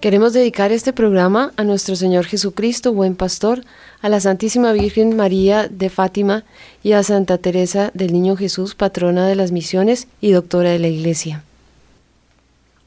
Queremos 0.00 0.34
dedicar 0.34 0.72
este 0.72 0.92
programa 0.92 1.52
a 1.56 1.64
nuestro 1.64 1.96
Señor 1.96 2.26
Jesucristo, 2.26 2.92
buen 2.92 3.16
pastor, 3.16 3.64
a 4.02 4.10
la 4.10 4.20
Santísima 4.20 4.72
Virgen 4.72 5.16
María 5.16 5.68
de 5.68 5.88
Fátima 5.88 6.44
y 6.82 6.92
a 6.92 7.02
Santa 7.02 7.38
Teresa 7.38 7.90
del 7.94 8.12
Niño 8.12 8.36
Jesús, 8.36 8.74
patrona 8.74 9.26
de 9.26 9.36
las 9.36 9.52
misiones 9.52 10.06
y 10.20 10.32
doctora 10.32 10.68
de 10.68 10.78
la 10.78 10.88
Iglesia. 10.88 11.44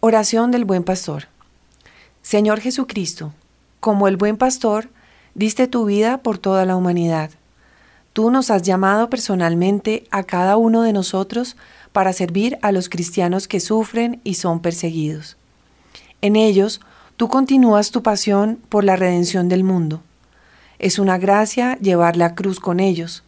Oración 0.02 0.52
del 0.52 0.66
buen 0.66 0.84
pastor. 0.84 1.26
Señor 2.22 2.60
Jesucristo, 2.60 3.34
como 3.80 4.08
el 4.08 4.16
buen 4.16 4.38
pastor, 4.38 4.90
diste 5.34 5.68
tu 5.68 5.86
vida 5.86 6.20
por 6.20 6.38
toda 6.38 6.64
la 6.66 6.76
humanidad. 6.76 7.32
Tú 8.14 8.30
nos 8.30 8.52
has 8.52 8.62
llamado 8.62 9.10
personalmente 9.10 10.04
a 10.12 10.22
cada 10.24 10.58
uno 10.58 10.84
de 10.84 10.94
nosotros 10.94 11.58
para 11.92 12.14
servir 12.14 12.60
a 12.62 12.72
los 12.72 12.88
cristianos 12.88 13.48
que 13.48 13.60
sufren 13.60 14.22
y 14.24 14.36
son 14.36 14.60
perseguidos. 14.62 15.38
En 16.22 16.36
ellos, 16.36 16.82
Tú 17.20 17.28
continúas 17.28 17.92
tu 17.92 18.02
pasión 18.02 18.60
por 18.70 18.86
la 18.86 18.96
redención 18.96 19.50
del 19.50 19.66
mundo. 19.66 20.02
Es 20.78 21.00
una 21.00 21.18
gracia 21.18 21.78
llevar 21.80 22.16
la 22.16 22.34
cruz 22.34 22.62
con 22.62 22.80
ellos. 22.80 23.26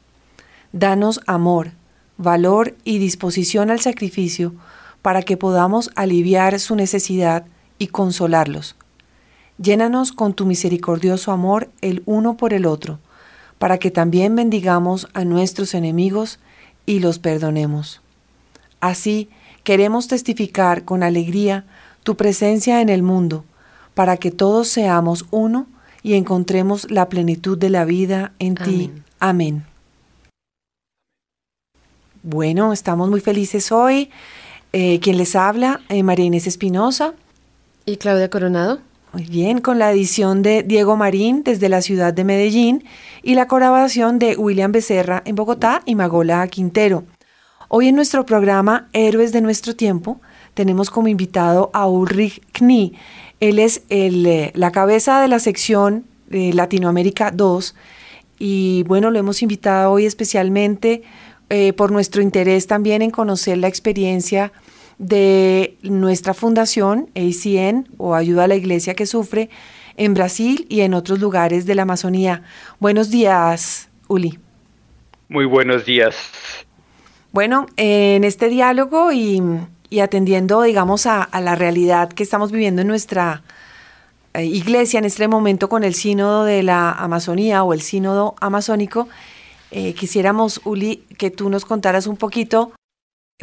Danos 0.72 1.20
amor, 1.28 1.74
valor 2.16 2.78
y 2.86 3.00
disposición 3.00 3.70
al 3.70 3.82
sacrificio 3.82 4.54
para 5.02 5.24
que 5.24 5.36
podamos 5.36 5.92
aliviar 5.96 6.58
su 6.62 6.78
necesidad 6.78 7.44
y 7.80 7.88
consolarlos. 7.88 8.78
Llénanos 9.58 10.14
con 10.14 10.36
tu 10.36 10.46
misericordioso 10.46 11.34
amor 11.34 11.70
el 11.82 12.02
uno 12.06 12.38
por 12.38 12.54
el 12.54 12.68
otro, 12.68 12.98
para 13.60 13.78
que 13.78 13.92
también 13.92 14.38
bendigamos 14.38 15.10
a 15.14 15.26
nuestros 15.26 15.74
enemigos 15.74 16.40
y 16.86 17.00
los 17.00 17.20
perdonemos. 17.20 18.02
Así 18.80 19.30
queremos 19.66 20.08
testificar 20.08 20.86
con 20.86 21.04
alegría 21.04 21.66
tu 22.04 22.16
presencia 22.16 22.80
en 22.80 22.88
el 22.88 23.04
mundo, 23.04 23.44
para 23.94 24.18
que 24.18 24.32
todos 24.32 24.68
seamos 24.68 25.26
uno 25.32 25.68
y 26.04 26.14
encontremos 26.14 26.90
la 26.90 27.10
plenitud 27.10 27.58
de 27.58 27.70
la 27.70 27.86
vida 27.86 28.34
en 28.40 28.56
ti. 28.56 28.92
Amén. 29.20 29.66
Bueno, 32.24 32.74
estamos 32.74 33.10
muy 33.10 33.20
felices 33.20 33.72
hoy. 33.72 34.10
Eh, 34.74 35.00
quien 35.00 35.18
les 35.18 35.36
habla, 35.36 35.82
eh, 35.90 36.04
María 36.04 36.26
Inés 36.26 36.48
Espinosa. 36.48 37.14
Y 37.86 37.98
Claudia 37.98 38.30
Coronado. 38.30 38.80
Muy 39.14 39.26
bien, 39.26 39.60
con 39.60 39.78
la 39.78 39.92
edición 39.92 40.42
de 40.42 40.64
Diego 40.64 40.96
Marín 40.96 41.44
desde 41.44 41.68
la 41.68 41.82
ciudad 41.82 42.14
de 42.14 42.24
Medellín 42.24 42.86
y 43.24 43.36
la 43.36 43.48
colaboración 43.48 44.20
de 44.20 44.38
William 44.38 44.72
Becerra 44.72 45.22
en 45.26 45.36
Bogotá 45.36 45.82
y 45.86 45.96
Magola 45.96 46.48
Quintero. 46.48 47.04
Hoy 47.68 47.90
en 47.90 47.96
nuestro 47.96 48.26
programa 48.26 48.88
Héroes 48.94 49.34
de 49.34 49.42
nuestro 49.42 49.76
tiempo 49.76 50.22
tenemos 50.54 50.90
como 50.90 51.10
invitado 51.10 51.70
a 51.74 51.88
Ulrich 51.88 52.42
Knie. 52.54 52.94
Él 53.42 53.60
es 53.60 53.82
eh, 53.90 54.52
la 54.54 54.72
cabeza 54.72 55.20
de 55.22 55.28
la 55.28 55.40
sección 55.40 56.06
de 56.28 56.54
Latinoamérica 56.54 57.32
2 57.32 57.76
y 58.40 58.84
bueno, 58.88 59.12
lo 59.12 59.20
hemos 59.20 59.42
invitado 59.42 59.92
hoy 59.92 60.06
especialmente 60.06 61.02
eh, 61.50 61.74
por 61.74 61.92
nuestro 61.92 62.22
interés 62.22 62.68
también 62.68 63.02
en 63.02 63.12
conocer 63.12 63.58
la 63.58 63.68
experiencia 63.68 64.54
de 65.00 65.76
nuestra 65.82 66.36
fundación 66.36 67.10
ACN 67.16 67.90
o 67.98 68.14
Ayuda 68.14 68.44
a 68.44 68.48
la 68.48 68.56
Iglesia 68.56 68.94
que 68.94 69.08
Sufre 69.08 69.50
en 69.98 70.14
Brasil 70.14 70.68
y 70.70 70.82
en 70.82 70.94
otros 70.94 71.20
lugares 71.20 71.66
de 71.66 71.76
la 71.76 71.82
Amazonía. 71.82 72.44
Buenos 72.80 73.10
días, 73.10 73.90
Uli. 74.08 74.38
Muy 75.30 75.46
buenos 75.46 75.86
días. 75.86 76.16
Bueno, 77.32 77.66
en 77.76 78.24
este 78.24 78.50
diálogo 78.50 79.12
y 79.12 79.42
y 79.92 80.00
atendiendo, 80.00 80.62
digamos, 80.62 81.06
a, 81.06 81.30
la 81.42 81.54
realidad 81.56 82.10
que 82.14 82.24
estamos 82.24 82.52
viviendo 82.52 82.82
en 82.82 82.88
nuestra 82.88 83.44
eh, 84.34 84.46
iglesia 84.46 84.98
en 84.98 85.06
este 85.06 85.28
momento 85.28 85.68
con 85.68 85.84
el 85.84 85.94
sínodo 85.94 86.46
de 86.46 86.64
la 86.64 86.94
Amazonía 86.94 87.64
o 87.64 87.74
el 87.74 87.82
sínodo 87.82 88.34
amazónico, 88.40 89.10
eh, 89.70 89.94
quisiéramos, 89.94 90.62
Uli, 90.64 91.04
que 91.18 91.30
tú 91.30 91.50
nos 91.50 91.66
contaras 91.66 92.08
un 92.08 92.16
poquito, 92.16 92.72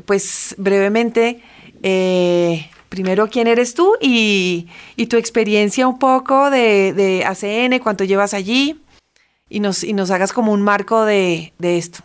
pues 0.07 0.55
brevemente, 0.57 1.43
eh, 1.83 2.71
primero 2.89 3.29
quién 3.29 3.47
eres 3.47 3.75
tú 3.75 3.97
y, 4.01 4.69
tu 5.11 5.19
experiencia 5.19 5.87
un 5.87 5.99
poco 5.99 6.51
de, 6.51 6.95
de, 6.95 7.27
ACN, 7.27 7.79
cuánto 7.81 8.05
llevas 8.05 8.33
allí 8.33 8.81
y 9.51 9.61
nos, 9.61 9.85
y 9.85 9.93
nos 9.93 10.11
hagas 10.11 10.33
como 10.33 10.53
un 10.53 10.63
marco 10.63 11.05
de, 11.05 11.53
de 11.59 11.77
esto. 11.77 11.99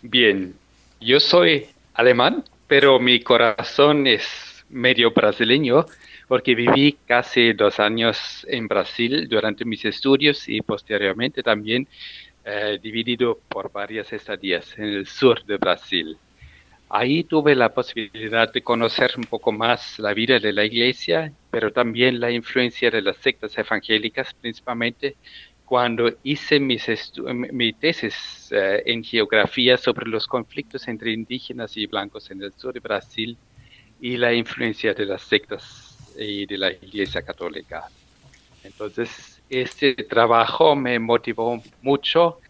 Bien, 0.00 0.54
yo 0.98 1.20
soy 1.20 1.66
alemán, 1.98 2.44
pero 2.68 3.00
mi 3.00 3.20
corazón 3.20 4.06
es 4.06 4.64
medio 4.70 5.10
brasileño 5.10 5.84
porque 6.28 6.54
viví 6.54 6.96
casi 7.06 7.52
dos 7.54 7.80
años 7.80 8.46
en 8.48 8.68
Brasil 8.68 9.26
durante 9.28 9.64
mis 9.64 9.84
estudios 9.84 10.48
y 10.48 10.60
posteriormente 10.60 11.42
también 11.42 11.88
eh, 12.44 12.78
dividido 12.80 13.40
por 13.48 13.72
varias 13.72 14.12
estadías 14.12 14.78
en 14.78 14.84
el 14.84 15.06
sur 15.06 15.44
de 15.44 15.56
Brasil. 15.56 16.16
Ahí 16.88 17.24
tuve 17.24 17.56
la 17.56 17.74
posibilidad 17.74 18.50
de 18.52 18.62
conocer 18.62 19.10
un 19.16 19.24
poco 19.24 19.50
más 19.50 19.98
la 19.98 20.14
vida 20.14 20.38
de 20.38 20.52
la 20.52 20.64
iglesia, 20.64 21.32
pero 21.50 21.72
también 21.72 22.20
la 22.20 22.30
influencia 22.30 22.92
de 22.92 23.02
las 23.02 23.16
sectas 23.16 23.58
evangélicas, 23.58 24.32
principalmente 24.34 25.16
cuando 25.68 26.10
hice 26.22 26.58
mi 26.60 27.72
tesis 27.74 28.48
eh, 28.52 28.82
en 28.86 29.04
geografía 29.04 29.76
sobre 29.76 30.08
los 30.08 30.26
conflictos 30.26 30.88
entre 30.88 31.12
indígenas 31.12 31.76
y 31.76 31.84
blancos 31.86 32.30
en 32.30 32.42
el 32.42 32.54
sur 32.54 32.72
de 32.72 32.80
Brasil 32.80 33.36
y 34.00 34.16
la 34.16 34.32
influencia 34.32 34.94
de 34.94 35.04
las 35.04 35.20
sectas 35.20 36.14
y 36.18 36.46
de 36.46 36.56
la 36.56 36.72
Iglesia 36.72 37.20
Católica. 37.20 37.84
Entonces, 38.64 39.42
este 39.50 39.92
trabajo 39.92 40.74
me 40.74 40.98
motivó 40.98 41.62
mucho 41.82 42.40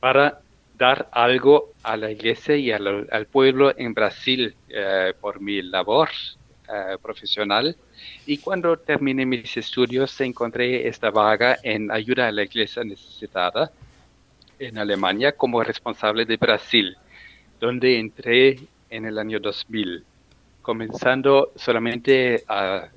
para 0.00 0.40
dar 0.76 1.08
algo 1.12 1.72
a 1.84 1.96
la 1.96 2.10
iglesia 2.10 2.56
y 2.56 2.72
al, 2.72 3.26
pueblo 3.30 3.72
en 3.78 3.94
Brasil 3.94 4.56
eh, 4.68 5.14
por 5.20 5.40
mi 5.40 5.62
labor 5.62 6.08
eh, 6.72 6.96
profesional. 7.00 7.76
Y 8.26 8.38
cuando 8.38 8.76
terminé 8.76 9.24
mis 9.26 9.56
estudios, 9.56 10.20
encontré 10.20 10.88
esta 10.88 11.10
vaga 11.10 11.58
en 11.62 11.90
ayuda 11.90 12.28
a 12.28 12.32
la 12.32 12.42
iglesia 12.42 12.84
necesitada 12.84 13.70
en 14.58 14.78
Alemania 14.78 15.32
como 15.32 15.62
responsable 15.62 16.24
de 16.24 16.36
Brasil, 16.36 16.96
donde 17.60 17.98
entré 17.98 18.58
en 18.90 19.04
el 19.06 19.18
año 19.18 19.38
2000 19.40 20.04
comenzando 20.66 21.52
solamente 21.54 22.42
a, 22.48 22.88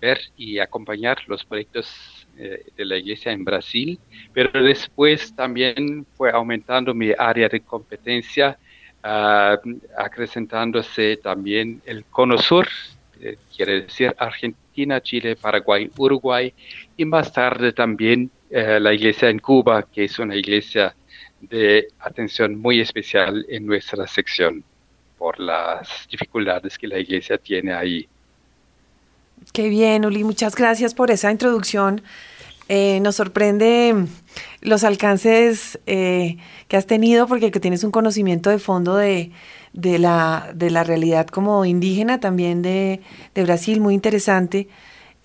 ver 0.00 0.18
y 0.38 0.58
acompañar 0.58 1.18
los 1.26 1.44
proyectos 1.44 2.26
eh, 2.38 2.64
de 2.74 2.84
la 2.86 2.96
iglesia 2.96 3.30
en 3.30 3.44
Brasil, 3.44 3.98
pero 4.32 4.50
después 4.64 5.36
también 5.36 6.06
fue 6.16 6.30
aumentando 6.30 6.94
mi 6.94 7.12
área 7.16 7.46
de 7.50 7.60
competencia, 7.60 8.56
uh, 9.04 9.56
acrecentándose 9.98 11.18
también 11.18 11.82
el 11.84 12.06
Cono 12.06 12.38
Sur, 12.38 12.66
eh, 13.24 13.38
quiere 13.56 13.80
decir 13.80 14.14
Argentina, 14.18 15.00
Chile, 15.00 15.34
Paraguay, 15.34 15.90
Uruguay, 15.96 16.52
y 16.94 17.06
más 17.06 17.32
tarde 17.32 17.72
también 17.72 18.30
eh, 18.50 18.78
la 18.78 18.92
iglesia 18.92 19.30
en 19.30 19.38
Cuba, 19.38 19.82
que 19.90 20.04
es 20.04 20.18
una 20.18 20.36
iglesia 20.36 20.94
de 21.40 21.88
atención 22.00 22.60
muy 22.60 22.80
especial 22.80 23.46
en 23.48 23.64
nuestra 23.64 24.06
sección 24.06 24.62
por 25.16 25.40
las 25.40 26.06
dificultades 26.10 26.76
que 26.76 26.86
la 26.86 26.98
iglesia 26.98 27.38
tiene 27.38 27.72
ahí. 27.72 28.06
Qué 29.54 29.70
bien, 29.70 30.04
Uli, 30.04 30.22
muchas 30.22 30.54
gracias 30.54 30.92
por 30.92 31.10
esa 31.10 31.30
introducción. 31.30 32.02
Eh, 32.68 33.00
nos 33.00 33.16
sorprende 33.16 34.06
los 34.60 34.84
alcances 34.84 35.78
que 35.86 36.38
has 36.76 36.86
tenido 36.86 37.26
porque 37.26 37.50
que 37.50 37.60
tienes 37.60 37.84
un 37.84 37.90
conocimiento 37.90 38.50
de 38.50 38.58
fondo 38.58 38.96
de, 38.96 39.32
la, 39.74 40.50
de 40.54 40.70
la 40.70 40.84
realidad 40.84 41.26
como 41.26 41.64
indígena 41.64 42.20
también 42.20 42.62
de, 42.62 43.00
de 43.34 43.42
Brasil, 43.44 43.80
muy 43.80 43.94
interesante. 43.94 44.68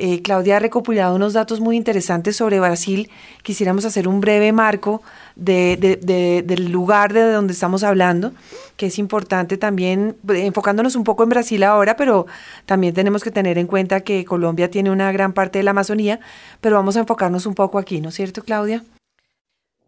Eh, 0.01 0.21
Claudia 0.21 0.55
ha 0.55 0.59
recopilado 0.59 1.13
unos 1.13 1.33
datos 1.33 1.59
muy 1.59 1.75
interesantes 1.75 2.37
sobre 2.37 2.57
Brasil. 2.61 3.09
Quisiéramos 3.43 3.83
hacer 3.83 4.07
un 4.07 4.21
breve 4.21 4.53
marco 4.53 5.01
del 5.35 6.71
lugar 6.71 7.11
de 7.11 7.29
donde 7.29 7.51
estamos 7.51 7.83
hablando, 7.83 8.31
que 8.77 8.85
es 8.85 8.97
importante 8.97 9.57
también, 9.57 10.15
enfocándonos 10.25 10.95
un 10.95 11.03
poco 11.03 11.23
en 11.23 11.29
Brasil 11.29 11.63
ahora, 11.63 11.97
pero 11.97 12.27
también 12.65 12.93
tenemos 12.93 13.25
que 13.25 13.31
tener 13.31 13.57
en 13.57 13.67
cuenta 13.67 13.99
que 13.99 14.23
Colombia 14.23 14.71
tiene 14.71 14.89
una 14.89 15.11
gran 15.11 15.33
parte 15.33 15.59
de 15.59 15.63
la 15.63 15.71
Amazonía, 15.71 16.21
pero 16.61 16.77
vamos 16.77 16.95
a 16.95 17.01
enfocarnos 17.01 17.45
un 17.45 17.55
poco 17.55 17.77
aquí, 17.77 17.99
¿no 17.99 18.07
es 18.07 18.15
cierto, 18.15 18.41
Claudia? 18.41 18.85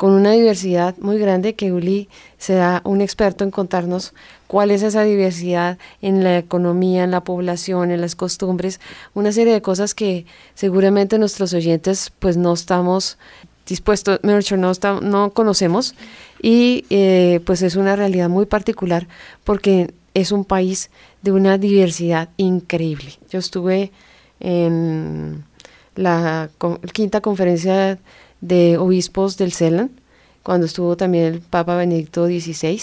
con 0.02 0.14
una 0.14 0.32
diversidad 0.32 0.96
muy 0.98 1.16
grande 1.16 1.54
que 1.54 1.70
Uli 1.70 2.08
será 2.36 2.82
un 2.84 3.00
experto 3.00 3.44
en 3.44 3.52
contarnos 3.52 4.14
cuál 4.48 4.72
es 4.72 4.82
esa 4.82 5.04
diversidad 5.04 5.78
en 6.00 6.24
la 6.24 6.38
economía, 6.38 7.04
en 7.04 7.12
la 7.12 7.22
población, 7.22 7.92
en 7.92 8.00
las 8.00 8.16
costumbres, 8.16 8.80
una 9.14 9.30
serie 9.30 9.52
de 9.52 9.62
cosas 9.62 9.94
que 9.94 10.26
seguramente 10.56 11.20
nuestros 11.20 11.54
oyentes 11.54 12.10
pues 12.18 12.36
no 12.36 12.52
estamos 12.52 13.16
dispuestos, 13.64 14.18
no, 14.24 14.40
no 15.02 15.30
conocemos 15.30 15.94
y 16.42 16.84
eh, 16.90 17.38
pues 17.46 17.62
es 17.62 17.76
una 17.76 17.94
realidad 17.94 18.28
muy 18.28 18.46
particular 18.46 19.06
porque 19.44 19.94
es 20.14 20.32
un 20.32 20.44
país 20.44 20.90
de 21.22 21.30
una 21.30 21.58
diversidad 21.58 22.28
increíble. 22.38 23.12
Yo 23.30 23.38
estuve 23.38 23.92
en 24.40 25.44
la 25.94 26.50
quinta 26.92 27.20
conferencia 27.20 28.00
de 28.42 28.76
obispos 28.76 29.38
del 29.38 29.52
CELAN, 29.52 29.90
cuando 30.42 30.66
estuvo 30.66 30.96
también 30.96 31.24
el 31.24 31.40
Papa 31.40 31.76
Benedicto 31.76 32.26
XVI, 32.26 32.80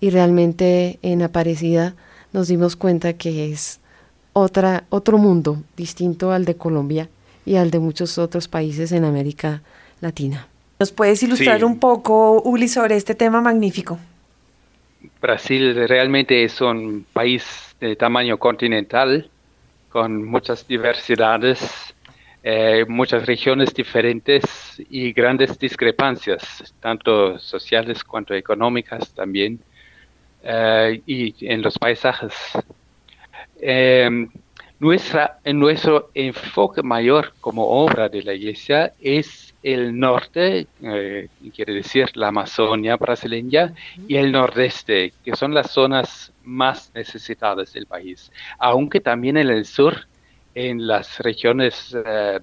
y 0.00 0.08
realmente 0.08 0.98
en 1.02 1.20
Aparecida 1.20 1.94
nos 2.32 2.48
dimos 2.48 2.76
cuenta 2.76 3.12
que 3.12 3.52
es 3.52 3.80
otra, 4.32 4.84
otro 4.88 5.18
mundo 5.18 5.62
distinto 5.76 6.32
al 6.32 6.46
de 6.46 6.56
Colombia 6.56 7.10
y 7.44 7.56
al 7.56 7.70
de 7.70 7.80
muchos 7.80 8.16
otros 8.16 8.48
países 8.48 8.92
en 8.92 9.04
América 9.04 9.62
Latina. 10.00 10.46
¿Nos 10.78 10.92
puedes 10.92 11.22
ilustrar 11.22 11.64
un 11.64 11.78
poco, 11.78 12.40
Uli, 12.42 12.68
sobre 12.68 12.96
este 12.96 13.14
tema 13.14 13.40
magnífico? 13.40 13.98
Brasil 15.20 15.74
realmente 15.88 16.44
es 16.44 16.60
un 16.60 17.04
país 17.12 17.44
de 17.80 17.96
tamaño 17.96 18.38
continental, 18.38 19.28
con 19.90 20.24
muchas 20.24 20.66
diversidades 20.66 21.92
eh, 22.42 22.84
muchas 22.88 23.26
regiones 23.26 23.74
diferentes 23.74 24.82
y 24.88 25.12
grandes 25.12 25.58
discrepancias, 25.58 26.74
tanto 26.80 27.38
sociales 27.38 28.02
cuanto 28.02 28.34
económicas 28.34 29.12
también, 29.12 29.60
eh, 30.42 31.02
y 31.06 31.34
en 31.46 31.60
los 31.60 31.78
paisajes. 31.78 32.32
Em, 33.60 34.30
nuestra, 34.78 35.38
nuestro 35.44 36.10
enfoque 36.14 36.82
mayor 36.82 37.34
como 37.42 37.66
obra 37.66 38.08
de 38.08 38.22
la 38.22 38.32
iglesia 38.32 38.94
es 38.98 39.54
el 39.62 39.98
norte, 39.98 40.66
eh, 40.82 41.28
quiere 41.54 41.74
decir 41.74 42.08
la 42.16 42.28
Amazonia 42.28 42.96
brasileña, 42.96 43.74
y 44.08 44.16
el 44.16 44.32
nordeste, 44.32 45.12
que 45.22 45.36
son 45.36 45.52
las 45.52 45.70
zonas 45.70 46.32
más 46.42 46.90
necesitadas 46.94 47.74
del 47.74 47.84
país, 47.84 48.32
aunque 48.58 49.00
también 49.00 49.36
en 49.36 49.50
el 49.50 49.66
sur 49.66 50.06
en 50.54 50.86
las 50.86 51.18
regiones 51.20 51.96
eh, 52.04 52.38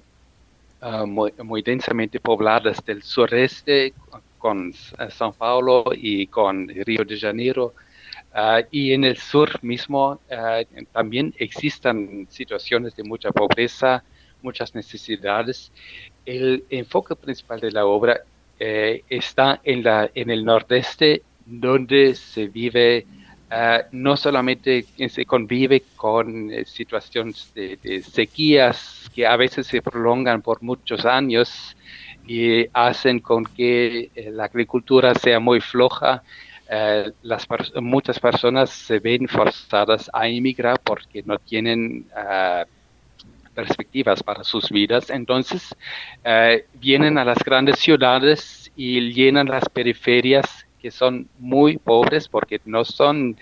ah, 0.81 1.05
muy, 1.05 1.61
densamente 1.61 2.19
pobladas 2.19 2.83
del 2.85 3.03
sureste, 3.03 3.93
con 4.37 4.69
eh, 4.69 5.09
São 5.09 5.33
Paulo 5.33 5.85
y 5.93 6.27
con 6.27 6.67
Río 6.67 7.03
de 7.03 7.17
Janeiro, 7.17 7.73
ah, 8.33 8.61
y 8.71 8.93
en 8.93 9.03
el 9.03 9.17
sur 9.17 9.61
mismo 9.63 10.19
ah, 10.31 10.61
también 10.91 11.33
existen 11.37 12.27
situaciones 12.29 12.95
de 12.95 13.03
mucha 13.03 13.31
pobreza, 13.31 14.03
muchas 14.41 14.73
necesidades. 14.75 15.71
El 16.25 16.63
enfoque 16.69 17.15
principal 17.15 17.59
de 17.59 17.71
la 17.71 17.85
obra 17.85 18.21
eh, 18.59 19.03
está 19.09 19.59
en, 19.63 19.83
la, 19.83 20.09
en 20.13 20.29
el 20.29 20.43
nordeste, 20.43 21.23
donde 21.45 22.15
se 22.15 22.47
vive 22.47 23.05
Ah, 23.49 23.83
no 23.91 24.17
solamente 24.17 24.85
se 25.07 25.25
convive 25.25 25.83
con 25.95 26.51
eh, 26.51 26.65
situaciones 26.65 27.53
de, 27.55 28.03
sequías 28.03 29.09
que 29.15 29.25
a 29.25 29.37
veces 29.37 29.67
se 29.67 29.81
prolongan 29.81 30.41
por 30.41 30.61
muchos 30.61 31.05
años 31.05 31.77
y 32.27 32.67
hacen 32.73 33.21
con 33.21 33.45
que 33.45 34.11
eh, 34.13 34.31
la 34.31 34.45
agricultura 34.45 35.15
sea 35.15 35.39
muy 35.39 35.61
floja. 35.61 36.23
Eh, 36.69 37.09
las 37.23 37.47
muchas 37.81 38.19
personas 38.19 38.69
se 38.69 38.99
ven 38.99 39.29
forzadas 39.29 40.09
a 40.11 40.27
emigrar 40.27 40.81
porque 40.83 41.23
no 41.23 41.39
tienen 41.39 42.05
ah, 42.13 42.65
perspectivas 43.55 44.21
para 44.23 44.43
sus 44.43 44.69
vidas. 44.69 45.09
Entonces 45.09 45.73
vienen 46.73 47.17
a 47.17 47.23
las 47.23 47.39
grandes 47.39 47.79
ciudades 47.79 48.71
y 48.75 49.13
llenan 49.13 49.47
las 49.47 49.69
periferias 49.69 50.66
que 50.81 50.91
son 50.91 51.27
muy 51.39 51.77
pobres 51.77 52.27
porque 52.27 52.61
no 52.65 52.85
son 52.85 53.37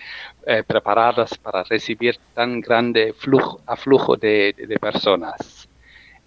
eh, 0.46 0.62
preparadas 0.66 1.36
para 1.38 1.62
recibir 1.64 2.16
tan 2.34 2.60
grande 2.60 3.12
flujo, 3.12 3.60
aflujo 3.66 4.16
de, 4.16 4.54
personas. 4.80 5.68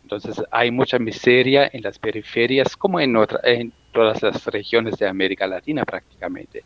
Entonces 0.04 0.42
hay 0.52 0.72
mucha 0.72 0.98
miseria 0.98 1.70
en 1.72 1.84
las 1.84 2.00
periferias 2.00 2.76
como 2.76 3.00
en, 3.00 3.16
en 3.44 3.74
todas 3.92 4.22
las 4.24 4.46
regiones 4.48 4.98
de 4.98 5.08
América 5.08 5.48
Latina 5.48 5.84
prácticamente. 5.86 6.64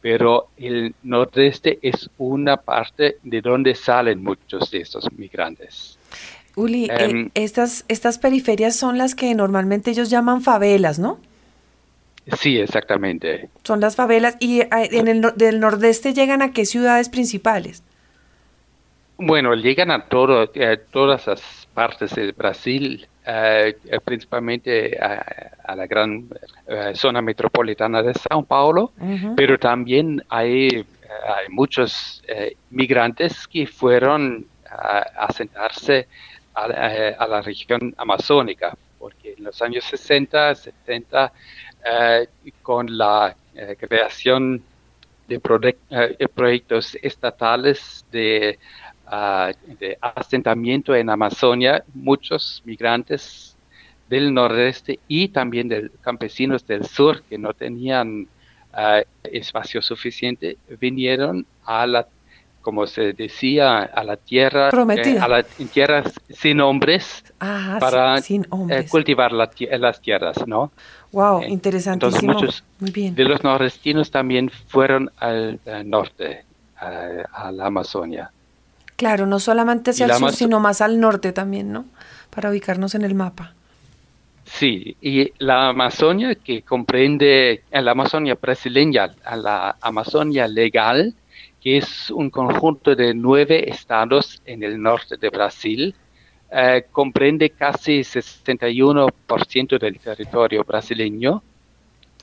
Pero 0.00 0.50
el 0.56 0.94
nordeste 1.02 1.78
es 1.82 2.08
una 2.18 2.58
parte 2.58 3.16
de 3.22 3.40
donde 3.40 3.74
salen 3.74 4.22
muchos 4.22 4.70
de 4.70 4.78
estos 4.78 5.10
migrantes. 5.16 5.98
Uli, 6.54 6.86
eh, 6.86 6.96
em, 6.98 7.30
estas, 7.34 7.84
estas 7.88 8.18
periferias 8.18 8.76
son 8.76 8.98
las 8.98 9.14
que 9.14 9.34
normalmente 9.34 9.90
ellos 9.90 10.08
llaman 10.08 10.42
favelas, 10.42 10.98
¿no? 10.98 11.18
Sí, 12.38 12.58
exactamente. 12.58 13.48
Son 13.62 13.80
las 13.80 13.96
favelas. 13.96 14.36
¿Y 14.40 14.60
eh, 14.60 14.68
en 14.72 15.08
el 15.08 15.20
del 15.36 15.60
nordeste 15.60 16.12
llegan 16.12 16.42
a 16.42 16.52
qué 16.52 16.66
ciudades 16.66 17.08
principales? 17.08 17.82
Bueno, 19.18 19.54
llegan 19.54 19.90
a 19.90 20.04
todo, 20.04 20.50
todas 20.90 21.26
las 21.26 21.68
partes 21.72 22.14
de 22.14 22.32
Brasil, 22.32 23.08
principalmente 24.04 24.98
a, 24.98 25.74
la 25.74 25.86
gran 25.86 26.28
zona 26.92 27.22
metropolitana 27.22 28.02
de 28.02 28.12
Sao 28.12 28.42
Paulo, 28.42 28.92
pero 29.34 29.58
también 29.58 30.22
hay, 30.28 30.68
hay 30.68 31.48
muchos 31.48 32.22
migrantes 32.70 33.48
que 33.48 33.66
fueron 33.66 34.44
a, 34.70 35.32
sentarse 35.32 36.08
a, 36.54 37.26
la 37.26 37.42
región 37.42 37.94
amazónica, 37.96 38.76
porque 38.98 39.34
en 39.36 39.44
los 39.44 39.60
años 39.62 39.84
60, 39.84 40.54
70, 40.54 41.32
con 42.62 42.98
la 42.98 43.36
creación 43.78 44.62
de 45.28 45.40
proyectos 46.28 46.96
estatales 47.00 48.04
de 48.10 48.58
Ah, 49.08 49.52
de 49.78 49.96
asentamiento 50.00 50.92
en 50.92 51.08
Amazonia, 51.08 51.84
muchos 51.94 52.60
migrantes 52.64 53.56
del 54.08 54.34
nordeste 54.34 54.98
y 55.06 55.28
también 55.28 55.68
de 55.68 55.92
campesinos 56.00 56.66
del 56.66 56.84
sur 56.84 57.22
que 57.22 57.38
no 57.38 57.54
tenían 57.54 58.26
ah, 58.72 59.02
espacio 59.22 59.80
suficiente, 59.80 60.58
vinieron 60.80 61.46
a 61.64 61.86
la, 61.86 62.08
como 62.66 62.84
se 62.88 63.12
decía, 63.12 63.82
a 63.82 64.02
la 64.02 64.16
tierra, 64.16 64.70
eh, 64.70 65.18
a 65.20 65.28
la 65.28 65.44
tierras 65.72 66.12
sin 66.30 66.60
hombres 66.60 67.22
para 67.38 68.18
eh, 68.18 68.86
cultivar 68.90 69.30
las 69.30 70.00
tierras, 70.00 70.44
¿no? 70.48 70.72
Wow, 71.12 71.42
eh, 71.42 71.48
interesantísimo. 71.48 72.32
muchos 72.32 72.64
Muy 72.80 72.90
bien. 72.90 73.14
de 73.14 73.22
los 73.22 73.44
nordestinos 73.44 74.10
también 74.10 74.50
fueron 74.50 75.12
al 75.18 75.60
norte, 75.84 76.44
a 76.76 77.52
la 77.52 77.66
Amazonia. 77.66 78.32
Claro, 78.96 79.26
no 79.26 79.38
solamente 79.38 79.92
hacia 79.92 80.06
el 80.06 80.14
sur, 80.14 80.32
sino 80.32 80.58
más 80.58 80.80
al 80.80 80.98
norte 80.98 81.30
también, 81.30 81.70
¿no? 81.72 81.84
Para 82.34 82.50
ubicarnos 82.50 82.96
en 82.96 83.02
el 83.02 83.14
mapa. 83.14 83.52
Sí, 84.44 84.96
y 85.00 85.30
la 85.38 85.68
Amazonia 85.68 86.34
que 86.34 86.62
comprende, 86.62 87.62
la 87.70 87.92
Amazonia 87.92 88.34
brasileña, 88.34 89.14
la 89.36 89.76
Amazonia 89.80 90.48
legal, 90.48 91.14
que 91.66 91.78
es 91.78 92.12
un 92.12 92.30
conjunto 92.30 92.94
de 92.94 93.12
nueve 93.12 93.68
estados 93.68 94.40
en 94.44 94.62
el 94.62 94.80
norte 94.80 95.16
de 95.16 95.30
Brasil, 95.30 95.92
eh, 96.48 96.84
comprende 96.92 97.50
casi 97.50 98.04
61% 98.04 99.76
del 99.76 99.98
territorio 99.98 100.62
brasileño 100.62 101.42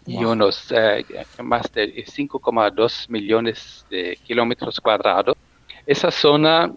y 0.06 0.24
unos 0.24 0.72
eh, 0.72 1.04
más 1.44 1.70
de 1.74 2.06
5,2 2.06 3.10
millones 3.10 3.86
de 3.90 4.18
kilómetros 4.24 4.80
cuadrados. 4.80 5.36
Esa 5.86 6.10
zona 6.10 6.72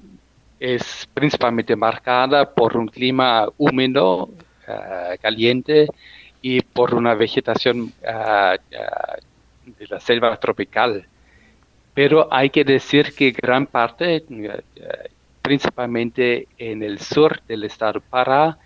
es 0.59 1.09
principalmente 1.15 1.77
marcada 1.77 2.53
por 2.53 2.77
un 2.77 2.89
clima 2.89 3.47
húmedo, 3.59 4.29
eh, 4.67 5.17
caliente 5.23 5.87
y 6.43 6.63
por 6.63 6.97
una 6.97 7.15
vegetación 7.15 7.93
de 8.03 9.87
la 9.89 10.01
selva 10.01 10.37
tropical. 10.37 11.07
Pero 11.97 12.29
hay 12.31 12.51
que 12.51 12.63
decir 12.63 13.15
que 13.15 13.31
gran 13.31 13.65
parte, 13.65 14.23
principalmente 15.41 16.47
en 16.59 16.83
el 16.83 16.99
sur 16.99 17.41
del 17.49 17.65
estado 17.65 18.03
Pará 18.03 18.59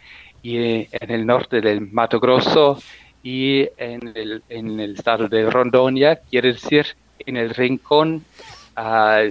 y 0.43 0.89
en 0.91 1.11
el 1.11 1.25
norte 1.25 1.61
del 1.61 1.81
Mato 1.81 2.19
Grosso 2.19 2.83
y 3.23 3.69
en 3.77 4.13
el, 4.17 4.43
en 4.49 4.81
el 4.81 4.95
estado 4.95 5.29
de 5.29 5.49
Rondonia, 5.49 6.17
quiere 6.17 6.55
decir 6.55 6.87
en 7.21 7.37
el 7.37 7.51
rincón 7.51 8.25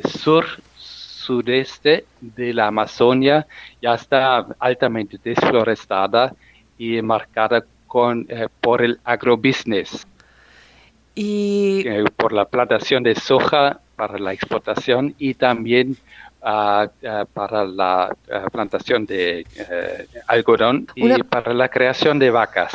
sur 0.08 0.46
sureste 0.78 2.06
de 2.22 2.54
la 2.54 2.68
Amazonia 2.68 3.46
ya 3.82 3.96
está 3.96 4.48
altamente 4.60 5.18
desflorestada 5.22 6.34
y 6.78 7.02
marcada 7.02 7.66
con, 7.86 8.26
eh, 8.30 8.48
por 8.62 8.82
el 8.82 8.98
agrobusiness. 9.04 10.08
Y 11.16 11.84
eh, 11.86 12.06
por 12.16 12.32
la 12.32 12.46
plantación 12.46 13.04
de 13.04 13.16
soja 13.16 13.82
para 14.00 14.18
la 14.18 14.32
exportación 14.32 15.14
y 15.20 15.34
también 15.34 15.98
ah, 16.42 16.88
para 17.34 17.66
la 17.66 18.16
ah, 18.32 18.46
plantación 18.50 19.06
de 19.06 19.46
eh, 19.58 20.08
algodón 20.26 20.88
y 20.96 21.22
para 21.24 21.54
la 21.54 21.68
creación 21.68 22.18
de 22.18 22.30
vacas. 22.32 22.72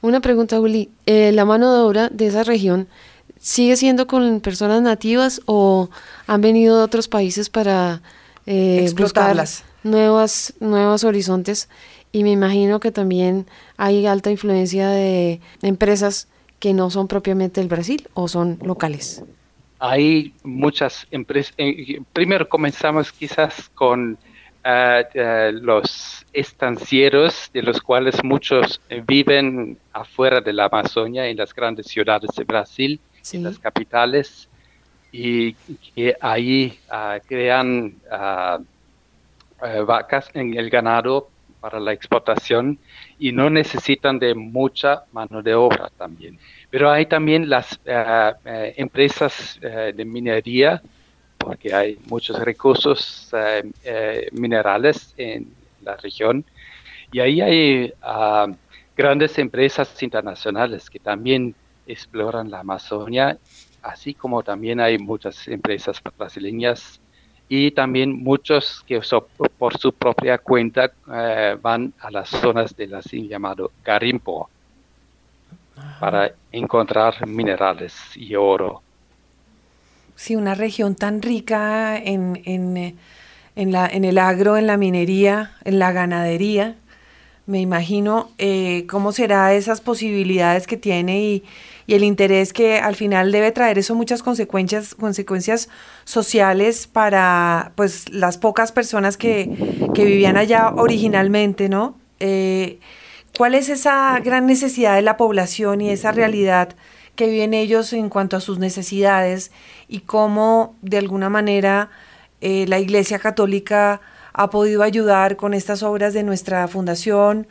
Una 0.00 0.20
pregunta, 0.20 0.58
Uli. 0.58 0.88
la 1.04 1.44
mano 1.44 1.74
de 1.74 1.80
obra 1.80 2.08
de 2.08 2.26
esa 2.28 2.42
región 2.42 2.88
sigue 3.38 3.76
siendo 3.76 4.06
con 4.06 4.40
personas 4.40 4.80
nativas 4.80 5.42
o 5.44 5.90
han 6.26 6.40
venido 6.40 6.78
de 6.78 6.84
otros 6.84 7.06
países 7.06 7.50
para 7.50 8.00
eh, 8.46 8.90
buscar 8.96 9.36
nuevas, 9.82 10.54
nuevos 10.60 11.04
horizontes? 11.04 11.68
Y 12.12 12.22
me 12.22 12.30
imagino 12.30 12.80
que 12.80 12.92
también 12.92 13.46
hay 13.76 14.06
alta 14.06 14.30
influencia 14.30 14.88
de 14.88 15.40
empresas 15.60 16.28
que 16.60 16.72
no 16.72 16.88
son 16.88 17.08
propiamente 17.08 17.60
del 17.60 17.68
Brasil 17.68 18.08
o 18.14 18.26
son 18.26 18.58
locales. 18.62 19.22
Hay 19.78 20.32
muchas 20.42 21.06
empresas. 21.10 21.54
Eh, 21.58 22.00
primero 22.12 22.48
comenzamos 22.48 23.12
quizás 23.12 23.68
con 23.74 24.18
eh, 24.64 25.04
eh, 25.14 25.52
los 25.52 26.26
estancieros, 26.32 27.50
de 27.52 27.62
los 27.62 27.80
cuales 27.80 28.22
muchos 28.24 28.80
viven 29.06 29.78
afuera 29.92 30.40
de 30.40 30.52
la 30.52 30.64
Amazonia, 30.64 31.26
en 31.26 31.36
las 31.36 31.54
grandes 31.54 31.86
ciudades 31.86 32.30
de 32.36 32.44
Brasil, 32.44 33.00
las 33.34 33.58
capitales, 33.58 34.48
y 35.12 35.52
que 35.52 36.16
ahí 36.20 36.78
ah, 36.90 37.18
crean 37.26 37.94
eh, 39.62 39.80
vacas 39.80 40.28
en 40.34 40.54
el 40.58 40.68
ganado 40.68 41.30
para 41.66 41.80
la 41.80 41.92
exportación 41.92 42.78
y 43.18 43.32
no 43.32 43.50
necesitan 43.50 44.20
de 44.20 44.36
mucha 44.36 45.02
mano 45.10 45.42
de 45.42 45.52
obra 45.52 45.90
también. 45.98 46.38
Pero 46.70 46.88
hay 46.92 47.06
también 47.06 47.50
las 47.50 47.80
ah, 47.88 48.34
eh, 48.44 48.74
empresas 48.76 49.58
eh, 49.60 49.92
de 49.92 50.04
minería, 50.04 50.80
porque 51.36 51.74
hay 51.74 51.98
muchos 52.06 52.38
recursos 52.38 53.32
minerales 54.30 55.12
en 55.16 55.48
la 55.82 55.96
región, 55.96 56.44
y 57.10 57.18
ahí 57.18 57.40
hay 57.40 57.92
grandes 58.96 59.36
empresas 59.38 60.00
internacionales 60.04 60.88
que 60.88 61.00
también 61.00 61.52
exploran 61.86 62.48
la 62.48 62.60
Amazonia, 62.60 63.38
así 63.82 64.14
como 64.14 64.44
también 64.44 64.78
hay 64.78 64.98
muchas 64.98 65.48
empresas 65.48 66.00
brasileñas 66.16 67.00
y 67.48 67.70
también 67.70 68.12
muchos 68.12 68.82
que 68.86 69.00
por 69.58 69.78
su 69.78 69.92
propia 69.92 70.38
cuenta 70.38 70.90
eh, 71.12 71.56
van 71.60 71.92
a 72.00 72.10
las 72.10 72.28
zonas 72.28 72.76
del 72.76 72.94
así 72.94 73.28
llamado 73.28 73.70
garimpo 73.84 74.48
para 76.00 76.32
encontrar 76.50 77.26
minerales 77.26 77.94
y 78.16 78.34
oro. 78.34 78.82
Sí, 80.16 80.34
una 80.34 80.54
región 80.54 80.94
tan 80.94 81.22
rica 81.22 81.98
en, 81.98 82.40
en, 82.44 82.76
eh, 82.76 82.94
en, 83.54 83.72
la, 83.72 83.86
en 83.86 84.04
el 84.04 84.18
agro, 84.18 84.56
en 84.56 84.66
la 84.66 84.76
minería, 84.76 85.52
en 85.64 85.78
la 85.78 85.92
ganadería. 85.92 86.76
Me 87.46 87.60
imagino 87.60 88.30
eh, 88.38 88.86
cómo 88.88 89.12
será 89.12 89.54
esas 89.54 89.80
posibilidades 89.80 90.66
que 90.66 90.76
tiene 90.76 91.22
y, 91.22 91.44
el 91.86 92.02
interés 92.02 92.52
que 92.52 92.80
al 92.80 92.96
final 92.96 93.30
debe 93.30 93.52
traer 93.52 93.78
eso 93.78 93.94
muchas 93.94 94.20
consecuencias, 94.20 94.96
consecuencias 94.96 95.68
sociales 96.04 96.88
para 96.88 97.70
pues 97.76 98.08
las 98.08 98.38
pocas 98.38 98.72
personas 98.72 99.16
que, 99.16 99.48
vivían 99.94 100.36
allá 100.36 100.72
originalmente, 100.74 101.68
¿no? 101.68 101.96
Eh, 102.18 102.80
¿Cuál 103.38 103.54
es 103.54 103.68
esa 103.68 104.18
gran 104.18 104.46
necesidad 104.46 104.96
de 104.96 105.02
la 105.02 105.16
población 105.16 105.80
y 105.80 105.90
esa 105.90 106.10
realidad 106.10 106.70
que 107.14 107.28
viven 107.28 107.54
ellos 107.54 107.92
en 107.92 108.08
cuanto 108.08 108.36
a 108.36 108.40
sus 108.40 108.58
necesidades 108.58 109.52
y 109.86 110.00
cómo 110.00 110.74
de 110.82 110.98
alguna 110.98 111.30
manera 111.30 111.90
eh, 112.40 112.66
la 112.66 112.80
Iglesia 112.80 113.20
Católica 113.20 114.00
ha 114.38 114.50
podido 114.50 114.82
ayudar 114.82 115.36
con 115.36 115.54
estas 115.54 115.82
obras 115.82 116.12
de 116.12 116.22
nuestra 116.22 116.68
fundación? 116.68 117.46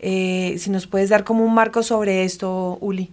Eh, 0.00 0.56
si 0.58 0.70
nos 0.70 0.88
puedes 0.88 1.08
dar 1.08 1.22
como 1.22 1.44
un 1.44 1.54
marco 1.54 1.84
sobre 1.84 2.24
esto, 2.24 2.78
Uli. 2.80 3.12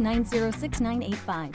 Nine 0.00 0.24
zero 0.24 0.50
six 0.50 0.80
nine 0.80 1.02
eight 1.02 1.14
five. 1.14 1.54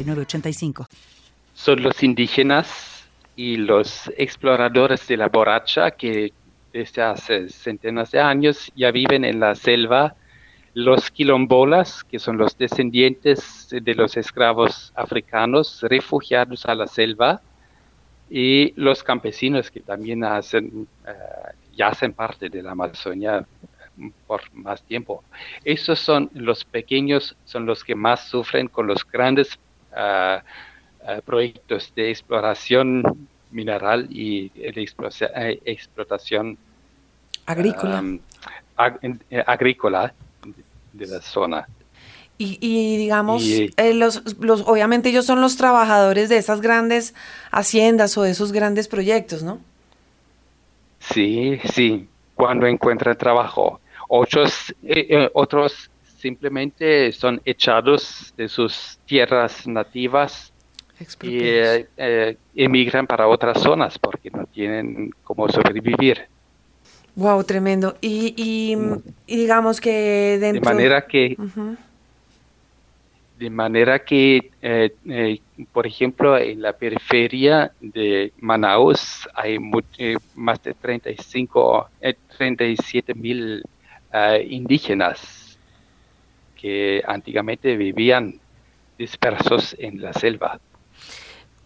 son 1.53 1.83
los 1.83 2.01
indígenas 2.01 3.07
y 3.35 3.57
los 3.57 4.11
exploradores 4.17 5.07
de 5.07 5.17
la 5.17 5.27
borracha 5.27 5.91
que 5.91 6.33
desde 6.73 7.01
hace 7.01 7.49
centenas 7.49 8.11
de 8.11 8.19
años 8.19 8.71
ya 8.75 8.91
viven 8.91 9.25
en 9.25 9.39
la 9.39 9.55
selva. 9.55 10.15
Los 10.73 11.11
quilombolas, 11.11 12.03
que 12.03 12.17
son 12.17 12.37
los 12.37 12.57
descendientes 12.57 13.67
de 13.69 13.93
los 13.93 14.15
esclavos 14.15 14.93
africanos 14.95 15.81
refugiados 15.83 16.65
a 16.65 16.75
la 16.75 16.87
selva, 16.87 17.41
y 18.29 18.73
los 18.77 19.03
campesinos 19.03 19.69
que 19.69 19.81
también 19.81 20.23
hacen, 20.23 20.87
eh, 21.05 21.11
ya 21.75 21.89
hacen 21.89 22.13
parte 22.13 22.49
de 22.49 22.63
la 22.63 22.71
Amazonia 22.71 23.45
por 24.25 24.41
más 24.53 24.81
tiempo. 24.83 25.23
Esos 25.65 25.99
son 25.99 26.29
los 26.33 26.63
pequeños, 26.63 27.35
son 27.43 27.65
los 27.65 27.83
que 27.83 27.93
más 27.93 28.29
sufren 28.29 28.69
con 28.69 28.87
los 28.87 29.05
grandes 29.05 29.59
proyectos 31.25 31.91
de 31.95 32.09
exploración 32.09 33.03
mineral 33.51 34.07
y 34.09 34.49
de 34.49 34.69
eh, 34.69 35.61
explotación 35.65 36.57
agrícola, 37.45 38.03
eh, 39.29 39.43
agrícola 39.45 40.13
de 40.93 41.07
la 41.07 41.21
zona. 41.21 41.67
Y, 42.43 42.97
digamos, 42.97 43.43
eh, 43.45 43.93
los, 43.93 44.23
los, 44.39 44.61
obviamente 44.61 45.09
ellos 45.09 45.27
son 45.27 45.41
los 45.41 45.57
trabajadores 45.57 46.27
de 46.27 46.37
esas 46.37 46.59
grandes 46.59 47.13
haciendas 47.51 48.17
o 48.17 48.23
de 48.23 48.31
esos 48.31 48.51
grandes 48.51 48.87
proyectos, 48.87 49.43
¿no? 49.43 49.59
Sí, 50.99 51.59
sí, 51.71 52.07
cuando 52.33 52.65
encuentran 52.65 53.15
trabajo. 53.15 53.79
Otros, 54.07 54.73
otros 55.33 55.90
simplemente 56.21 57.11
son 57.11 57.41
echados 57.45 58.33
de 58.37 58.47
sus 58.47 58.99
tierras 59.05 59.67
nativas 59.67 60.53
y 61.23 61.39
eh, 61.41 61.87
eh, 61.97 62.37
emigran 62.55 63.07
para 63.07 63.27
otras 63.27 63.59
zonas 63.59 63.97
porque 63.97 64.29
no 64.29 64.45
tienen 64.45 65.11
cómo 65.23 65.49
sobrevivir. 65.49 66.21
Wow, 67.15 67.43
tremendo. 67.43 67.97
Y, 68.01 68.33
y, 68.37 69.35
digamos 69.35 69.81
que 69.81 70.37
dentro... 70.39 70.61
De 70.69 70.75
manera 70.75 71.01
que... 71.07 71.35
De 73.39 73.49
manera 73.49 73.97
que, 73.97 74.51
eh, 74.61 75.39
por 75.73 75.87
ejemplo, 75.87 76.37
en 76.37 76.61
la 76.61 76.73
periferia 76.73 77.71
de 77.81 78.31
Manaus 78.39 79.27
hay 79.33 79.57
más 80.35 80.61
de 80.61 80.75
35, 80.75 81.89
37 82.37 83.15
mil 83.15 83.63
indígenas 84.47 85.40
que 86.61 87.01
antiguamente 87.07 87.75
vivían 87.75 88.39
dispersos 88.97 89.75
en 89.79 90.01
la 90.01 90.13
selva. 90.13 90.59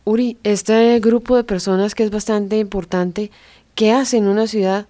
Uri, 0.06 0.38
este 0.44 1.00
grupo 1.00 1.36
de 1.36 1.44
personas 1.44 1.96
que 1.96 2.04
es 2.04 2.12
bastante 2.12 2.60
importante, 2.60 3.32
¿qué 3.74 3.92
hacen 3.92 4.24
en 4.24 4.30
una 4.30 4.48
ciudad 4.48 4.88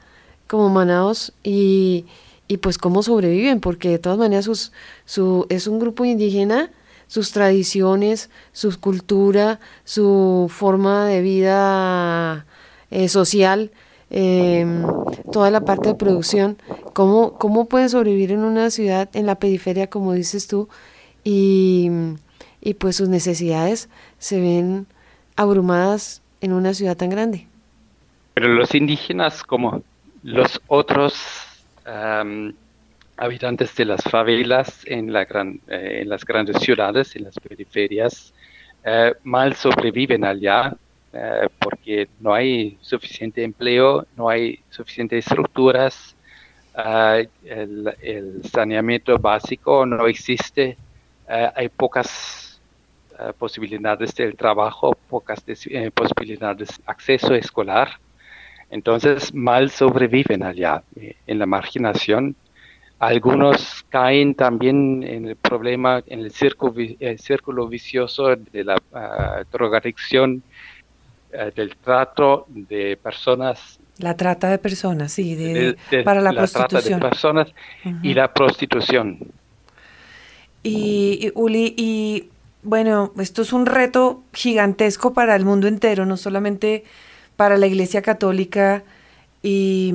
como 0.48 0.70
Manaos 0.70 1.34
y, 1.44 2.06
pues 2.62 2.78
cómo 2.78 3.02
sobreviven? 3.02 3.62
Porque 3.62 3.90
de 3.90 4.00
todas 4.00 4.20
maneras 4.20 4.46
sus, 4.46 4.72
su, 5.06 5.48
es 5.50 5.68
un 5.68 5.80
grupo 5.80 6.06
indígena, 6.06 6.70
sus 7.08 7.32
tradiciones, 7.32 8.30
su 8.52 8.80
cultura, 8.80 9.60
su 9.86 10.52
forma 10.54 11.08
de 11.08 11.22
vida 11.22 12.46
eh, 12.92 13.10
social, 13.10 13.72
Em, 14.10 14.84
toda 15.32 15.50
la 15.50 15.62
parte 15.62 15.90
de 15.90 15.96
producción, 15.96 16.58
cómo, 16.94 17.38
cómo 17.38 17.66
pueden 17.66 17.90
sobrevivir 17.90 18.32
en 18.32 18.44
una 18.44 18.70
ciudad, 18.70 19.10
en 19.14 19.26
la 19.26 19.36
periferia, 19.36 19.88
como 19.88 20.14
dices 20.14 20.48
tú, 20.48 20.70
y, 21.24 21.90
y 22.62 22.76
pues 22.76 22.98
sus 22.98 23.10
necesidades 23.10 23.90
se 24.20 24.40
ven 24.40 24.86
abrumadas 25.36 26.22
en 26.42 26.54
una 26.54 26.74
ciudad 26.74 26.96
tan 26.96 27.10
grande. 27.10 27.48
Pero 28.36 28.50
los 28.50 28.76
indígenas, 28.76 29.44
como 29.44 29.82
los 30.24 30.62
otros 30.68 31.16
habitantes 33.18 33.76
de 33.76 33.86
las 33.86 34.02
favelas 34.04 34.82
en, 34.86 35.14
la 35.14 35.26
gran, 35.26 35.60
eh, 35.68 36.04
las 36.06 36.26
grandes 36.26 36.58
ciudades, 36.58 37.16
en 37.16 37.24
las 37.24 37.36
periferias, 37.36 38.34
eh, 38.84 39.14
mal 39.24 39.56
sobreviven 39.56 40.26
allá 40.26 40.76
eh, 41.18 41.48
porque 41.60 42.10
no 42.20 42.34
hay 42.34 42.78
suficiente 42.82 43.42
empleo, 43.42 44.06
no 44.18 44.28
hay 44.28 44.60
suficientes 44.70 45.26
estructuras, 45.26 46.14
eh, 46.78 47.30
el, 47.46 48.42
saneamiento 48.44 49.18
básico 49.18 49.86
no 49.86 50.08
existe, 50.08 50.78
eh, 51.30 51.50
hay 51.56 51.70
pocas 51.70 52.62
posibilidades 53.40 54.14
del 54.14 54.36
trabajo, 54.36 54.92
pocas 55.10 55.42
posibilidades 55.94 56.68
de 56.68 56.84
acceso 56.86 57.34
escolar. 57.34 57.92
Entonces, 58.70 59.34
mal 59.34 59.72
sobreviven 59.72 60.44
allá 60.44 60.84
en 61.26 61.40
la 61.40 61.46
marginación. 61.46 62.36
Algunos 63.00 63.86
caen 63.88 64.36
también 64.36 65.02
en 65.04 65.30
el 65.30 65.38
problema, 65.38 66.04
en 66.08 66.20
el 66.20 66.32
círculo, 66.32 67.68
vicioso 67.70 68.36
de 68.36 68.64
la 68.66 68.76
drogadicción 69.50 70.44
eh, 71.38 71.52
del 71.56 71.76
trato 71.78 72.46
de 72.50 72.98
personas. 72.98 73.80
La 73.98 74.16
trata 74.16 74.50
de 74.50 74.58
personas, 74.58 75.12
sí, 75.12 75.36
de, 75.36 75.78
para 76.04 76.22
la, 76.22 76.34
prostitución. 76.34 77.00
Trata 77.00 77.06
de 77.06 77.10
personas 77.10 77.48
y 78.04 78.14
la 78.14 78.34
prostitución. 78.34 79.20
Y, 80.64 81.32
Uli, 81.36 81.74
y 81.78 82.30
bueno, 82.64 83.14
esto 83.20 83.44
es 83.44 83.54
un 83.54 83.66
reto 83.66 84.24
gigantesco 84.34 85.14
para 85.14 85.36
el 85.36 85.46
mundo 85.46 85.68
entero, 85.68 86.06
no 86.06 86.18
solamente 86.18 86.84
para 87.38 87.58
la 87.58 87.68
Iglesia 87.68 88.02
Católica. 88.02 88.84
Y 89.44 89.94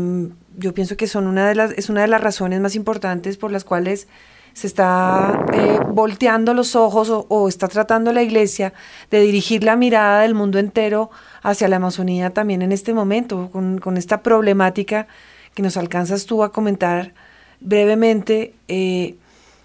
yo 0.57 0.73
pienso 0.73 0.97
que 0.97 1.07
son 1.07 1.27
una 1.27 1.49
de 1.49 1.55
las, 1.55 1.73
es 1.73 1.91
una 1.91 2.03
de 2.03 2.09
las 2.09 2.23
razones 2.23 2.61
más 2.61 2.77
importantes 2.77 3.37
por 3.37 3.51
las 3.51 3.65
cuales 3.65 4.09
se 4.53 4.67
está 4.67 5.45
eh, 5.53 5.79
volteando 5.89 6.55
los 6.55 6.77
ojos 6.77 7.09
o, 7.11 7.49
está 7.49 7.69
tratando 7.69 8.13
la 8.13 8.23
iglesia 8.23 8.73
de 9.11 9.21
dirigir 9.21 9.65
la 9.65 9.77
mirada 9.77 10.23
del 10.23 10.35
mundo 10.35 10.59
entero 10.59 11.11
hacia 11.43 11.69
la 11.69 11.77
Amazonía 11.77 12.31
también 12.31 12.63
en 12.63 12.73
este 12.73 12.95
momento, 12.95 13.51
con, 13.51 13.97
esta 13.97 14.23
problemática 14.23 15.07
que 15.55 15.63
nos 15.63 15.77
alcanzas 15.77 16.27
tú 16.27 16.43
a 16.43 16.53
comentar 16.53 17.13
brevemente. 17.61 18.55
Eh, 18.69 19.17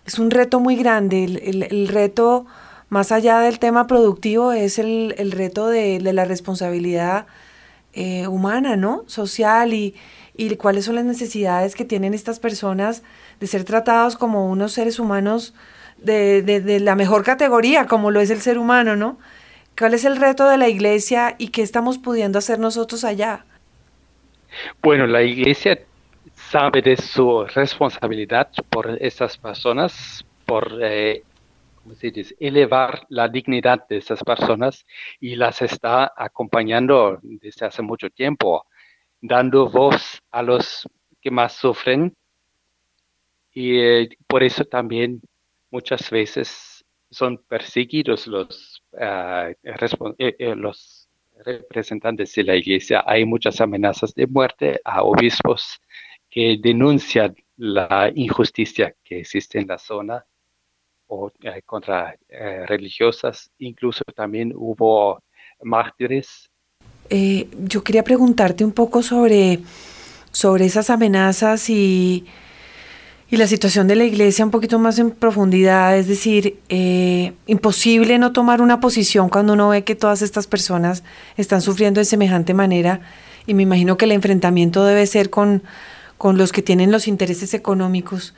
es 0.05 0.19
un 0.19 0.31
reto 0.31 0.59
muy 0.59 0.75
grande, 0.75 1.23
el, 1.23 1.87
reto 1.87 2.45
más 2.89 3.11
allá 3.11 3.39
del 3.39 3.59
tema 3.59 3.87
productivo 3.87 4.51
es 4.51 4.77
el, 4.77 5.13
reto 5.31 5.67
de, 5.67 5.99
la 5.99 6.25
responsabilidad 6.25 7.25
eh, 7.93 8.27
humana, 8.27 8.75
¿no? 8.75 9.03
Social 9.07 9.73
y, 9.73 9.95
y 10.37 10.55
cuáles 10.57 10.85
son 10.85 10.95
las 10.95 11.05
necesidades 11.05 11.75
que 11.75 11.85
tienen 11.85 12.13
estas 12.13 12.39
personas 12.39 13.03
de 13.39 13.47
ser 13.47 13.63
tratados 13.63 14.17
como 14.17 14.49
unos 14.49 14.73
seres 14.73 14.99
humanos 14.99 15.53
de, 15.97 16.41
de, 16.41 16.79
la 16.79 16.95
mejor 16.95 17.23
categoría, 17.23 17.87
como 17.87 18.11
lo 18.11 18.19
es 18.19 18.29
el 18.29 18.41
ser 18.41 18.57
humano, 18.57 18.95
¿no? 18.95 19.17
¿Cuál 19.77 19.93
es 19.93 20.05
el 20.05 20.15
reto 20.15 20.47
de 20.47 20.57
la 20.57 20.69
iglesia 20.69 21.35
y 21.37 21.49
qué 21.49 21.61
estamos 21.61 21.97
pudiendo 21.97 22.39
hacer 22.39 22.59
nosotros 22.59 23.03
allá? 23.03 23.45
Bueno, 24.81 25.05
la 25.05 25.21
iglesia 25.21 25.79
sabe 26.33 26.81
de 26.81 26.95
su 26.95 27.43
responsabilidad 27.45 28.49
por 28.69 28.97
estas 29.01 29.37
personas, 29.37 30.23
por 30.45 30.79
eh, 30.81 31.23
elevar 32.39 33.05
la 33.09 33.27
dignidad 33.27 33.85
de 33.89 33.97
estas 33.97 34.23
personas 34.23 34.85
y 35.19 35.35
las 35.35 35.61
está 35.61 36.13
acompañando 36.15 37.19
desde 37.21 37.65
hace 37.65 37.81
mucho 37.81 38.09
tiempo, 38.09 38.65
dando 39.21 39.69
voz 39.69 40.21
a 40.31 40.41
los 40.41 40.87
que 41.21 41.31
más 41.31 41.53
sufren 41.53 42.15
y 43.51 43.77
eh, 43.77 44.09
por 44.27 44.43
eso 44.43 44.63
también 44.63 45.21
muchas 45.69 46.09
veces 46.09 46.85
son 47.09 47.37
perseguidos 47.37 48.27
los, 48.27 48.74
eh, 48.99 49.55
eh, 50.17 50.55
los 50.55 51.09
representantes 51.43 52.33
de 52.35 52.43
la 52.43 52.55
iglesia. 52.55 53.03
Hay 53.05 53.25
muchas 53.25 53.59
amenazas 53.61 54.13
de 54.13 54.27
muerte 54.27 54.79
a 54.83 55.03
obispos 55.03 55.79
que 56.29 56.57
denuncian 56.61 57.35
la 57.57 58.11
injusticia 58.15 58.95
que 59.03 59.19
existe 59.19 59.59
en 59.59 59.67
la 59.67 59.77
zona. 59.77 60.25
o 61.07 61.31
contra 61.67 62.15
religiosas, 62.67 63.51
incluso 63.59 64.03
también 64.15 64.51
hubo 64.55 65.21
mártires. 65.61 66.49
yo 67.09 67.83
quería 67.83 68.03
preguntarte 68.03 68.65
un 68.65 68.71
poco 68.71 69.03
sobre, 69.03 69.59
sobre 70.31 70.65
esas 70.65 70.89
amenazas 70.89 71.69
y 71.69 72.25
y 73.29 73.37
la 73.37 73.47
situación 73.47 73.87
de 73.87 73.95
la 73.95 74.03
iglesia 74.03 74.45
un 74.45 74.51
poquito 74.51 74.77
más 74.77 74.99
en 74.99 75.11
profundidad, 75.11 75.97
es 75.97 76.07
decir, 76.07 76.59
eh, 76.69 77.33
imposible 77.47 78.19
no 78.19 78.31
tomar 78.33 78.61
una 78.61 78.79
posición 78.79 79.29
cuando 79.29 79.53
uno 79.53 79.69
ve 79.69 79.83
que 79.83 79.95
todas 79.95 80.21
estas 80.21 80.45
personas 80.45 81.03
están 81.35 81.61
sufriendo 81.61 81.99
de 81.99 82.05
semejante 82.05 82.53
manera 82.53 83.01
y 83.47 83.55
me 83.55 83.63
imagino 83.63 83.97
que 83.97 84.05
el 84.05 84.11
enfrentamiento 84.11 84.85
debe 84.85 85.05
ser 85.07 85.31
con, 85.31 85.63
con 86.17 86.37
los 86.37 86.51
que 86.51 86.61
tienen 86.61 86.91
los 86.91 87.07
intereses 87.07 87.53
económicos 87.55 88.35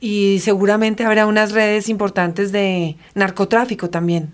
y 0.00 0.40
seguramente 0.40 1.04
habrá 1.04 1.26
unas 1.26 1.52
redes 1.52 1.88
importantes 1.88 2.50
de 2.50 2.96
narcotráfico 3.14 3.88
también. 3.88 4.32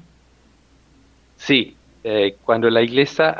Sí, 1.36 1.76
eh, 2.04 2.36
cuando 2.44 2.70
la 2.70 2.82
iglesia 2.82 3.36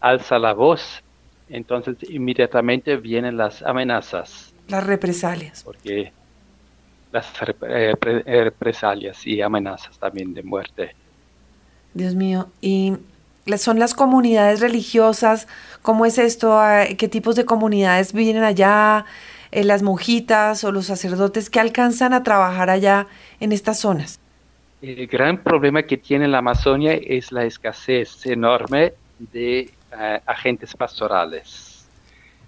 alza 0.00 0.38
la 0.40 0.54
voz, 0.54 1.02
entonces 1.48 1.96
inmediatamente 2.08 2.96
vienen 2.96 3.36
las 3.36 3.62
amenazas 3.62 4.49
las 4.70 4.86
represalias. 4.86 5.62
Porque 5.64 6.12
las 7.12 7.26
eh, 7.42 7.94
eh, 8.00 8.44
represalias 8.44 9.26
y 9.26 9.42
amenazas 9.42 9.98
también 9.98 10.32
de 10.32 10.42
muerte. 10.42 10.94
Dios 11.92 12.14
mío, 12.14 12.48
¿y 12.60 12.94
son 13.56 13.78
las 13.78 13.94
comunidades 13.94 14.60
religiosas? 14.60 15.48
¿Cómo 15.82 16.06
es 16.06 16.18
esto? 16.18 16.58
Ah, 16.58 16.84
¿Qué 16.96 17.08
tipos 17.08 17.34
de 17.34 17.44
comunidades 17.44 18.12
vienen 18.12 18.44
allá? 18.44 19.04
Eh, 19.50 19.64
¿Las 19.64 19.82
monjitas 19.82 20.62
o 20.62 20.70
los 20.70 20.86
sacerdotes 20.86 21.50
que 21.50 21.58
alcanzan 21.58 22.14
a 22.14 22.22
trabajar 22.22 22.70
allá 22.70 23.08
en 23.40 23.50
estas 23.50 23.80
zonas? 23.80 24.20
El 24.80 25.06
gran 25.08 25.42
problema 25.42 25.82
que 25.82 25.96
tiene 25.96 26.28
la 26.28 26.38
Amazonia 26.38 26.92
es 26.94 27.32
la 27.32 27.44
escasez 27.44 28.24
enorme 28.24 28.94
de 29.18 29.70
agentes 30.24 30.74
pastorales 30.74 31.69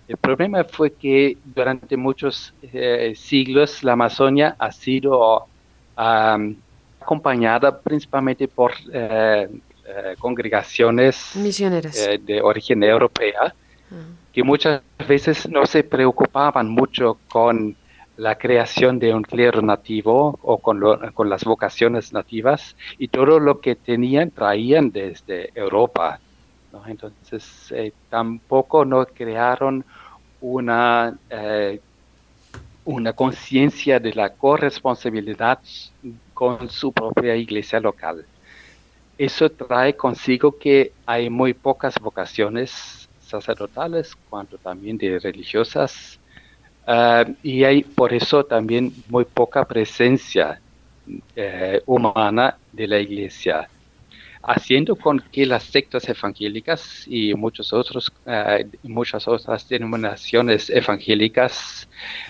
el 0.09 0.17
problema 0.17 0.65
fue 0.65 0.93
que 0.93 1.37
durante 1.45 1.97
muchos 1.97 2.53
eh, 2.62 3.15
siglos 3.17 3.83
la 3.85 3.93
Amazonia 3.93 4.57
ha 4.59 4.73
sido 4.73 5.47
acompañada 5.95 7.79
principalmente 7.79 8.49
por 8.49 8.73
eh, 8.93 9.49
eh, 9.87 10.15
congregaciones 10.19 11.37
misioneras 11.37 12.09
de 12.21 12.41
origen 12.41 12.83
europea, 12.83 13.55
ah. 13.91 13.95
que 14.33 14.43
muchas 14.43 14.83
veces 15.07 15.49
no 15.49 15.67
se 15.67 15.85
preocupaban 15.85 16.69
mucho 16.69 17.19
con 17.29 17.77
la 18.17 18.37
creación 18.37 18.99
de 18.99 19.15
un 19.15 19.23
clero 19.23 19.62
nativo 19.62 20.38
o 20.43 20.59
con, 20.59 20.81
con 21.15 21.29
las 21.31 21.45
vocaciones 21.45 22.12
nativas 22.12 22.77
y 22.99 23.09
todo 23.09 23.41
lo 23.41 23.61
que 23.61 23.75
tenían 23.77 24.31
traían 24.31 24.91
desde 24.91 25.51
Europa. 25.55 26.21
Entonces, 26.87 27.71
eh, 27.71 27.93
tampoco 28.09 28.85
no 28.85 29.05
crearon 29.05 29.85
una, 30.41 31.17
eh, 31.29 31.81
una 32.85 33.13
conciencia 33.13 34.01
de 34.01 34.13
la 34.15 34.31
corresponsabilidad 34.31 35.61
con 36.33 36.69
su 36.71 36.93
propia 36.93 37.37
iglesia 37.37 37.79
local. 37.79 38.25
Eso 39.19 39.51
trae 39.51 39.95
consigo 39.95 40.59
que 40.59 40.93
hay 41.07 41.29
muy 41.29 41.53
pocas 41.53 41.95
vocaciones 42.01 43.09
sacerdotales, 43.21 44.17
cuanto 44.29 44.59
también 44.59 44.97
de 44.99 45.19
religiosas, 45.19 46.19
eh, 46.87 47.35
y 47.43 47.65
hay 47.65 47.83
por 47.83 48.13
eso 48.13 48.45
también 48.45 48.93
muy 49.09 49.25
poca 49.25 49.65
presencia 49.65 50.61
humana 51.85 52.57
de 52.73 52.87
la 52.87 53.01
iglesia 53.01 53.69
haciendo 54.43 54.97
con 54.97 55.21
que 55.21 55.47
las 55.47 55.63
sectas 55.63 56.09
evangélicas 56.09 57.05
y 57.07 57.35
muchos 57.35 57.73
otros, 57.73 58.13
eh, 58.27 58.67
muchas 58.83 59.29
otras 59.29 59.69
denominaciones 59.69 60.69
evangélicas 60.69 61.89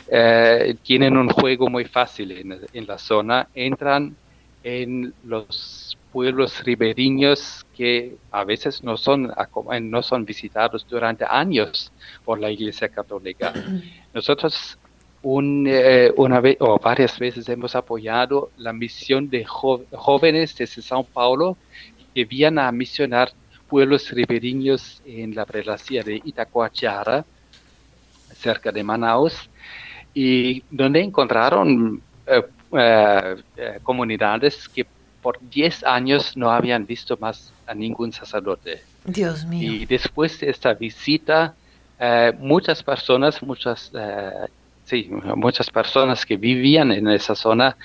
eh, 0.08 0.74
tienen 0.82 1.16
un 1.16 1.28
juego 1.28 1.68
muy 1.68 1.84
fácil 1.86 2.32
en, 2.72 2.86
la 2.86 2.98
zona, 2.98 3.48
entran 3.54 4.14
en 4.62 5.14
los 5.24 5.96
pueblos 6.12 6.62
ribereños 6.64 7.64
que 7.74 8.16
a 8.30 8.44
veces 8.44 8.84
no 8.84 8.98
son, 8.98 9.32
no 9.82 10.02
son 10.02 10.24
visitados 10.26 10.86
durante 10.86 11.24
años 11.24 11.90
por 12.24 12.38
la 12.38 12.50
Iglesia 12.50 12.88
Católica. 12.90 13.54
Nosotros 14.12 14.76
eh, 15.24 16.12
una 16.16 16.40
vez 16.40 16.56
o 16.58 16.80
varias 16.80 17.16
veces 17.16 17.48
hemos 17.48 17.76
apoyado 17.76 18.50
la 18.56 18.72
misión 18.72 19.30
de 19.30 19.44
jóvenes 19.44 20.56
desde 20.56 20.82
Sao 20.82 21.04
Paulo 21.04 21.56
que 22.14 22.24
vienen 22.24 22.58
a 22.60 22.72
misionar 22.72 23.32
pueblos 23.72 24.10
ribereños 24.10 25.00
en 25.06 25.34
la 25.34 25.46
prelasia 25.46 26.02
de 26.02 26.20
Itacoachara, 26.22 27.24
cerca 28.34 28.70
de 28.70 28.84
Manaus, 28.84 29.48
y 30.12 30.62
donde 30.70 31.00
encontraron 31.00 32.02
eh, 32.26 32.42
eh, 32.72 33.36
eh, 33.56 33.78
comunidades 33.82 34.68
que 34.68 34.86
por 35.22 35.38
10 35.40 35.84
años 35.84 36.36
no 36.36 36.50
habían 36.50 36.84
visto 36.84 37.16
más 37.16 37.50
a 37.66 37.74
ningún 37.74 38.12
sacerdote. 38.12 38.82
Dios 39.06 39.46
mío. 39.46 39.72
Y 39.72 39.86
después 39.86 40.38
de 40.40 40.50
esta 40.50 40.74
visita, 40.74 41.54
muchas 42.40 42.82
personas, 42.82 43.42
muchas, 43.42 43.92
sí, 44.84 45.08
muchas 45.36 45.70
personas 45.70 46.26
que 46.26 46.36
vivían 46.36 46.90
en 46.90 47.08
esa 47.08 47.36
zona 47.36 47.76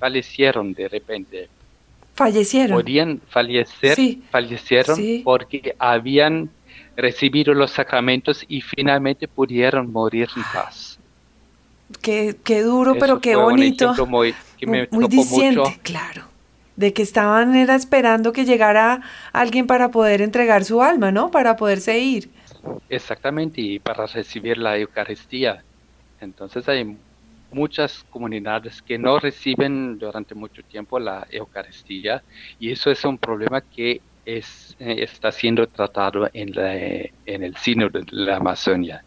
fallecieron 0.00 0.74
de 0.74 0.88
repente 0.88 1.48
Fallecieron. 2.16 2.80
Podían 2.80 3.20
fallecer, 3.28 3.98
fallecieron 4.30 4.98
porque 5.22 5.76
habían 5.78 6.50
recibido 6.96 7.52
los 7.52 7.72
sacramentos 7.72 8.42
y 8.48 8.62
finalmente 8.62 9.28
pudieron 9.28 9.92
morir 9.92 10.28
en 10.34 10.42
paz. 10.52 10.98
Qué, 12.00 12.62
duro, 12.62 12.96
pero 12.98 13.20
qué 13.20 13.36
bonito. 13.36 13.94
muy, 14.06 14.34
claro. 15.82 16.24
De 16.74 16.92
que 16.92 17.02
estaban 17.02 17.54
era 17.54 17.74
esperando 17.74 18.32
que 18.32 18.44
llegara 18.44 19.02
alguien 19.32 19.66
para 19.66 19.90
poder 19.90 20.20
entregar 20.20 20.64
su 20.64 20.82
alma, 20.82 21.12
¿no? 21.12 21.30
Para 21.30 21.56
poderse 21.56 21.98
ir. 21.98 22.30
Exactamente, 22.88 23.60
y 23.60 23.78
para 23.78 24.06
recibir 24.06 24.58
la 24.58 24.76
Eucaristía. 24.78 25.62
Entonces 26.20 26.68
hay 26.68 26.96
muchas 27.52 28.04
comunidades 28.10 28.82
que 28.82 28.98
no 28.98 29.18
reciben 29.18 29.98
durante 29.98 30.34
mucho 30.34 30.62
tiempo 30.62 30.98
la 30.98 31.26
Eucaristía 31.30 32.22
y 32.58 32.70
eso 32.70 32.90
es 32.90 33.04
un 33.04 33.18
problema 33.18 33.60
que 33.60 34.00
es, 34.24 34.76
eh, 34.80 34.96
está 34.98 35.30
siendo 35.32 35.66
tratado 35.66 36.28
en, 36.32 36.52
en 37.26 37.42
el 37.42 37.56
sínodo 37.56 38.00
de 38.00 38.04
la 38.10 38.36
Amazonia. 38.36 39.04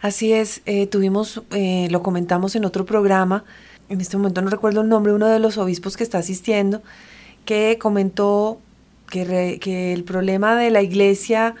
Así 0.00 0.34
es, 0.34 0.60
eh, 0.66 0.86
tuvimos, 0.86 1.42
eh, 1.52 1.88
lo 1.90 2.02
comentamos 2.02 2.54
en 2.56 2.66
otro 2.66 2.84
programa, 2.84 3.44
en 3.88 4.02
este 4.02 4.18
momento 4.18 4.42
no 4.42 4.50
recuerdo 4.50 4.82
el 4.82 4.88
nombre, 4.88 5.14
uno 5.14 5.26
de 5.28 5.38
los 5.38 5.56
obispos 5.56 5.96
que 5.96 6.04
está 6.04 6.18
asistiendo, 6.18 6.82
que 7.46 7.78
comentó 7.80 8.60
que, 9.10 9.58
que 9.60 9.94
el 9.94 10.04
problema 10.04 10.56
de 10.56 10.70
la 10.70 10.82
iglesia 10.82 11.54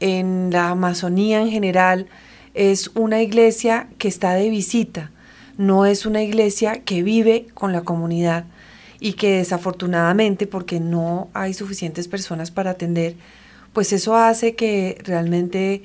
en 0.00 0.50
la 0.52 0.68
Amazonía 0.68 1.40
en 1.40 1.50
general 1.50 2.06
es 2.52 2.90
una 2.94 3.22
iglesia 3.22 3.88
que 3.96 4.08
está 4.08 4.34
de 4.34 4.50
visita, 4.50 5.10
no 5.56 5.86
es 5.86 6.06
una 6.06 6.22
iglesia 6.22 6.82
que 6.82 7.02
vive 7.02 7.46
con 7.54 7.72
la 7.72 7.82
comunidad 7.82 8.44
y 9.00 9.14
que 9.14 9.38
desafortunadamente, 9.38 10.46
porque 10.46 10.80
no 10.80 11.28
hay 11.34 11.54
suficientes 11.54 12.08
personas 12.08 12.50
para 12.50 12.70
atender, 12.70 13.14
pues 13.72 13.92
eso 13.92 14.16
hace 14.16 14.54
que 14.54 14.98
realmente 15.04 15.82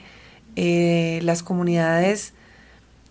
eh, 0.56 1.20
las 1.24 1.44
comunidades 1.44 2.34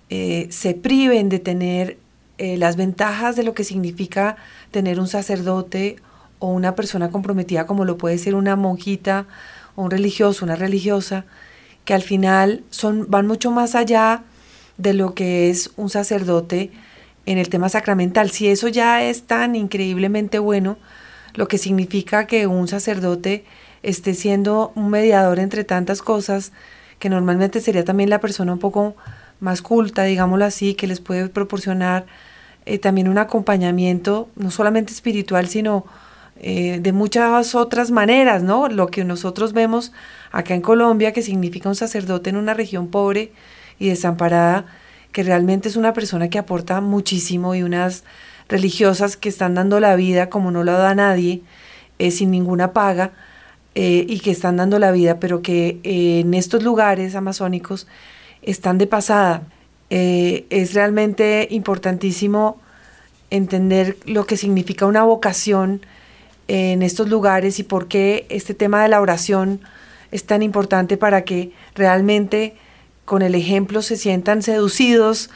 eh, 0.09 0.49
se 0.51 0.75
priven 0.75 1.29
de 1.29 1.39
tener 1.39 1.99
eh, 2.39 2.57
las 2.57 2.77
ventajas 2.77 3.37
de 3.37 3.43
lo 3.43 3.55
que 3.55 3.65
significa 3.65 4.37
tener 4.71 4.99
un 4.99 5.09
sacerdote 5.09 5.97
o 6.39 6.49
una 6.49 6.75
persona 6.75 7.11
comprometida 7.11 7.67
como 7.67 7.85
lo 7.85 7.99
puede 7.99 8.17
ser 8.19 8.35
una 8.35 8.57
monjita 8.57 9.27
o 9.77 9.83
un 9.83 9.91
religioso, 9.91 10.45
una 10.45 10.57
religiosa, 10.57 11.27
que 11.85 11.95
al 11.95 12.03
final 12.03 12.65
son, 12.71 13.07
van 13.11 13.27
mucho 13.27 13.51
más 13.51 13.75
allá 13.75 14.25
de 14.81 14.95
lo 14.95 15.15
que 15.15 15.51
es 15.51 15.71
un 15.77 15.91
sacerdote 15.91 16.71
en 17.27 17.39
el 17.39 17.49
tema 17.49 17.69
sacramental. 17.69 18.31
Si 18.31 18.49
eso 18.49 18.69
ya 18.69 19.03
es 19.03 19.25
tan 19.25 19.55
increíblemente 19.55 20.39
bueno, 20.39 20.79
lo 21.35 21.49
que 21.49 21.59
significa 21.59 22.27
que 22.27 22.47
un 22.47 22.67
sacerdote 22.67 23.45
esté 23.83 24.15
siendo 24.15 24.73
un 24.75 24.91
mediador 24.91 25.39
entre 25.39 25.65
tantas 25.65 26.03
cosas, 26.03 26.53
que 26.99 27.09
normalmente 27.09 27.61
sería 27.61 27.85
también 27.85 28.11
la 28.11 28.21
persona 28.21 28.53
un 28.53 28.59
poco 28.59 28.97
más 29.39 29.63
culta, 29.63 30.05
digámoslo 30.05 30.45
así, 30.45 30.75
que 30.75 30.87
les 30.87 31.01
puede 31.01 31.29
proporcionar 31.29 32.07
eh, 32.67 32.79
también 32.79 33.09
un 33.09 33.19
acompañamiento, 33.19 34.29
no 34.37 34.51
solamente 34.51 34.93
espiritual, 34.93 35.49
sino 35.49 35.85
eh, 36.37 36.79
de 36.81 36.93
muchas 36.93 37.55
otras 37.55 37.91
maneras, 37.91 38.43
¿no? 38.43 38.69
Lo 38.69 38.89
que 38.89 39.05
nosotros 39.05 39.53
vemos 39.53 39.93
acá 40.31 40.55
en 40.55 40.63
Colombia, 40.63 41.13
que 41.13 41.23
significa 41.23 41.69
un 41.69 41.75
sacerdote 41.75 42.31
en 42.31 42.37
una 42.37 42.55
región 42.55 42.89
pobre, 42.89 43.33
y 43.81 43.89
desamparada, 43.89 44.67
que 45.11 45.25
realmente 45.25 45.69
es 45.69 45.75
una 45.75 45.93
persona 45.93 46.31
que 46.31 46.39
aporta 46.39 46.81
muchísimo 46.81 47.57
y 47.57 47.65
unas 47.65 48.05
religiosas 48.49 49.17
que 49.17 49.29
están 49.29 49.55
dando 49.55 49.81
la 49.81 49.97
vida 49.97 50.31
como 50.31 50.53
no 50.53 50.63
la 50.63 50.75
da 50.75 50.95
nadie, 50.95 51.43
eh, 51.99 52.13
sin 52.13 52.31
ninguna 52.31 52.73
paga, 52.73 53.13
eh, 53.75 54.05
y 54.09 54.21
que 54.21 54.31
están 54.31 54.57
dando 54.57 54.79
la 54.79 54.93
vida, 54.93 55.19
pero 55.19 55.43
que 55.43 55.81
eh, 55.83 56.21
en 56.21 56.35
estos 56.35 56.63
lugares 56.63 57.17
amazónicos 57.17 57.89
están 58.43 58.79
de 58.79 58.87
pasada. 58.87 59.43
es 59.91 60.75
realmente 60.75 61.49
importantísimo 61.51 62.61
entender 63.31 63.97
lo 64.07 64.25
que 64.25 64.37
significa 64.37 64.87
una 64.87 65.03
vocación 65.03 65.81
en 66.47 66.83
estos 66.83 67.09
lugares 67.09 67.59
y 67.59 67.65
por 67.65 67.89
qué 67.89 68.27
este 68.29 68.55
tema 68.55 68.83
de 68.85 68.89
la 68.89 69.01
oración 69.01 69.61
es 70.13 70.25
tan 70.27 70.43
importante 70.43 70.97
para 70.97 71.23
que 71.23 71.53
realmente 71.75 72.55
con 73.11 73.23
el 73.23 73.35
ejemplo 73.35 73.83
se 73.83 73.97
sientan 73.97 74.41
seducidos 74.41 75.31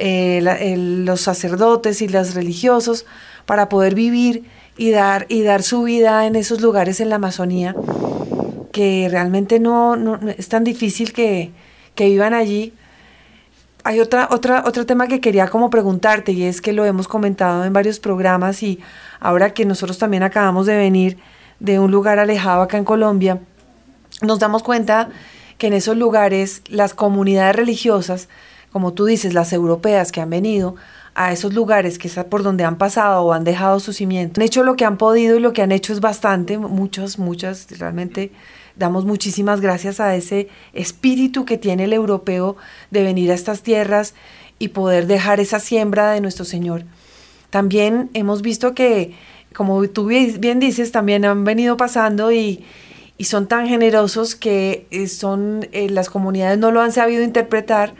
los 0.00 1.20
sacerdotes 1.20 2.02
y 2.02 2.08
los 2.08 2.34
religiosos 2.34 3.06
para 3.46 3.68
poder 3.68 3.94
vivir 3.94 4.42
y 4.76 4.90
dar, 4.90 5.26
y 5.28 5.44
dar 5.44 5.62
su 5.62 5.84
vida 5.84 6.26
en 6.26 6.34
esos 6.34 6.60
lugares 6.60 6.98
en 6.98 7.08
la 7.08 7.16
Amazonía, 7.16 7.76
que 8.72 9.06
realmente 9.08 9.60
no, 9.60 9.94
no 9.94 10.18
es 10.36 10.48
tan 10.48 10.64
difícil 10.64 11.12
que, 11.12 11.52
que 11.94 12.06
vivan 12.06 12.34
allí. 12.34 12.72
Hay 13.84 14.00
otra, 14.00 14.26
otra, 14.32 14.64
otro 14.66 14.84
tema 14.84 15.06
que 15.06 15.20
quería 15.20 15.46
como 15.46 15.70
preguntarte 15.70 16.32
y 16.32 16.42
es 16.42 16.60
que 16.60 16.72
lo 16.72 16.84
hemos 16.84 17.06
comentado 17.06 17.64
en 17.64 17.72
varios 17.72 18.00
programas 18.00 18.60
y 18.64 18.80
ahora 19.20 19.54
que 19.54 19.64
nosotros 19.64 19.98
también 19.98 20.24
acabamos 20.24 20.66
de 20.66 20.76
venir 20.76 21.16
de 21.60 21.78
un 21.78 21.92
lugar 21.92 22.18
alejado 22.18 22.62
acá 22.62 22.76
en 22.76 22.84
Colombia, 22.84 23.38
nos 24.20 24.40
damos 24.40 24.64
cuenta 24.64 25.10
que 25.60 25.66
en 25.66 25.74
esos 25.74 25.94
lugares 25.94 26.62
las 26.68 26.94
comunidades 26.94 27.54
religiosas, 27.54 28.30
como 28.72 28.94
tú 28.94 29.04
dices, 29.04 29.34
las 29.34 29.52
europeas 29.52 30.10
que 30.10 30.22
han 30.22 30.30
venido, 30.30 30.74
a 31.14 31.32
esos 31.32 31.52
lugares 31.52 31.98
que 31.98 32.08
es 32.08 32.14
por 32.30 32.42
donde 32.42 32.64
han 32.64 32.78
pasado 32.78 33.22
o 33.22 33.34
han 33.34 33.44
dejado 33.44 33.78
su 33.78 33.92
cimiento. 33.92 34.40
Han 34.40 34.46
hecho 34.46 34.62
lo 34.62 34.74
que 34.74 34.86
han 34.86 34.96
podido 34.96 35.36
y 35.36 35.40
lo 35.40 35.52
que 35.52 35.60
han 35.60 35.70
hecho 35.70 35.92
es 35.92 36.00
bastante, 36.00 36.56
muchas, 36.56 37.18
muchas, 37.18 37.66
realmente 37.78 38.32
damos 38.74 39.04
muchísimas 39.04 39.60
gracias 39.60 40.00
a 40.00 40.16
ese 40.16 40.48
espíritu 40.72 41.44
que 41.44 41.58
tiene 41.58 41.84
el 41.84 41.92
europeo 41.92 42.56
de 42.90 43.02
venir 43.02 43.30
a 43.30 43.34
estas 43.34 43.60
tierras 43.60 44.14
y 44.58 44.68
poder 44.68 45.06
dejar 45.06 45.40
esa 45.40 45.60
siembra 45.60 46.10
de 46.12 46.22
nuestro 46.22 46.46
Señor. 46.46 46.84
También 47.50 48.08
hemos 48.14 48.40
visto 48.40 48.74
que, 48.74 49.12
como 49.54 49.86
tú 49.90 50.06
bien 50.06 50.58
dices, 50.58 50.90
también 50.90 51.26
han 51.26 51.44
venido 51.44 51.76
pasando 51.76 52.32
y, 52.32 52.64
y 53.20 53.24
son 53.24 53.48
tan 53.48 53.68
generosos 53.68 54.34
que 54.34 54.86
eh, 54.90 55.06
son, 55.06 55.68
eh, 55.72 55.90
las 55.90 56.08
comunidades 56.08 56.58
no 56.58 56.70
lo 56.70 56.80
han 56.80 56.90
sabido 56.90 57.22
interpretar 57.22 57.92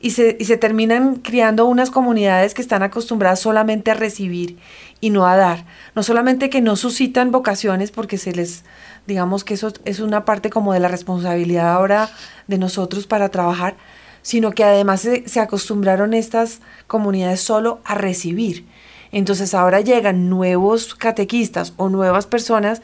y 0.00 0.12
se, 0.12 0.34
y 0.40 0.46
se 0.46 0.56
terminan 0.56 1.16
criando 1.16 1.66
unas 1.66 1.90
comunidades 1.90 2.54
que 2.54 2.62
están 2.62 2.82
acostumbradas 2.82 3.38
solamente 3.38 3.90
a 3.90 3.94
recibir 3.94 4.56
y 4.98 5.10
no 5.10 5.26
a 5.26 5.36
dar. 5.36 5.66
No 5.94 6.02
solamente 6.02 6.48
que 6.48 6.62
no 6.62 6.76
suscitan 6.76 7.30
vocaciones 7.30 7.90
porque 7.90 8.16
se 8.16 8.32
les, 8.32 8.64
digamos 9.06 9.44
que 9.44 9.52
eso 9.52 9.74
es 9.84 10.00
una 10.00 10.24
parte 10.24 10.48
como 10.48 10.72
de 10.72 10.80
la 10.80 10.88
responsabilidad 10.88 11.70
ahora 11.70 12.08
de 12.46 12.56
nosotros 12.56 13.06
para 13.06 13.28
trabajar, 13.28 13.76
sino 14.22 14.52
que 14.52 14.64
además 14.64 15.02
se, 15.02 15.28
se 15.28 15.40
acostumbraron 15.40 16.14
estas 16.14 16.60
comunidades 16.86 17.42
solo 17.42 17.82
a 17.84 17.94
recibir. 17.94 18.64
Entonces 19.10 19.52
ahora 19.52 19.82
llegan 19.82 20.30
nuevos 20.30 20.94
catequistas 20.94 21.74
o 21.76 21.90
nuevas 21.90 22.26
personas 22.26 22.80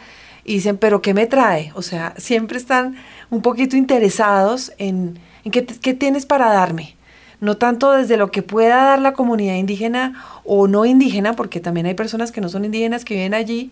y 0.49 0.55
dicen, 0.55 0.79
pero 0.79 1.03
¿qué 1.03 1.15
me 1.15 1.27
trae? 1.27 1.73
O 1.75 1.83
sea, 1.83 2.15
siempre 2.17 2.59
están 2.59 2.97
un 3.31 3.43
poquito 3.43 3.77
interesados 3.77 4.73
en, 4.79 5.19
en 5.45 5.51
qué, 5.51 5.67
qué 5.67 5.95
tienes 5.95 6.27
para 6.27 6.51
darme 6.51 6.97
no 7.41 7.57
tanto 7.57 7.93
desde 7.93 8.17
lo 8.17 8.31
que 8.31 8.43
pueda 8.43 8.77
dar 8.85 8.99
la 8.99 9.13
comunidad 9.13 9.55
indígena 9.55 10.25
o 10.45 10.67
no 10.67 10.85
indígena, 10.85 11.35
porque 11.35 11.61
también 11.61 11.87
hay 11.87 11.95
personas 11.95 12.33
que 12.33 12.41
no 12.41 12.49
son 12.49 12.65
indígenas 12.65 13.05
que 13.05 13.15
viven 13.15 13.35
allí, 13.35 13.71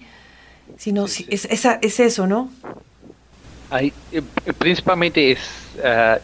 sino 0.77 1.07
Es, 1.07 1.27
es, 1.29 2.01
eso, 2.01 2.27
¿no? 2.27 2.51
Hay, 3.71 3.93
eh, 4.13 4.23
principalmente 4.59 5.33
es 5.33 5.41
eh, 5.83 6.19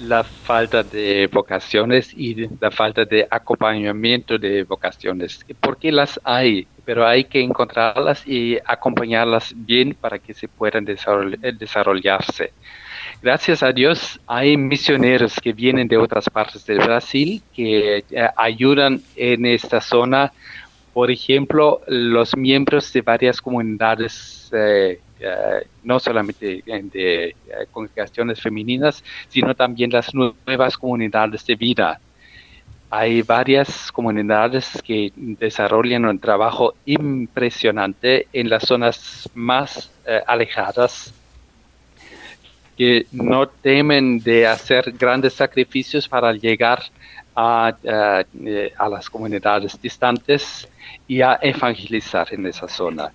la 0.00 0.24
falta 0.24 0.82
de 0.82 1.28
vocaciones 1.32 2.12
y 2.14 2.48
la 2.60 2.70
falta 2.70 3.04
de 3.04 3.26
acompañamiento 3.30 4.38
de 4.38 4.64
vocaciones, 4.64 5.40
porque 5.60 5.90
las 5.90 6.20
hay, 6.24 6.66
pero 6.90 7.06
hay 7.06 7.22
que 7.22 7.40
encontrarlas 7.40 8.26
y 8.26 8.58
acompañarlas 8.66 9.54
bien 9.54 9.94
para 9.94 10.18
que 10.18 10.34
se 10.34 10.48
puedan 10.48 10.84
desarrollarse. 10.84 12.52
Gracias 13.22 13.62
a 13.62 13.70
Dios 13.70 14.18
hay 14.26 14.56
misioneros 14.56 15.36
que 15.40 15.52
vienen 15.52 15.86
de 15.86 15.96
otras 15.96 16.28
partes 16.28 16.66
del 16.66 16.78
Brasil 16.78 17.40
que 17.54 17.98
eh, 17.98 18.28
ayudan 18.36 19.00
en 19.14 19.46
esta 19.46 19.80
zona. 19.80 20.32
Por 20.92 21.12
ejemplo, 21.12 21.80
los 21.86 22.36
miembros 22.36 22.92
de 22.92 23.02
varias 23.02 23.40
comunidades, 23.40 24.50
eh, 24.52 24.98
eh, 25.20 25.66
no 25.84 26.00
solamente 26.00 26.64
de 26.66 27.36
congregaciones 27.70 28.40
femeninas, 28.40 29.04
sino 29.28 29.54
también 29.54 29.92
las 29.92 30.12
nuevas 30.12 30.76
comunidades 30.76 31.46
de 31.46 31.54
vida. 31.54 32.00
Hay 32.90 33.22
varias 33.22 33.92
comunidades 33.92 34.82
que 34.84 35.12
desarrollan 35.14 36.04
un 36.06 36.18
trabajo 36.18 36.74
impresionante 36.84 38.26
en 38.32 38.50
las 38.50 38.64
zonas 38.64 39.30
más 39.34 39.92
alejadas 40.26 41.14
que 42.80 43.06
no 43.12 43.46
temen 43.46 44.20
de 44.20 44.46
hacer 44.46 44.92
grandes 44.98 45.34
sacrificios 45.34 46.08
para 46.08 46.32
llegar 46.32 46.82
a, 47.36 47.76
eh, 47.84 48.72
las 48.90 49.10
comunidades 49.10 49.78
distantes 49.80 50.66
y 51.06 51.20
a 51.20 51.38
evangelizar 51.42 52.32
en 52.32 52.46
esa 52.46 52.68
zona. 52.68 53.10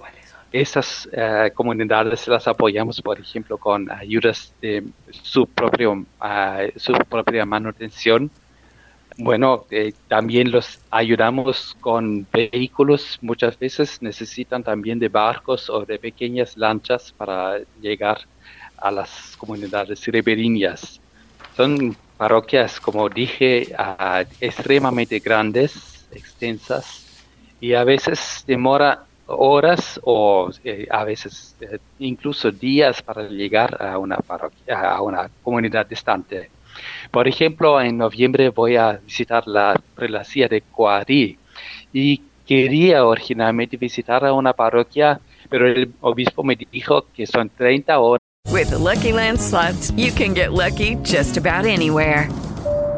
Esas 0.51 1.09
eh, 1.11 1.51
comunidades 1.53 2.27
las 2.27 2.47
apoyamos, 2.47 3.01
por 3.01 3.19
ejemplo, 3.19 3.57
con 3.57 3.91
ayudas 3.91 4.53
de 4.61 4.83
su, 5.09 5.47
propio, 5.47 6.05
eh, 6.23 6.71
su 6.75 6.93
propia 7.09 7.43
manutención. 7.45 8.29
Bueno, 9.17 9.65
también 10.09 10.51
los 10.51 10.79
ayudamos 10.91 11.75
con 11.79 12.27
vehículos. 12.33 13.17
Muchas 13.21 13.57
veces 13.57 14.01
necesitan 14.01 14.61
también 14.61 14.99
de 14.99 15.07
barcos 15.07 15.69
o 15.69 15.85
de 15.85 15.97
pequeñas 15.97 16.57
lanchas 16.57 17.13
para 17.13 17.59
llegar 17.81 18.19
a 18.77 18.91
las 18.91 19.35
comunidades 19.37 20.05
ribereñas. 20.05 20.99
Son 21.55 21.95
parroquias, 22.17 22.79
como 22.79 23.07
dije, 23.07 23.73
extremadamente 24.41 25.19
grandes, 25.19 26.05
extensas, 26.11 27.05
y 27.61 27.73
a 27.73 27.83
veces 27.83 28.43
demora 28.45 29.05
horas 29.27 29.99
o 30.03 30.51
eh, 30.63 30.87
a 30.91 31.03
veces 31.03 31.55
eh, 31.59 31.79
incluso 31.99 32.51
días 32.51 33.01
para 33.01 33.27
llegar 33.27 33.81
a 33.81 33.97
una 33.97 34.17
parroquia, 34.17 34.91
a 34.91 35.01
una 35.01 35.29
comunidad 35.41 35.85
distante. 35.87 36.49
Por 37.11 37.27
ejemplo, 37.27 37.79
en 37.81 37.97
noviembre 37.97 38.49
voy 38.49 38.75
a 38.75 38.93
visitar 38.93 39.47
la 39.47 39.79
prelacía 39.95 40.47
de 40.47 40.61
Coarí 40.61 41.37
y 41.93 42.21
quería 42.45 43.05
originalmente 43.05 43.77
visitar 43.77 44.25
a 44.25 44.33
una 44.33 44.53
parroquia, 44.53 45.19
pero 45.49 45.67
el 45.67 45.93
obispo 46.01 46.43
me 46.43 46.55
dijo 46.55 47.05
que 47.13 47.25
son 47.25 47.49
30 47.49 47.99
horas 47.99 48.21
With 48.51 48.69
the 48.69 48.77
Lucky 48.77 49.11
Land 49.11 49.39
you 49.97 50.11
can 50.11 50.33
get 50.33 50.53
lucky 50.53 50.95
just 51.03 51.35
about 51.37 51.65
anywhere. 51.65 52.29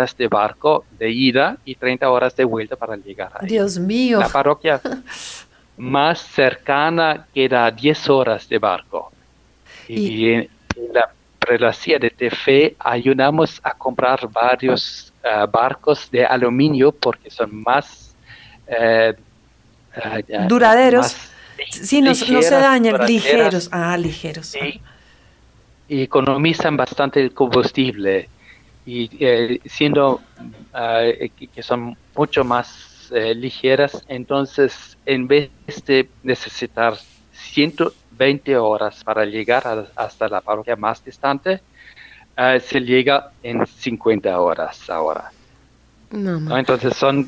Horas 0.00 0.16
de 0.16 0.28
barco 0.28 0.86
de 0.98 1.10
ida 1.10 1.58
y 1.62 1.74
30 1.74 2.10
horas 2.10 2.34
de 2.34 2.44
vuelta 2.44 2.74
para 2.74 2.96
llegar 2.96 3.32
ahí. 3.34 3.46
Dios 3.46 3.78
mío. 3.78 4.18
La 4.18 4.30
parroquia 4.30 4.80
más 5.76 6.20
cercana 6.20 7.26
queda 7.34 7.66
a 7.66 7.70
10 7.70 8.08
horas 8.08 8.48
de 8.48 8.58
barco. 8.58 9.12
Y, 9.86 10.30
en, 10.30 10.48
la 10.94 11.10
prelación 11.38 12.00
de 12.00 12.08
Tefe 12.08 12.76
ayudamos 12.78 13.60
a 13.62 13.74
comprar 13.74 14.26
varios 14.30 15.12
eh, 15.22 15.46
barcos 15.52 16.10
de 16.10 16.24
aluminio 16.24 16.92
porque 16.92 17.30
son 17.30 17.62
más 17.62 18.14
eh, 18.66 19.14
duraderos. 20.48 21.14
sí, 21.68 22.00
no, 22.00 22.14
se 22.14 22.54
dañan, 22.54 23.04
ligeros. 23.06 23.68
Ah, 23.70 23.98
ligeros. 23.98 24.56
y 25.88 26.02
economizan 26.02 26.78
bastante 26.78 27.20
el 27.20 27.34
combustible 27.34 28.30
y 28.86 29.10
eh, 29.20 29.60
siendo 29.66 30.20
eh, 30.74 31.30
que 31.52 31.62
son 31.62 31.96
mucho 32.16 32.44
más 32.44 33.08
eh, 33.12 33.34
ligeras, 33.34 34.04
entonces 34.08 34.96
en 35.06 35.26
vez 35.26 35.50
de 35.86 36.08
necesitar 36.22 36.94
120 37.32 38.56
horas 38.56 39.02
para 39.04 39.24
llegar 39.24 39.90
hasta 39.96 40.28
la 40.28 40.40
parroquia 40.40 40.76
más 40.76 41.04
distante, 41.04 41.60
se 42.62 42.80
llega 42.80 43.32
en 43.42 43.66
50 43.66 44.40
horas 44.40 44.88
ahora. 44.88 45.30
Entonces 46.10 46.96
son 46.96 47.26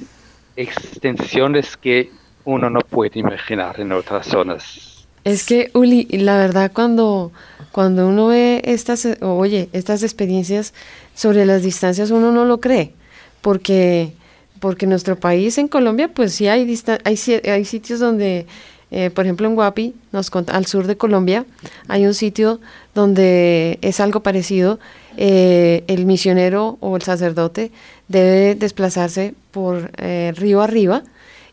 extensiones 0.56 1.76
que 1.76 2.10
uno 2.44 2.70
no 2.70 2.80
puede 2.80 3.20
imaginar 3.20 3.78
en 3.78 3.92
otras 3.92 4.26
zonas. 4.26 5.06
Es 5.24 5.44
que, 5.44 5.70
Uli, 5.74 6.06
la 6.10 6.38
verdad 6.38 6.72
cuando 6.72 7.30
cuando 7.72 8.06
uno 8.06 8.28
ve 8.28 8.60
estas, 8.64 9.08
oye, 9.22 9.70
estas 9.72 10.02
experiencias 10.02 10.74
sobre 11.14 11.46
las 11.46 11.62
distancias, 11.62 12.10
uno 12.10 12.32
no 12.32 12.44
lo 12.44 12.60
cree, 12.60 12.92
porque, 13.40 14.12
porque 14.60 14.86
nuestro 14.86 15.18
país, 15.18 15.58
en 15.58 15.68
Colombia, 15.68 16.08
pues 16.08 16.34
sí 16.34 16.48
hay, 16.48 16.62
hay, 17.04 17.18
hay 17.50 17.64
sitios 17.64 18.00
donde, 18.00 18.46
eh, 18.90 19.10
por 19.10 19.24
ejemplo, 19.24 19.46
en 19.46 19.54
Guapi, 19.54 19.94
nos, 20.12 20.30
al 20.48 20.66
sur 20.66 20.86
de 20.86 20.96
Colombia, 20.96 21.44
hay 21.88 22.06
un 22.06 22.14
sitio 22.14 22.60
donde 22.94 23.78
es 23.82 24.00
algo 24.00 24.20
parecido. 24.20 24.78
Eh, 25.18 25.84
el 25.88 26.06
misionero 26.06 26.78
o 26.80 26.96
el 26.96 27.02
sacerdote 27.02 27.70
debe 28.08 28.54
desplazarse 28.54 29.34
por 29.50 29.90
eh, 29.98 30.32
río 30.34 30.62
arriba 30.62 31.02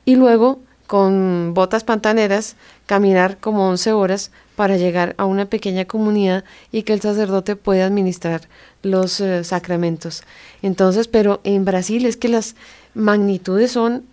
y 0.06 0.16
luego 0.16 0.60
con 0.88 1.54
botas 1.54 1.84
pantaneras 1.84 2.56
caminar 2.86 3.38
como 3.38 3.70
11 3.70 3.92
horas 3.92 4.32
para 4.56 4.76
llegar 4.76 5.14
a 5.18 5.26
una 5.26 5.46
pequeña 5.46 5.86
comunidad 5.86 6.44
y 6.72 6.82
que 6.84 6.94
el 6.94 7.02
sacerdote 7.02 7.56
pueda 7.56 7.86
administrar 7.86 8.42
los 8.82 9.20
eh, 9.20 9.44
sacramentos. 9.44 10.24
Entonces, 10.62 11.08
pero 11.08 11.42
en 11.44 11.66
Brasil 11.66 12.06
es 12.06 12.18
que 12.18 12.28
las 12.28 12.56
magnitudes 12.94 13.72
son 13.72 14.04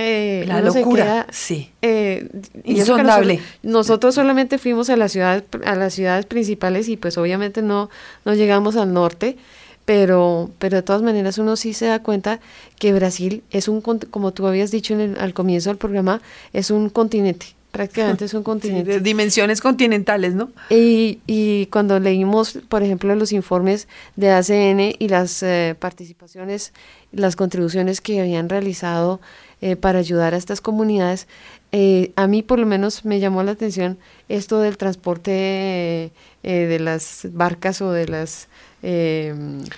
eh, 0.00 0.44
la 0.46 0.60
locura, 0.60 1.26
sí, 1.30 1.72
eh, 1.82 2.28
insondable. 2.62 3.40
Nosotros, 3.64 4.14
solamente 4.14 4.58
fuimos 4.58 4.90
a 4.90 4.96
las 4.96 5.10
ciudades, 5.10 5.42
a 5.64 5.74
las 5.74 5.94
ciudades 5.94 6.24
principales 6.24 6.88
y 6.88 6.96
pues 6.96 7.18
obviamente 7.18 7.62
no, 7.62 7.90
no 8.24 8.34
llegamos 8.34 8.76
al 8.76 8.92
norte, 8.92 9.36
pero, 9.84 10.50
pero 10.60 10.76
de 10.76 10.82
todas 10.82 11.02
maneras 11.02 11.38
uno 11.38 11.56
sí 11.56 11.72
se 11.72 11.86
da 11.86 12.00
cuenta 12.00 12.38
que 12.78 12.92
Brasil 12.92 13.42
es 13.50 13.66
un, 13.66 13.80
como 13.80 14.32
tú 14.32 14.46
habías 14.46 14.70
dicho 14.70 14.94
en 14.94 15.18
al 15.18 15.34
comienzo 15.34 15.70
del 15.70 15.78
programa, 15.78 16.22
es 16.52 16.70
un 16.70 16.90
continente 16.90 17.57
prácticamente 17.70 18.24
es 18.24 18.34
un 18.34 18.42
continente. 18.42 18.92
de 18.92 19.00
dimensiones 19.00 19.60
continentales, 19.60 20.34
¿no? 20.34 20.50
Y, 20.70 21.20
y, 21.26 21.66
cuando 21.66 21.98
leímos, 22.00 22.58
por 22.68 22.82
ejemplo, 22.82 23.14
los 23.14 23.32
informes 23.32 23.88
de 24.16 24.30
ACN 24.30 24.94
y 24.98 25.08
las 25.08 25.42
eh, 25.42 25.76
participaciones, 25.78 26.72
las 27.12 27.36
contribuciones 27.36 28.00
que 28.00 28.20
habían 28.20 28.48
realizado 28.48 29.20
eh, 29.60 29.76
para 29.76 29.98
ayudar 29.98 30.34
a 30.34 30.36
estas 30.36 30.60
comunidades, 30.60 31.26
eh, 31.72 32.12
a 32.16 32.26
mí 32.26 32.42
por 32.42 32.58
lo 32.58 32.66
menos 32.66 33.04
me 33.04 33.20
llamó 33.20 33.42
la 33.42 33.52
atención 33.52 33.98
esto 34.28 34.60
del 34.60 34.78
transporte 34.78 36.10
de 36.42 36.78
las 36.80 37.26
barcas 37.32 37.82
o 37.82 37.92
de 37.92 38.08
las 38.08 38.48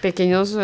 pequeños 0.01 0.57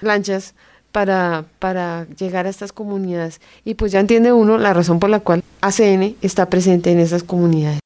lanchas 0.00 0.54
para, 0.94 1.44
para 1.58 2.06
llegar 2.16 2.46
a 2.46 2.48
estas 2.48 2.72
comunidades. 2.72 3.40
Y 3.64 3.74
pues 3.74 3.90
ya 3.90 3.98
entiende 3.98 4.32
uno 4.32 4.58
la 4.58 4.72
razón 4.72 5.00
por 5.00 5.10
la 5.10 5.18
cual 5.18 5.42
ACN 5.60 6.14
está 6.22 6.48
presente 6.48 6.92
en 6.92 7.00
esas 7.00 7.24
comunidades. 7.24 7.80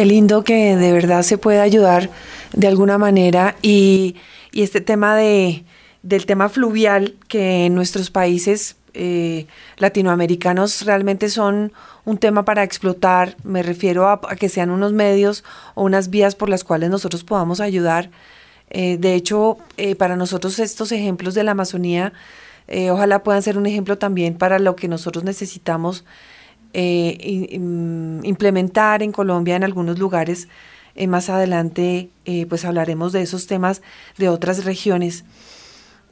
Qué 0.00 0.06
lindo 0.06 0.44
que 0.44 0.76
de 0.76 0.92
verdad 0.92 1.20
se 1.20 1.36
pueda 1.36 1.60
ayudar 1.60 2.08
de 2.54 2.66
alguna 2.68 2.96
manera 2.96 3.56
y, 3.60 4.16
este 4.54 4.80
tema 4.80 5.14
de, 5.14 5.66
del 6.02 6.24
tema 6.24 6.48
fluvial 6.48 7.16
que 7.28 7.66
en 7.66 7.74
nuestros 7.74 8.10
países 8.10 8.76
eh, 8.94 9.46
latinoamericanos 9.76 10.86
realmente 10.86 11.28
son 11.28 11.74
un 12.06 12.16
tema 12.16 12.46
para 12.46 12.62
explotar. 12.62 13.36
Me 13.44 13.62
refiero 13.62 14.08
a, 14.08 14.22
que 14.36 14.48
sean 14.48 14.70
unos 14.70 14.94
medios 14.94 15.44
o 15.74 15.84
unas 15.84 16.08
vías 16.08 16.34
por 16.34 16.48
las 16.48 16.64
cuales 16.64 16.88
nosotros 16.88 17.22
podamos 17.22 17.60
ayudar. 17.60 18.10
Eh, 18.70 18.96
de 18.96 19.14
hecho, 19.14 19.58
eh, 19.76 19.96
para 19.96 20.16
nosotros 20.16 20.60
estos 20.60 20.92
ejemplos 20.92 21.34
de 21.34 21.44
la 21.44 21.50
Amazonía, 21.50 22.14
ojalá 22.90 23.22
puedan 23.22 23.42
ser 23.42 23.58
un 23.58 23.66
ejemplo 23.66 23.98
también 23.98 24.38
para 24.38 24.58
lo 24.60 24.76
que 24.76 24.88
nosotros 24.88 25.24
necesitamos 25.24 26.06
eh, 26.72 27.48
implementar 28.22 29.02
en 29.02 29.12
Colombia 29.12 29.56
en 29.56 29.64
algunos 29.64 29.98
lugares. 29.98 30.48
Eh, 30.94 31.06
más 31.06 31.30
adelante 31.30 32.10
eh, 32.24 32.46
pues 32.46 32.64
hablaremos 32.64 33.12
de 33.12 33.22
esos 33.22 33.46
temas 33.46 33.82
de 34.18 34.28
otras 34.28 34.64
regiones. 34.64 35.24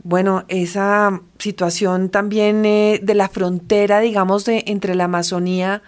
Bueno, 0.05 0.45
esa 0.49 1.21
situación 1.39 2.09
también 2.09 2.63
de 2.63 3.15
la 3.15 3.29
frontera, 3.29 3.99
digamos, 3.99 4.45
de, 4.45 4.63
entre 4.69 4.95
la 4.95 5.05
Amazonía, 5.05 5.83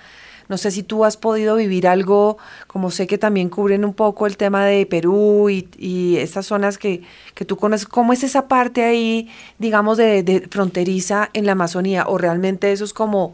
no 0.51 0.59
sé 0.59 0.73
si 0.73 0.83
tú 0.83 1.05
has 1.05 1.17
podido 1.17 1.55
vivir 1.55 1.87
algo, 1.87 2.37
como 2.67 2.91
sé 2.91 3.07
que 3.07 3.19
también 3.19 3.51
cubren 3.51 3.85
un 3.85 3.95
poco 3.95 4.27
el 4.27 4.37
tema 4.37 4.67
de 4.67 4.85
Perú 4.85 5.49
y, 5.49 5.69
y 5.79 6.17
estas 6.17 6.47
zonas 6.47 6.77
que, 6.77 7.03
que, 7.37 7.45
tú 7.45 7.57
conoces, 7.57 7.87
¿cómo 7.87 8.13
es 8.13 8.25
esa 8.25 8.49
parte 8.49 8.83
ahí, 8.83 9.31
digamos, 9.61 9.97
de, 9.97 10.25
de, 10.25 10.49
fronteriza 10.51 11.31
en 11.35 11.47
la 11.47 11.53
Amazonía? 11.53 12.05
¿O 12.09 12.19
realmente 12.19 12.73
eso 12.73 12.85
es 12.85 12.93
como 12.93 13.33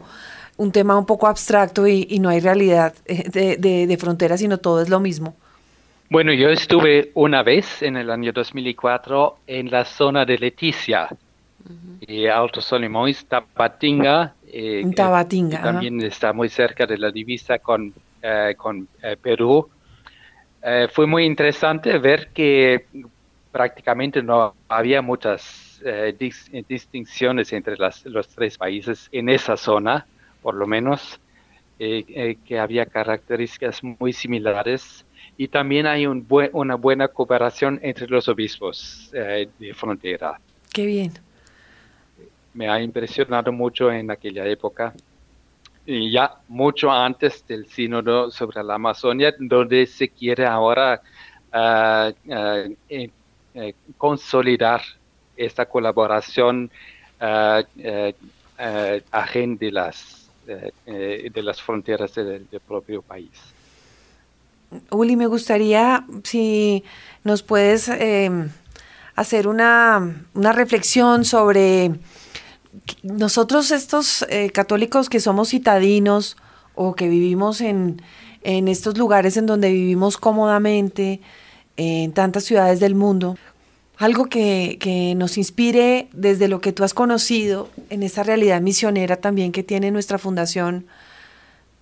un 0.57 0.71
tema 0.71 0.97
un 0.97 1.05
poco 1.05 1.27
abstracto 1.27 1.87
y, 1.87 2.19
no 2.19 2.29
hay 2.29 2.39
realidad 2.39 2.93
eh, 3.05 3.57
de, 3.57 3.87
de, 3.87 3.97
fronteras, 3.97 4.39
sino 4.39 4.57
todo 4.57 4.81
es 4.81 4.89
lo 4.89 4.99
mismo. 4.99 5.35
Bueno, 6.09 6.33
yo 6.33 6.49
estuve 6.49 7.11
una 7.13 7.43
vez 7.43 7.81
en 7.81 7.97
el 7.97 8.09
año 8.09 8.31
2004 8.33 9.37
en 9.47 9.69
la 9.69 9.85
zona 9.85 10.25
de 10.25 10.37
Leticia, 10.37 11.09
y 11.99 12.27
Alto 12.27 12.61
Solimões, 12.61 13.25
Tabatinga. 13.25 14.33
Eh, 14.47 14.89
Tabatinga. 14.95 15.61
también 15.61 16.01
está 16.01 16.31
muy 16.31 16.47
cerca 16.47 16.85
de 16.85 16.97
la 16.97 17.11
divisa 17.11 17.59
con, 17.59 17.93
eh, 18.21 18.55
con 18.55 18.87
Perú. 19.21 19.69
fue 20.91 21.05
muy 21.05 21.25
interesante 21.25 21.97
ver 21.99 22.29
que 22.33 22.85
prácticamente 23.51 24.23
no 24.23 24.55
había 24.69 25.01
muchas 25.01 25.81
distinciones 26.67 27.51
entre 27.53 27.75
las, 27.77 28.05
los 28.05 28.27
tres 28.29 28.57
países 28.57 29.09
en 29.11 29.27
esa 29.29 29.57
zona 29.57 30.05
por 30.47 30.55
lo 30.55 30.65
menos, 30.65 31.19
eh, 31.77 32.05
eh, 32.07 32.37
que 32.45 32.57
había 32.57 32.85
características 32.85 33.83
muy 33.83 34.13
similares 34.13 35.05
y 35.35 35.49
también 35.49 35.85
hay 35.85 36.07
un 36.07 36.25
una 36.53 36.75
buena 36.75 37.09
cooperación 37.09 37.81
entre 37.83 38.07
los 38.07 38.29
obispos 38.29 39.11
eh, 39.13 39.49
de 39.59 39.73
frontera. 39.73 40.39
Qué 40.71 40.85
bien. 40.85 41.11
Me 42.53 42.69
ha 42.69 42.81
impresionado 42.81 43.51
mucho 43.51 43.91
en 43.91 44.09
aquella 44.09 44.45
época 44.45 44.93
ya 45.85 46.37
mucho 46.47 46.89
antes 46.89 47.45
del 47.45 47.67
sínodo 47.67 48.31
sobre 48.31 48.63
la 48.63 48.75
Amazonia, 48.75 49.35
donde 49.37 49.85
se 49.85 50.07
quiere 50.07 50.45
ahora 50.45 51.01
uh, 51.53 52.09
uh, 52.33 53.73
consolidar 53.97 54.81
esta 55.35 55.65
colaboración 55.65 56.71
uh, 57.19 57.63
de 60.47 60.73
las, 60.85 61.33
de 61.33 61.43
las 61.43 61.61
fronteras 61.61 62.15
del, 62.15 62.47
propio 62.67 63.01
país. 63.01 63.29
Uli, 64.91 65.15
me 65.15 65.27
gustaría 65.27 66.05
si 66.23 66.83
nos 67.23 67.43
puedes 67.43 67.87
eh, 67.89 68.29
hacer 69.15 69.47
una, 69.47 70.25
una, 70.33 70.51
reflexión 70.51 71.23
sobre 71.23 71.91
nosotros 73.03 73.71
estos 73.71 74.25
eh, 74.29 74.49
católicos 74.51 75.09
que 75.09 75.19
somos 75.19 75.49
citadinos 75.49 76.37
o 76.75 76.95
que 76.95 77.07
vivimos 77.07 77.61
en, 77.61 78.01
en 78.43 78.67
estos 78.67 78.97
lugares 78.97 79.37
en 79.37 79.45
donde 79.45 79.71
vivimos 79.71 80.17
cómodamente, 80.17 81.21
en 81.77 82.11
tantas 82.11 82.43
ciudades 82.43 82.79
del 82.79 82.95
mundo, 82.95 83.37
algo 83.97 84.27
que, 84.27 84.77
que, 84.79 85.15
nos 85.15 85.37
inspire 85.37 86.07
desde 86.13 86.47
lo 86.47 86.61
que 86.61 86.71
tú 86.71 86.83
has 86.83 86.93
conocido 86.93 87.69
en 87.89 88.03
esa 88.03 88.23
realidad 88.23 88.61
misionera 88.61 89.17
también 89.17 89.51
que 89.51 89.63
tiene 89.63 89.91
nuestra 89.91 90.17
fundación 90.17 90.85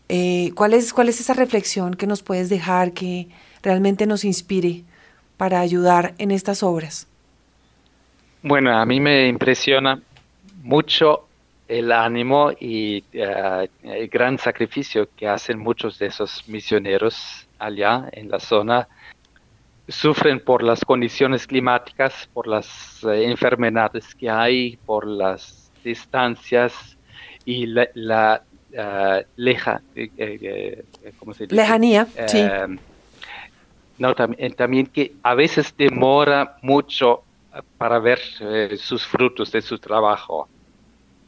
eh, 0.08 0.52
¿cuál, 0.56 0.74
es, 0.74 0.94
¿Cuál 0.94 1.10
es 1.10 1.20
esa 1.20 1.34
reflexión 1.34 1.96
que 1.96 2.08
nos 2.08 2.22
puedes 2.22 2.50
dejar 2.50 2.94
que 2.94 3.28
realmente 3.64 4.06
nos 4.06 4.24
inspire 4.24 4.84
para 5.38 5.60
ayudar 5.60 6.14
en 6.18 6.32
estas 6.32 6.62
obras? 6.64 7.08
Bueno, 8.44 8.78
a 8.78 8.86
mí 8.86 9.00
me 9.00 9.28
impresiona 9.28 10.00
mucho 10.62 11.28
el 11.68 11.92
ánimo 11.92 12.52
y 12.60 13.04
uh, 13.16 13.68
el 13.82 14.08
gran 14.08 14.38
sacrificio 14.38 15.10
que 15.18 15.28
hacen 15.28 15.58
muchos 15.58 15.98
de 15.98 16.08
esos 16.08 16.48
misioneros 16.48 17.48
allá 17.58 18.08
en 18.12 18.30
la 18.30 18.40
zona. 18.40 18.88
Sufren 19.88 20.40
por 20.40 20.64
las 20.64 20.84
condiciones 20.84 21.46
climáticas, 21.46 22.28
por 22.34 22.48
las 22.48 23.04
uh, 23.04 23.10
enfermedades 23.10 24.16
que 24.16 24.30
hay, 24.30 24.78
por 24.86 25.06
las 25.06 25.72
distancias 25.84 26.98
y 27.46 27.68
la, 27.68 27.88
la 27.94 28.42
uh, 28.74 29.24
leja, 29.36 29.82
eh, 29.96 30.10
eh, 30.18 30.84
¿cómo 31.20 31.36
se 31.36 31.44
dice? 31.44 31.56
Lejanía, 31.56 32.08
sí. 32.26 32.44
No, 34.00 34.16
también, 34.16 34.54
también, 34.54 34.88
que 34.88 35.14
a 35.22 35.36
veces 35.36 35.74
demora 35.78 36.58
mucho 36.64 37.24
para 37.78 38.00
ver 38.00 38.20
sus 38.78 39.06
frutos 39.06 39.52
de 39.52 39.62
su 39.62 39.78
trabajo. 39.78 40.50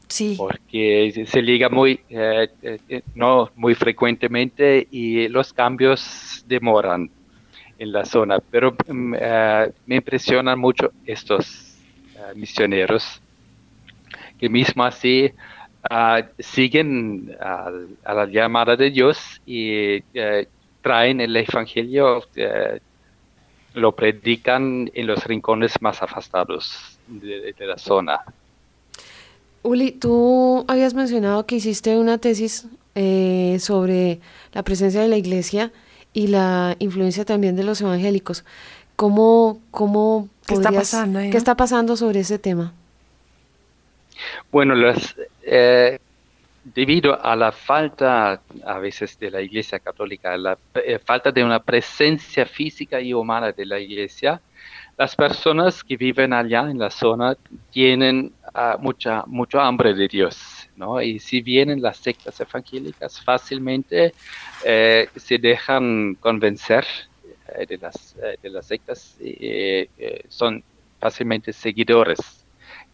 Sí. 0.08 0.34
Porque 0.36 1.24
se 1.26 1.40
liga 1.40 1.68
muy, 1.68 2.00
no 3.14 3.50
muy 3.56 3.74
frecuentemente 3.74 4.86
y 4.90 5.28
los 5.28 5.52
cambios 5.52 6.44
demoran 6.46 7.10
en 7.78 7.92
la 7.92 8.04
zona. 8.04 8.38
Pero 8.50 8.76
mm, 8.88 9.14
me 9.86 9.96
impresionan 9.96 10.58
mucho 10.58 10.92
estos 11.06 11.76
misioneros 12.34 13.20
que 14.38 14.48
mismo 14.48 14.84
así 14.84 15.32
uh, 15.90 16.22
siguen 16.38 17.36
a, 17.40 17.70
la 18.14 18.26
llamada 18.26 18.76
de 18.76 18.90
Dios 18.90 19.40
y 19.44 19.98
uh, 19.98 20.46
traen 20.80 21.20
el 21.20 21.36
Evangelio, 21.36 22.18
uh, 22.18 22.78
lo 23.74 23.92
predican 23.92 24.90
en 24.94 25.06
los 25.06 25.24
rincones 25.24 25.80
más 25.80 26.02
afastados 26.02 26.98
de, 27.06 27.52
de, 27.56 27.66
la 27.66 27.78
zona. 27.78 28.20
Uli, 29.62 29.92
tú 29.92 30.64
habías 30.68 30.94
mencionado 30.94 31.46
que 31.46 31.56
hiciste 31.56 31.96
una 31.96 32.18
tesis 32.18 32.66
eh, 32.94 33.58
sobre 33.60 34.20
la 34.52 34.62
presencia 34.62 35.00
de 35.00 35.08
la 35.08 35.16
iglesia 35.16 35.70
y 36.12 36.28
la 36.28 36.76
influencia 36.78 37.24
también 37.24 37.56
de 37.56 37.64
los 37.64 37.80
evangélicos. 37.80 38.44
¿Cómo, 38.96 39.60
cómo 39.70 40.28
¿Qué, 40.46 40.54
está 40.54 40.72
pasando 40.72 41.18
ahí, 41.18 41.30
¿Qué 41.30 41.36
está 41.36 41.56
pasando 41.56 41.96
sobre 41.96 42.20
ese 42.20 42.38
tema? 42.38 42.72
Bueno, 44.50 44.74
los, 44.74 45.14
eh, 45.42 45.98
debido 46.64 47.24
a 47.24 47.36
la 47.36 47.52
falta 47.52 48.40
a 48.64 48.78
veces 48.78 49.18
de 49.18 49.30
la 49.30 49.40
Iglesia 49.40 49.78
Católica, 49.78 50.36
la 50.36 50.58
eh, 50.74 50.98
falta 50.98 51.30
de 51.30 51.44
una 51.44 51.60
presencia 51.60 52.46
física 52.46 53.00
y 53.00 53.14
humana 53.14 53.52
de 53.52 53.66
la 53.66 53.78
Iglesia, 53.78 54.40
las 54.96 55.14
personas 55.14 55.84
que 55.84 55.96
viven 55.96 56.32
allá 56.32 56.62
en 56.62 56.78
la 56.78 56.90
zona 56.90 57.36
tienen 57.70 58.32
uh, 58.54 58.78
mucha 58.80 59.22
mucho 59.26 59.60
hambre 59.60 59.94
de 59.94 60.08
Dios, 60.08 60.57
¿no? 60.78 61.02
Y 61.02 61.18
si 61.18 61.42
vienen 61.42 61.82
las 61.82 61.98
sectas 61.98 62.40
evangélicas 62.40 63.20
fácilmente 63.20 64.14
eh, 64.64 65.08
se 65.16 65.38
dejan 65.38 66.14
convencer 66.14 66.86
eh, 67.54 67.66
de 67.66 67.78
las 67.78 68.16
de 68.42 68.50
las 68.50 68.66
sectas 68.66 69.16
y 69.20 69.88
son 70.28 70.62
fácilmente 70.98 71.52
seguidores 71.52 72.18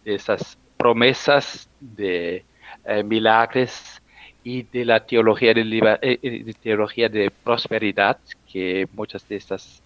de 0.05 0.15
esas 0.15 0.59
promesas 0.77 1.69
de 1.81 2.45
eh, 2.85 3.03
milagros 3.03 4.03
y 4.43 4.63
de 4.65 4.85
la 4.85 5.01
teología 5.01 5.55
de, 5.55 5.99
eh, 6.03 6.19
de, 6.45 6.55
teología 6.55 7.09
de 7.09 7.31
prosperidad 7.31 8.19
que 8.51 8.87
muchas 8.93 9.27
de 9.27 9.37
estas 9.37 9.83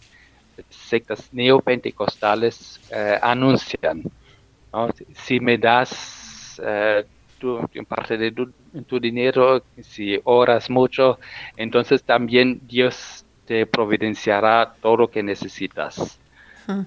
sectas 0.68 1.28
neopentecostales 1.32 2.80
eh, 2.90 3.18
anuncian. 3.22 4.02
Si 5.14 5.38
me 5.38 5.56
das 5.56 6.60
eh, 6.64 7.04
tu, 7.38 7.60
parte 7.86 8.16
de 8.16 8.32
tu, 8.32 8.52
tu, 8.86 9.00
dinero, 9.00 9.62
si 9.82 10.20
oras 10.24 10.68
mucho, 10.70 11.18
entonces 11.56 12.02
también 12.02 12.60
Dios 12.66 13.24
te 13.46 13.66
providenciará 13.66 14.74
todo 14.80 14.96
lo 14.96 15.10
que 15.10 15.22
necesitas. 15.22 16.18
Uh 16.68 16.84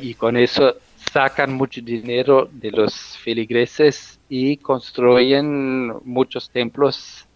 y 0.00 0.14
con 0.14 0.38
eso 0.38 0.76
sacan 1.12 1.52
mucho 1.52 1.80
dinero 1.82 2.48
de 2.50 2.70
los 2.70 3.16
feligreses 3.18 4.18
y 4.28 4.56
construyen 4.56 5.92
muchos 6.04 6.50
templos. 6.50 7.26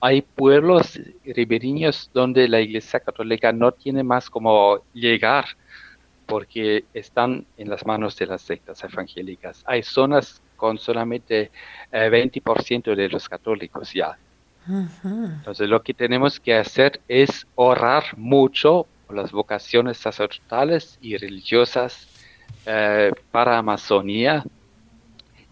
Hay 0.00 0.22
pueblos 0.22 1.00
ribereños 1.24 2.10
donde 2.14 2.46
la 2.46 2.60
Iglesia 2.60 3.00
Católica 3.00 3.52
no 3.52 3.72
tiene 3.72 4.04
más 4.04 4.30
como 4.30 4.82
llegar 4.94 5.46
porque 6.26 6.84
están 6.94 7.46
en 7.56 7.70
las 7.70 7.84
manos 7.86 8.16
de 8.16 8.26
las 8.26 8.42
sectas 8.42 8.84
evangélicas. 8.84 9.64
Hay 9.66 9.82
zonas 9.82 10.40
con 10.58 10.76
solamente 10.76 11.50
eh, 11.90 12.10
20% 12.10 12.94
de 12.94 13.08
los 13.08 13.26
católicos 13.26 13.94
ya. 13.94 14.18
Entonces 14.68 15.66
lo 15.66 15.82
que 15.82 15.94
tenemos 15.94 16.38
que 16.38 16.54
hacer 16.54 17.00
es 17.08 17.46
orar 17.54 18.04
mucho 18.18 18.86
por 19.06 19.16
las 19.16 19.32
vocaciones 19.32 19.96
sacerdotales 19.96 20.98
y 21.00 21.16
religiosas 21.16 22.06
eh, 22.66 23.10
para 23.30 23.56
Amazonía 23.56 24.44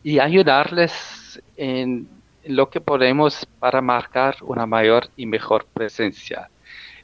y 0.03 0.19
ayudarles 0.19 1.41
en 1.57 2.09
lo 2.45 2.69
que 2.69 2.83
podemos 2.83 3.47
para 3.59 3.81
marcar 3.81 4.37
una 4.43 4.67
mayor 4.67 5.09
y 5.17 5.25
mejor 5.25 5.65
presencia. 5.73 6.51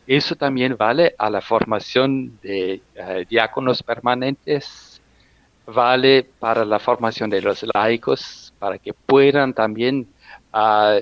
Eso 0.07 0.35
también 0.35 0.77
vale 0.77 1.15
a 1.17 1.31
la 1.31 1.41
formación 1.41 2.39
de 2.43 2.83
uh, 2.97 3.25
diáconos 3.29 3.83
permanentes, 3.83 4.91
vale 5.67 6.27
para 6.39 6.65
la 6.65 6.79
formación 6.79 7.31
de 7.31 7.41
los 7.41 7.65
laicos, 7.75 8.53
para 8.59 8.79
que 8.79 8.93
puedan 8.93 9.55
también 9.55 10.07
uh, 10.53 11.01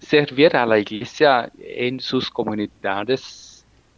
servir 0.00 0.56
a 0.56 0.66
la 0.66 0.78
iglesia 0.78 1.50
en 1.58 2.00
sus 2.00 2.30
comunidades 2.30 3.48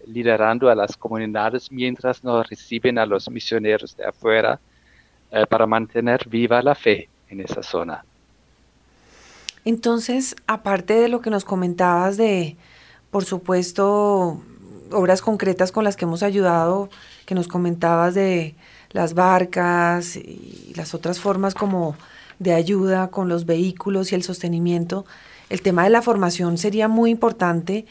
liderando 0.07 0.71
a 0.71 0.75
las 0.75 0.97
comunidades 0.97 1.71
mientras 1.71 2.25
no 2.25 2.43
reciben 2.43 2.99
a 2.99 3.07
los 3.07 3.29
misioneros 3.31 3.97
de 3.97 4.07
afuera 4.07 4.59
eh, 5.31 5.47
para 5.47 5.67
mantener 5.67 6.29
viva 6.29 6.63
la 6.63 6.75
fe 6.75 7.09
en 7.29 7.41
esa 7.41 7.63
zona. 7.63 8.05
Entonces, 9.65 10.35
aparte 10.47 10.95
de 10.95 11.09
lo 11.09 11.21
que 11.21 11.31
nos 11.31 11.45
comentabas 11.45 12.17
de, 12.17 12.57
por 13.11 13.25
supuesto, 13.25 14.43
obras 14.93 15.23
concretas 15.23 15.73
con 15.73 15.85
las 15.85 15.97
que 15.97 16.05
hemos 16.05 16.23
ayudado, 16.23 16.91
que 17.27 17.35
nos 17.35 17.49
comentabas 17.49 18.15
de 18.15 18.55
las 18.91 19.15
barcas 19.15 20.17
y 20.17 20.73
las 20.77 20.95
otras 20.95 21.21
formas 21.21 21.55
como 21.55 21.97
de 22.39 22.55
ayuda 22.55 23.09
con 23.09 23.29
los 23.29 23.47
vehículos 23.47 24.13
y 24.13 24.15
el 24.15 24.23
sostenimiento, 24.23 25.05
el 25.49 25.63
tema 25.63 25.85
de 25.85 25.91
la 25.91 26.03
formación 26.03 26.59
sería 26.59 26.89
muy 26.89 27.11
importante 27.11 27.87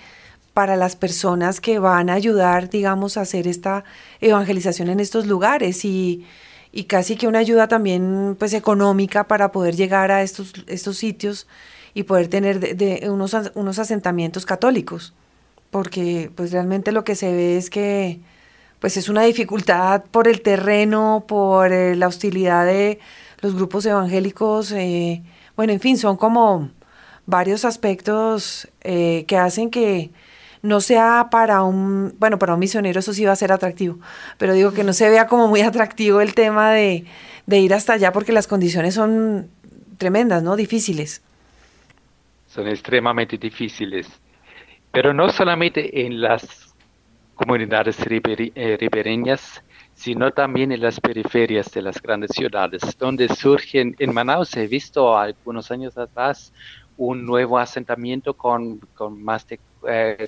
para 0.53 0.75
las 0.75 0.95
personas 0.95 1.61
que 1.61 1.79
van 1.79 2.09
a 2.09 2.13
ayudar, 2.13 2.69
digamos, 2.69 3.15
a 3.17 3.21
hacer 3.21 3.47
esta 3.47 3.83
evangelización 4.19 4.89
en 4.89 4.99
estos 4.99 5.27
lugares 5.27 5.85
y, 5.85 6.25
y 6.71 6.85
casi 6.85 7.15
que 7.15 7.27
una 7.27 7.39
ayuda 7.39 7.67
también 7.67 8.35
pues 8.37 8.53
económica 8.53 9.25
para 9.27 9.51
poder 9.51 9.75
llegar 9.75 10.11
a 10.11 10.21
estos, 10.21 10.53
estos 10.67 10.97
sitios 10.97 11.47
y 11.93 12.03
poder 12.03 12.27
tener 12.27 12.59
de, 12.59 13.09
unos, 13.09 13.35
unos 13.55 13.79
asentamientos 13.79 14.45
católicos, 14.45 15.13
porque 15.71 16.31
pues 16.35 16.51
realmente 16.51 16.91
lo 16.91 17.03
que 17.03 17.15
se 17.15 17.31
ve 17.31 17.57
es 17.57 17.69
que 17.69 18.19
pues 18.79 18.97
es 18.97 19.09
una 19.09 19.23
dificultad 19.23 20.03
por 20.05 20.27
el 20.27 20.41
terreno, 20.41 21.25
por 21.27 21.71
eh, 21.71 21.95
la 21.95 22.07
hostilidad 22.07 22.65
de 22.65 22.99
los 23.41 23.55
grupos 23.55 23.85
evangélicos, 23.85 24.71
eh, 24.71 25.21
bueno, 25.55 25.73
en 25.73 25.79
fin, 25.79 25.97
son 25.97 26.17
como 26.17 26.69
varios 27.25 27.65
aspectos 27.65 28.67
eh, 28.81 29.25
que 29.27 29.37
hacen 29.37 29.69
que 29.69 30.11
no 30.61 30.81
sea 30.81 31.27
para 31.29 31.63
un, 31.63 32.15
bueno, 32.19 32.39
para 32.39 32.53
un 32.53 32.59
misionero 32.59 32.99
eso 32.99 33.13
sí 33.13 33.25
va 33.25 33.33
a 33.33 33.35
ser 33.35 33.51
atractivo, 33.51 33.99
pero 34.37 34.53
digo 34.53 34.73
que 34.73 34.83
no 34.83 34.93
se 34.93 35.09
vea 35.09 35.27
como 35.27 35.47
muy 35.47 35.61
atractivo 35.61 36.21
el 36.21 36.33
tema 36.33 36.71
de, 36.71 37.05
de 37.45 37.59
ir 37.59 37.73
hasta 37.73 37.93
allá 37.93 38.11
porque 38.11 38.31
las 38.31 38.47
condiciones 38.47 38.95
son 38.95 39.49
tremendas, 39.97 40.41
¿no? 40.41 40.55
Difíciles. 40.55 41.21
Son 42.47 42.67
extremadamente 42.67 43.37
difíciles. 43.37 44.07
Pero 44.91 45.13
no 45.13 45.29
solamente 45.29 46.05
en 46.05 46.21
las 46.21 46.75
comunidades 47.35 47.97
eh, 48.07 48.77
ribereñas, 48.79 49.63
sino 49.93 50.31
también 50.31 50.71
en 50.71 50.81
las 50.81 50.99
periferias 50.99 51.71
de 51.71 51.81
las 51.81 52.01
grandes 52.01 52.31
ciudades, 52.31 52.81
donde 52.97 53.27
surgen, 53.29 53.95
en 53.99 54.13
Manaus 54.13 54.55
he 54.55 54.67
visto 54.67 55.17
algunos 55.17 55.71
años 55.71 55.97
atrás 55.97 56.53
un 56.97 57.25
nuevo 57.25 57.57
asentamiento 57.57 58.33
con, 58.33 58.79
con 58.93 59.23
más 59.23 59.47
de 59.47 59.59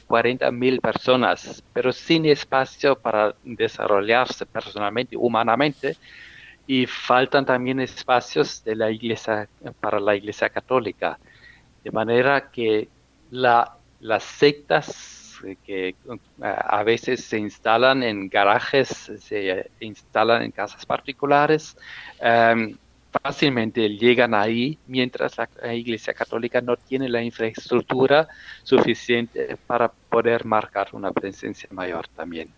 40 0.07 0.47
eh, 0.47 0.51
mil 0.51 0.80
personas, 0.80 1.62
pero 1.74 1.91
sin 1.91 2.26
espacio 2.26 2.95
para 2.95 3.36
desarrollarse 3.43 4.45
personalmente, 4.45 5.18
humanamente, 5.18 5.97
y 6.66 6.86
faltan 6.86 7.45
también 7.45 7.82
espacios 7.82 8.64
de 8.64 8.76
la 8.76 8.89
iglesia, 8.89 9.49
para 9.82 9.99
la 9.99 10.16
iglesia 10.16 10.49
católica. 10.49 11.20
De 11.84 11.91
manera 11.91 12.49
que 12.51 12.88
la, 13.32 13.76
las 14.02 14.24
sectas 14.24 15.22
que 15.66 15.89
eh, 15.89 15.95
a 16.39 16.84
veces 16.84 17.24
se 17.24 17.38
instalan 17.39 18.04
en 18.04 18.30
garajes, 18.30 19.12
se 19.20 19.70
instalan 19.80 20.43
en 20.43 20.52
casas 20.52 20.86
particulares, 20.86 21.76
em, 22.20 22.78
fácilmente 23.24 23.89
llegan 23.89 24.34
ahí, 24.34 24.78
mientras 24.88 25.38
la 25.38 25.74
Iglesia 25.74 26.14
Católica 26.14 26.62
no 26.62 26.78
tiene 26.78 27.10
la 27.10 27.22
infraestructura 27.22 28.28
suficiente 28.64 29.58
para 29.68 29.89
poder 29.89 30.45
marcar 30.45 30.89
una 30.93 31.12
presencia 31.12 31.68
mayor 31.72 32.08
también. 32.10 32.49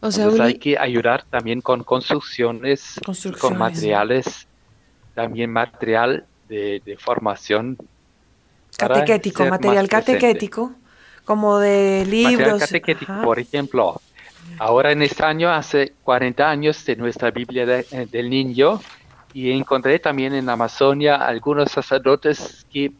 O 0.00 0.10
sea, 0.10 0.28
hay 0.42 0.54
que 0.54 0.78
ayudar 0.78 1.24
también 1.24 1.60
con 1.60 1.84
construcciones, 1.84 2.98
con 3.38 3.58
materiales, 3.58 4.48
también 5.14 5.50
material 5.52 6.24
de, 6.48 6.96
formación. 6.98 7.76
Catequético, 8.78 9.44
material 9.44 9.88
catequético, 9.88 10.74
como 11.30 11.60
de 11.60 12.04
libros. 12.06 12.60
Por 13.22 13.38
ejemplo. 13.38 14.00
Ahora 14.58 14.90
en 14.90 15.00
este 15.00 15.24
año, 15.24 15.48
hace 15.48 15.92
40 16.02 16.50
años 16.50 16.84
de 16.84 16.96
nuestra 16.96 17.30
Biblia 17.30 17.62
eh, 17.92 18.08
del 18.10 18.28
Niño, 18.28 18.80
y 19.32 19.52
encontré 19.52 20.00
también 20.00 20.34
en 20.34 20.48
Amazonia 20.48 21.14
algunos 21.14 21.70
sacerdotes 21.70 22.66
que, 22.72 22.90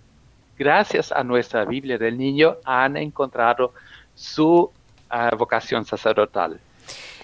gracias 0.56 1.10
a 1.10 1.24
nuestra 1.24 1.64
Biblia 1.64 1.98
del 1.98 2.16
Niño, 2.16 2.58
han 2.64 2.96
encontrado 2.96 3.72
su 4.14 4.70
ah, 5.08 5.34
vocación 5.36 5.84
sacerdotal. 5.84 6.60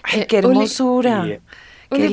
¡Ay, 0.03 0.25
qué 0.25 0.39
hermosura! 0.39 1.25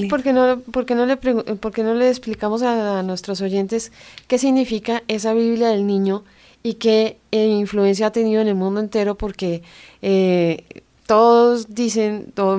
¿por, 0.09 0.23
qué 0.23 0.33
no, 0.33 0.55
no 0.55 1.07
le 1.07 1.17
por 1.17 1.79
no 1.79 1.95
le 1.95 2.09
explicamos 2.09 2.63
a, 2.63 3.03
nuestros 3.03 3.41
oyentes 3.41 3.91
qué 4.29 4.39
significa 4.39 5.03
esa 5.09 5.35
Biblia 5.35 5.71
del 5.71 5.85
Niño 5.85 6.23
y 6.67 6.75
qué 6.75 7.19
eh, 7.31 7.47
influencia 7.47 8.07
ha 8.07 8.11
tenido 8.11 8.41
en 8.41 8.49
el 8.49 8.55
mundo 8.55 8.81
entero? 8.81 9.17
Porque 9.17 9.63
eh, 10.01 10.65
todos 11.07 11.75
dicen, 11.75 12.33
todos 12.35 12.59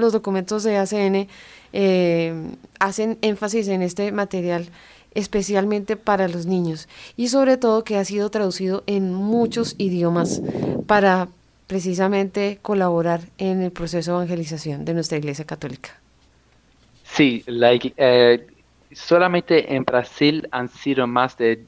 los 0.00 0.12
documentos 0.12 0.64
de 0.64 0.76
ACN 0.76 1.28
eh, 1.72 2.34
hacen 2.80 3.16
énfasis 3.22 3.68
en 3.68 3.80
este 3.80 4.12
material 4.12 4.68
especialmente 5.14 5.96
para 5.96 6.26
los 6.26 6.44
niños 6.44 6.88
y 7.16 7.28
sobre 7.28 7.56
todo 7.56 7.84
que 7.84 7.96
ha 7.96 8.04
sido 8.04 8.30
traducido 8.30 8.82
en 8.88 9.14
muchos 9.14 9.76
idiomas 9.78 10.42
para 10.88 11.28
precisamente 11.68 12.58
colaborar 12.60 13.20
en 13.38 13.62
el 13.62 13.70
proceso 13.70 14.10
de 14.10 14.16
evangelización 14.16 14.84
de 14.84 14.94
nuestra 14.94 15.16
Iglesia 15.16 15.44
Católica. 15.44 15.90
Sí, 17.04 17.44
solamente 18.92 19.76
en 19.76 19.84
Brasil 19.84 20.48
han 20.50 20.68
sido 20.68 21.06
más 21.06 21.38
de 21.38 21.64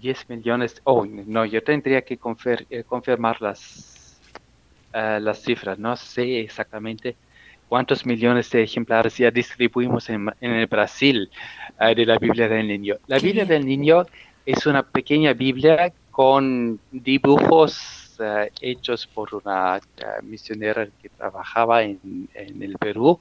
10 0.00 0.20
eh, 0.20 0.24
millones, 0.28 0.80
oh, 0.84 1.04
no, 1.06 1.44
yo 1.44 1.62
tendría 1.62 2.02
que 2.02 2.18
confirmar 2.18 3.40
las, 3.40 4.20
las 4.92 5.42
cifras, 5.42 5.78
no 5.78 5.96
sé 5.96 6.40
exactamente, 6.40 7.16
cuántos 7.70 8.04
millones 8.04 8.50
de 8.50 8.64
ejemplares 8.64 9.16
ya 9.16 9.30
distribuimos 9.30 10.10
en, 10.10 10.28
el 10.40 10.66
Brasil 10.66 11.30
eh, 11.80 11.94
de 11.94 12.04
la 12.04 12.18
Biblia 12.18 12.48
del 12.48 12.66
Niño. 12.66 12.96
La 13.06 13.18
Biblia 13.20 13.44
del 13.44 13.64
Niño 13.64 14.04
es 14.44 14.66
una 14.66 14.82
pequeña 14.82 15.32
Biblia 15.32 15.92
con 16.10 16.80
dibujos 16.90 18.16
eh, 18.18 18.50
hechos 18.60 19.06
por 19.06 19.32
una 19.36 19.76
eh, 19.76 20.04
misionera 20.24 20.88
que 21.00 21.08
trabajaba 21.10 21.84
en, 21.84 22.28
el 22.34 22.76
Perú 22.76 23.20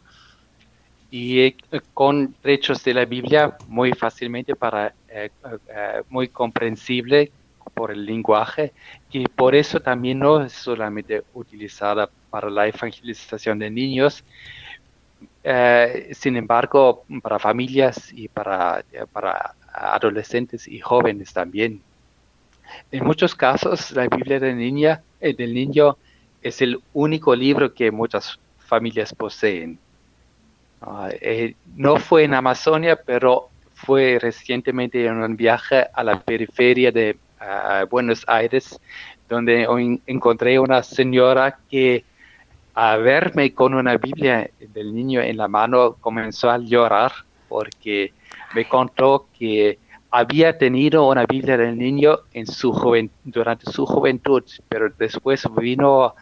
y 1.12 1.53
con 1.93 2.34
trechos 2.41 2.84
de 2.84 2.93
la 2.93 3.05
Biblia 3.05 3.57
muy 3.68 3.93
fácilmente 3.93 4.55
para 4.55 4.93
muy 6.10 6.28
comprensible 6.28 7.32
por 7.74 7.91
el 7.91 8.05
lenguaje 8.05 8.74
y 9.12 9.28
por 9.28 9.55
eso 9.55 9.80
también 9.80 10.20
no 10.20 10.43
es 10.43 10.53
solamente 10.53 11.24
utilizada 11.34 12.10
para 12.30 12.49
la 12.49 12.68
evangelización 12.68 13.60
de 13.60 13.70
niños, 13.70 14.24
eh, 15.43 16.10
sin 16.14 16.38
embargo, 16.38 17.03
para 17.22 17.39
familias 17.39 18.12
y 18.14 18.28
para, 18.28 18.84
para 19.12 19.55
adolescentes 19.74 20.68
y 20.68 20.80
jóvenes 20.80 21.34
también. 21.34 21.82
En 22.91 23.03
muchos 23.03 23.34
casos, 23.34 23.91
la 23.91 24.07
Biblia 24.07 24.39
del, 24.39 24.57
niña, 24.57 25.01
eh, 25.20 25.34
del 25.34 25.53
niño 25.53 25.97
es 26.41 26.62
el 26.62 26.80
único 26.93 27.36
libro 27.36 27.74
que 27.74 27.91
muchas 27.91 28.39
familias 28.60 29.14
poseen. 29.14 29.80
Ah, 30.82 31.09
eh, 31.11 31.55
no 31.75 31.97
fue 31.97 32.23
en 32.23 32.34
Amazonia, 32.34 32.99
pero 33.05 33.49
fue 33.73 34.17
recientemente 34.19 35.05
en 35.05 35.21
un 35.21 35.36
viaje 35.36 35.88
a 35.93 36.03
la 36.03 36.19
periferia 36.21 36.91
de 36.91 37.17
Buenos 37.89 38.25
Aires, 38.27 38.80
donde 39.30 39.65
encontré 40.05 40.59
una 40.59 40.84
señora 40.84 41.57
que 41.69 42.03
a 42.73 42.97
verme 42.97 43.53
con 43.53 43.73
una 43.73 43.97
Biblia 43.97 44.49
del 44.59 44.93
niño 44.93 45.21
en 45.21 45.38
la 45.38 45.47
mano, 45.47 45.95
comenzó 45.99 46.49
a 46.49 46.57
llorar 46.57 47.11
porque 47.47 48.13
me 48.53 48.65
contó 48.65 49.27
que 49.38 49.80
había 50.11 50.57
tenido 50.57 51.07
una 51.07 51.25
Biblia 51.25 51.57
del 51.57 51.77
niño 51.77 52.19
en 52.34 52.47
su 52.47 52.71
durante 53.23 53.71
su 53.71 53.86
juventud, 53.86 54.43
pero 54.67 54.89
después 54.97 55.43
vino 55.57 56.15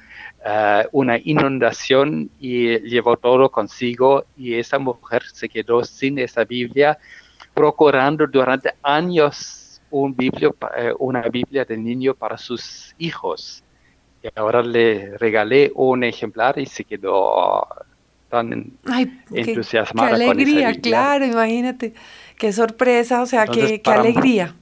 eh, 0.48 0.88
una 0.92 1.18
inundación 1.18 2.30
y 2.40 2.80
llevó 2.80 3.18
todo 3.18 3.50
consigo 3.50 4.26
y 4.38 4.54
esa 4.56 4.80
mujer 4.80 5.24
se 5.34 5.50
quedó 5.50 5.84
sin 5.84 6.20
esa 6.20 6.46
Biblia, 6.46 6.98
procurando 7.54 8.28
durante 8.28 8.74
años 8.84 9.82
un 9.90 10.16
eh, 10.20 10.94
una 11.00 11.22
Biblia 11.24 11.66
del 11.66 11.84
niño 11.84 12.14
para 12.14 12.38
sus 12.38 12.94
hijos 12.98 13.64
ahora 14.36 14.62
le 14.62 15.18
regalé 15.18 15.72
un 15.76 16.04
ejemplar 16.04 16.60
y 16.60 16.66
se 16.66 16.84
quedó 16.84 17.68
tan 18.30 18.78
entusiasmada. 19.32 20.18
Qué, 20.18 20.26
alegría, 20.26 20.74
claro, 20.80 21.26
imagínate, 21.26 21.94
qué 22.38 22.52
sorpresa, 22.52 23.22
o 23.22 23.26
sea, 23.26 23.48
qué, 23.48 23.82
alegría. 23.86 24.56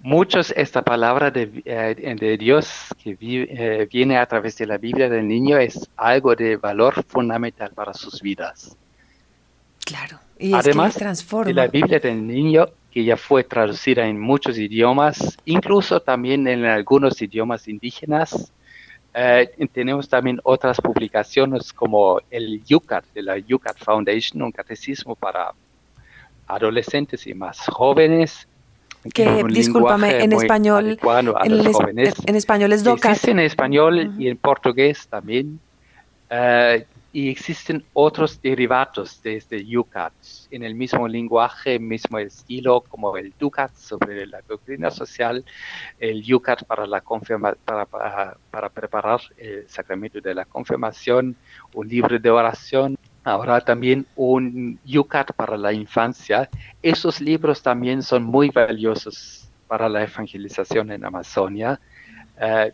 Muchos 0.00 0.52
esta 0.56 0.82
palabra 0.82 1.30
de, 1.30 1.62
eh, 1.64 2.16
de 2.18 2.36
Dios 2.38 2.94
que 3.02 3.16
eh, 3.20 3.88
viene 3.90 4.16
a 4.16 4.26
través 4.26 4.56
de 4.56 4.66
la 4.66 4.78
Biblia 4.78 5.08
del 5.08 5.26
niño 5.26 5.58
es 5.58 5.88
algo 5.96 6.36
de 6.36 6.56
valor 6.56 7.04
fundamental 7.04 7.72
para 7.74 7.92
sus 7.92 8.22
vidas. 8.22 8.76
Claro, 9.84 10.20
y 10.38 10.54
Además 10.54 10.96
de 10.96 11.54
la 11.54 11.66
Biblia 11.66 11.98
del 11.98 12.26
niño 12.26 12.66
que 12.90 13.04
ya 13.04 13.16
fue 13.16 13.44
traducida 13.44 14.06
en 14.06 14.18
muchos 14.18 14.58
idiomas, 14.58 15.36
incluso 15.44 16.00
también 16.00 16.46
en 16.48 16.64
algunos 16.64 17.20
idiomas 17.20 17.68
indígenas, 17.68 18.52
eh, 19.14 19.50
tenemos 19.72 20.08
también 20.08 20.40
otras 20.42 20.80
publicaciones 20.80 21.72
como 21.72 22.20
el 22.30 22.62
UCAT, 22.70 23.04
de 23.14 23.22
la 23.22 23.36
UCAT 23.36 23.78
Foundation, 23.78 24.42
un 24.42 24.52
catecismo 24.52 25.14
para 25.14 25.52
adolescentes 26.46 27.26
y 27.26 27.34
más 27.34 27.58
jóvenes. 27.66 28.47
Que, 29.12 29.44
discúlpame, 29.48 30.22
en 30.22 30.32
español, 30.32 30.98
en, 31.44 31.98
en, 32.26 32.36
español 32.36 32.72
es 32.72 32.84
DOCAT. 32.84 33.12
Existe 33.12 33.30
en 33.30 33.40
español 33.40 34.14
y 34.18 34.28
en 34.28 34.36
portugués 34.36 35.06
también. 35.08 35.60
Eh, 36.30 36.84
y 37.10 37.30
existen 37.30 37.82
otros 37.94 38.40
derivados 38.42 39.22
de 39.22 39.36
este 39.36 39.64
UCAT 39.76 40.12
en 40.50 40.62
el 40.62 40.74
mismo 40.74 41.08
lenguaje, 41.08 41.78
mismo 41.78 42.18
estilo, 42.18 42.82
como 42.82 43.16
el 43.16 43.32
DUCAT 43.38 43.74
sobre 43.74 44.26
la 44.26 44.42
doctrina 44.46 44.90
social, 44.90 45.44
el 45.98 46.22
UCAT 46.32 46.64
para, 46.64 46.86
la 46.86 47.02
para, 47.64 48.36
para, 48.50 48.68
preparar 48.68 49.20
el 49.38 49.68
sacramento 49.68 50.20
de 50.20 50.34
la 50.34 50.44
confirmación, 50.44 51.34
un 51.72 51.88
libro 51.88 52.18
de 52.18 52.30
oración, 52.30 52.96
ahora 53.24 53.60
también 53.60 54.06
un 54.16 54.78
UCAT 54.86 55.32
para 55.32 55.56
la 55.56 55.72
infancia. 55.72 56.48
Esos 56.82 57.20
libros 57.20 57.62
también 57.62 58.02
son 58.02 58.24
muy 58.24 58.50
valiosos 58.50 59.48
para 59.66 59.88
la 59.88 60.02
evangelización 60.02 60.90
en 60.90 61.04
Amazonia. 61.04 61.80
Eh, 62.40 62.72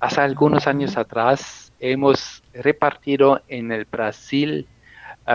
hace 0.00 0.20
algunos 0.20 0.66
años 0.66 0.96
atrás 0.96 1.72
hemos 1.80 2.42
repartido 2.52 3.42
en 3.48 3.72
el 3.72 3.84
Brasil 3.84 4.66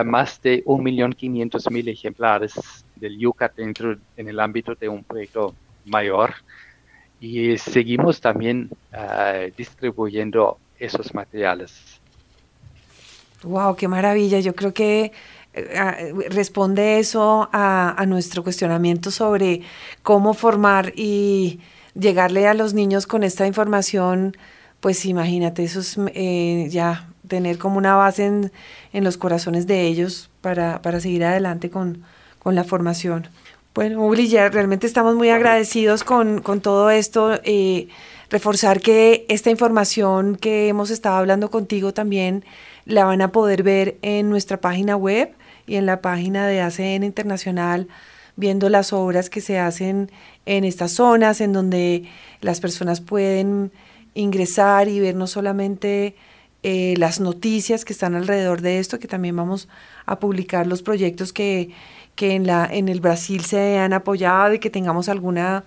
más 0.04 0.40
de 0.42 0.64
1.500.000 0.64 1.88
ejemplares 1.88 2.84
del 2.96 3.18
yuca 3.18 3.52
dentro 3.54 3.96
en 4.16 4.28
el 4.28 4.40
ámbito 4.40 4.74
de 4.74 4.88
un 4.88 5.04
proyecto 5.04 5.54
mayor 5.84 6.34
y 7.20 7.56
seguimos 7.58 8.20
también 8.20 8.70
uh, 8.92 9.50
distribuyendo 9.56 10.58
esos 10.78 11.14
materiales. 11.14 12.00
Wow, 13.44 13.76
qué 13.76 13.88
maravilla. 13.88 14.40
Yo 14.40 14.54
creo 14.54 14.74
que 14.74 15.12
uh, 15.56 16.20
responde 16.30 16.98
eso 16.98 17.48
a, 17.52 18.04
nuestro 18.06 18.42
cuestionamiento 18.42 19.10
sobre 19.10 19.62
cómo 20.02 20.34
formar 20.34 20.92
y 20.96 21.60
llegarle 21.94 22.46
a 22.46 22.54
los 22.54 22.74
niños 22.74 23.06
con 23.06 23.22
esta 23.22 23.46
información. 23.46 24.36
Pues 24.80 25.04
imagínate, 25.06 25.64
eso 25.64 25.80
es 25.80 25.96
eh, 26.14 26.66
ya 26.70 27.08
tener 27.28 27.58
como 27.58 27.78
una 27.78 27.96
base 27.96 28.26
en, 28.26 28.52
en 28.92 29.04
los 29.04 29.16
corazones 29.16 29.66
de 29.66 29.82
ellos 29.82 30.30
para, 30.40 30.82
para 30.82 31.00
seguir 31.00 31.24
adelante 31.24 31.70
con, 31.70 32.02
con 32.38 32.54
la 32.54 32.64
formación. 32.64 33.28
Bueno, 33.74 34.06
Uli, 34.06 34.28
ya 34.28 34.48
realmente 34.50 34.86
estamos 34.86 35.16
muy 35.16 35.30
agradecidos 35.30 36.04
con, 36.04 36.40
con 36.42 36.60
todo 36.60 36.90
esto. 36.90 37.40
Eh, 37.42 37.88
reforzar 38.30 38.80
que 38.80 39.26
esta 39.28 39.50
información 39.50 40.36
que 40.36 40.68
hemos 40.68 40.90
estado 40.90 41.16
hablando 41.16 41.50
contigo 41.50 41.92
también 41.92 42.44
la 42.84 43.04
van 43.04 43.22
a 43.22 43.32
poder 43.32 43.62
ver 43.62 43.98
en 44.02 44.30
nuestra 44.30 44.60
página 44.60 44.96
web 44.96 45.32
y 45.66 45.76
en 45.76 45.86
la 45.86 46.00
página 46.00 46.46
de 46.46 46.60
ACN 46.60 47.04
Internacional, 47.04 47.88
viendo 48.36 48.68
las 48.68 48.92
obras 48.92 49.30
que 49.30 49.40
se 49.40 49.58
hacen 49.58 50.10
en 50.46 50.64
estas 50.64 50.92
zonas, 50.92 51.40
en 51.40 51.52
donde 51.52 52.04
las 52.40 52.60
personas 52.60 53.00
pueden 53.00 53.72
ingresar 54.14 54.88
y 54.88 55.00
ver 55.00 55.14
no 55.14 55.26
solamente 55.26 56.16
eh, 56.62 56.94
las 56.98 57.20
noticias 57.20 57.84
que 57.84 57.92
están 57.92 58.14
alrededor 58.14 58.60
de 58.60 58.78
esto, 58.78 58.98
que 58.98 59.08
también 59.08 59.36
vamos 59.36 59.68
a 60.06 60.18
publicar 60.18 60.66
los 60.66 60.82
proyectos 60.82 61.32
que 61.32 61.70
que 62.14 62.34
en, 62.34 62.46
la, 62.46 62.68
en 62.70 62.88
el 62.88 63.00
Brasil 63.00 63.44
se 63.44 63.78
han 63.78 63.92
apoyado 63.92 64.54
y 64.54 64.58
que 64.58 64.70
tengamos 64.70 65.08
alguna 65.08 65.64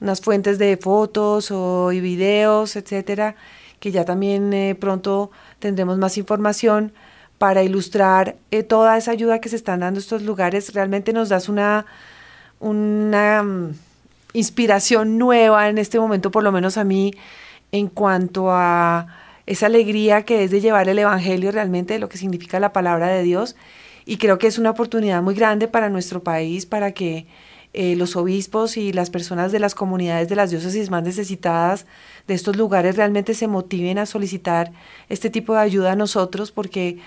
unas 0.00 0.20
fuentes 0.20 0.58
de 0.58 0.76
fotos 0.76 1.50
o 1.50 1.90
y 1.90 2.00
videos, 2.00 2.76
etcétera, 2.76 3.34
que 3.80 3.90
ya 3.90 4.04
también 4.04 4.52
eh, 4.52 4.76
pronto 4.78 5.32
tendremos 5.58 5.98
más 5.98 6.18
información 6.18 6.92
para 7.38 7.62
ilustrar 7.62 8.36
eh, 8.50 8.62
toda 8.62 8.96
esa 8.96 9.12
ayuda 9.12 9.40
que 9.40 9.48
se 9.48 9.56
están 9.56 9.80
dando 9.80 10.00
estos 10.00 10.22
lugares. 10.22 10.74
Realmente 10.74 11.12
nos 11.12 11.28
das 11.28 11.48
una, 11.48 11.86
una 12.60 13.42
mm, 13.42 13.74
inspiración 14.32 15.18
nueva 15.18 15.68
en 15.68 15.78
este 15.78 16.00
momento, 16.00 16.30
por 16.30 16.42
lo 16.42 16.52
menos 16.52 16.76
a 16.76 16.84
mí, 16.84 17.14
en 17.72 17.88
cuanto 17.88 18.50
a 18.50 19.06
esa 19.46 19.66
alegría 19.66 20.24
que 20.24 20.44
es 20.44 20.50
de 20.50 20.60
llevar 20.60 20.88
el 20.88 20.98
Evangelio 20.98 21.52
realmente, 21.52 21.94
de 21.94 22.00
lo 22.00 22.08
que 22.08 22.18
significa 22.18 22.60
la 22.60 22.72
palabra 22.72 23.08
de 23.08 23.22
Dios 23.22 23.56
y 24.08 24.16
creo 24.16 24.38
que 24.38 24.46
es 24.46 24.56
una 24.56 24.70
oportunidad 24.70 25.22
muy 25.22 25.34
grande 25.34 25.68
para 25.68 25.90
nuestro 25.90 26.22
país, 26.22 26.64
para 26.64 26.92
que 26.92 27.26
eh, 27.72 27.96
los 27.96 28.16
obispos 28.16 28.76
y 28.76 28.92
las 28.92 29.10
personas 29.10 29.52
de 29.52 29.58
las 29.58 29.74
comunidades 29.74 30.28
de 30.28 30.36
las 30.36 30.50
diócesis 30.50 30.90
más 30.90 31.02
necesitadas 31.02 31.86
de 32.26 32.34
estos 32.34 32.56
lugares 32.56 32.96
realmente 32.96 33.34
se 33.34 33.46
motiven 33.46 33.98
a 33.98 34.06
solicitar 34.06 34.72
este 35.08 35.30
tipo 35.30 35.54
de 35.54 35.60
ayuda 35.60 35.92
a 35.92 35.96
nosotros, 35.96 36.50
porque 36.50 36.98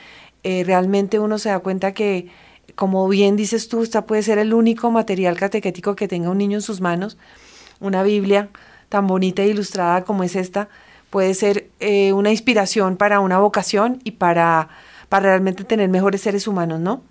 eh, 0.43 0.63
realmente 0.65 1.19
uno 1.19 1.37
se 1.37 1.49
da 1.49 1.59
cuenta 1.59 1.93
que, 1.93 2.27
como 2.75 3.07
bien 3.07 3.35
dices 3.35 3.67
tú, 3.67 3.83
esta 3.83 4.05
puede 4.05 4.23
ser 4.23 4.37
el 4.37 4.53
único 4.53 4.91
material 4.91 5.37
catequético 5.37 5.95
que 5.95 6.07
tenga 6.07 6.29
un 6.29 6.37
niño 6.37 6.57
en 6.57 6.61
sus 6.61 6.81
manos, 6.81 7.17
una 7.79 8.03
Biblia 8.03 8.49
tan 8.89 9.07
bonita 9.07 9.41
e 9.41 9.47
ilustrada 9.47 10.03
como 10.03 10.23
es 10.23 10.35
esta, 10.35 10.69
puede 11.09 11.33
ser 11.33 11.69
eh, 11.79 12.13
una 12.13 12.31
inspiración 12.31 12.97
para 12.97 13.19
una 13.19 13.39
vocación 13.39 13.99
y 14.03 14.11
para 14.11 14.69
para 15.11 15.25
realmente 15.25 15.65
tener 15.65 15.89
mejores 15.89 16.21
seres 16.21 16.47
humanos, 16.47 16.79
¿no? 16.79 17.03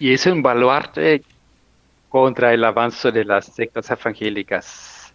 Y 0.00 0.12
es 0.12 0.26
un 0.26 0.42
baluarte 0.42 1.22
contra 2.14 2.54
el 2.54 2.62
avance 2.62 3.10
de 3.10 3.24
las 3.24 3.46
sectas 3.46 3.90
evangélicas. 3.90 5.12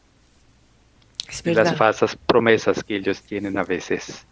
Y 1.46 1.54
las 1.54 1.74
falsas 1.78 2.18
promesas 2.26 2.84
que 2.84 2.98
ellos 2.98 3.22
tienen 3.22 3.58
a 3.58 3.64
veces. 3.64 4.26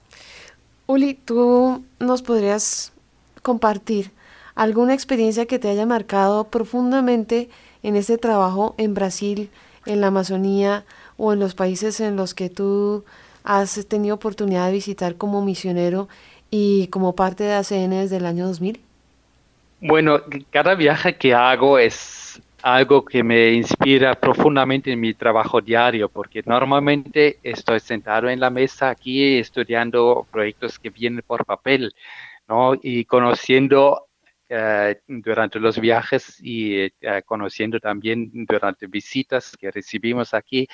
Uli, 0.86 1.14
¿tú 1.14 1.86
nos 2.00 2.22
podrías 2.22 2.92
compartir 3.42 4.12
alguna 4.54 4.94
experiencia 4.94 5.46
que 5.46 5.60
te 5.60 5.70
haya 5.70 5.86
marcado 5.86 6.50
profundamente 6.50 7.48
en 7.84 7.96
este 7.96 8.18
trabajo 8.18 8.76
en 8.78 8.94
Brasil, 8.94 9.50
en 9.86 10.02
la 10.02 10.08
Amazonía 10.08 10.84
o 11.16 11.32
en 11.32 11.40
los 11.40 11.56
países 11.56 12.02
en 12.02 12.18
los 12.18 12.34
que 12.34 12.50
tú 12.50 13.06
has 13.46 13.86
tenido 13.88 14.16
oportunidad 14.16 14.66
de 14.66 14.74
visitar 14.74 15.16
como 15.16 15.42
misionero 15.42 16.10
y 16.52 16.88
como 16.88 17.16
parte 17.16 17.46
de 17.46 17.54
ACN 17.54 17.92
desde 17.92 18.18
el 18.18 18.26
año 18.26 18.46
2000? 18.46 18.82
Bueno, 19.80 20.20
cada 20.50 20.76
viaje 20.76 21.16
que 21.16 21.34
hago 21.34 21.80
es 21.80 22.27
algo 22.62 23.06
que 23.06 23.24
me 23.24 23.52
inspira 23.54 24.16
profundamente 24.16 24.92
en 24.92 25.00
mi 25.00 25.14
trabajo 25.14 25.62
diario, 25.62 26.10
porque 26.10 26.44
normalmente 26.46 27.40
estoy 27.44 27.80
sentado 27.80 28.30
en 28.30 28.40
la 28.40 28.50
mesa 28.50 28.90
aquí 28.90 29.38
estudiando 29.38 30.28
proyectos 30.32 30.80
que 30.80 30.90
vienen 30.90 31.24
por 31.26 31.46
papel, 31.46 31.94
¿no? 32.48 32.74
Y 32.82 33.06
conociendo 33.06 34.08
eh, 34.50 35.02
durante 35.08 35.60
los 35.60 35.80
viajes 35.80 36.40
y 36.42 36.80
eh, 36.82 36.92
conociendo 37.26 37.80
también 37.80 38.32
durante 38.34 38.88
visitas 38.88 39.56
que 39.58 39.72
recibimos 39.72 40.34
aquí 40.34 40.68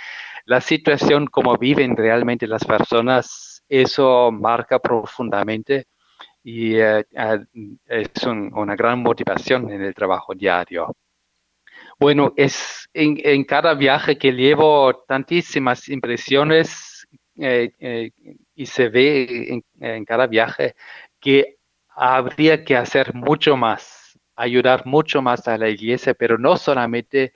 la 0.46 0.62
situación, 0.62 1.28
como 1.28 1.58
viven 1.58 1.96
realmente 1.96 2.48
las 2.48 2.64
personas 2.66 3.54
eso 3.70 4.32
marca 4.32 4.80
profundamente 4.80 5.88
y 6.44 6.76
eh, 6.76 7.06
eh, 7.12 7.40
es 7.88 8.24
una 8.24 8.76
gran 8.76 9.02
motivación 9.02 9.72
en 9.72 9.82
el 9.82 9.96
trabajo 9.96 10.34
diario. 10.36 10.96
Bueno, 12.04 12.34
es 12.36 12.90
en, 12.94 13.46
cada 13.46 13.76
viaje 13.76 14.18
que 14.18 14.34
llevo 14.34 14.94
tantísimas 15.08 15.88
impresiones 15.88 17.08
eh, 17.38 18.12
y 18.54 18.66
se 18.66 18.90
ve 18.90 19.64
en, 19.80 20.04
cada 20.04 20.28
viaje 20.28 20.76
que 21.22 21.60
habría 21.88 22.66
que 22.66 22.76
hacer 22.76 23.14
mucho 23.14 23.56
más, 23.56 24.20
ayudar 24.36 24.86
mucho 24.86 25.22
más 25.22 25.48
a 25.48 25.58
la 25.58 25.70
iglesia, 25.70 26.14
pero 26.14 26.38
no 26.38 26.58
solamente 26.58 27.32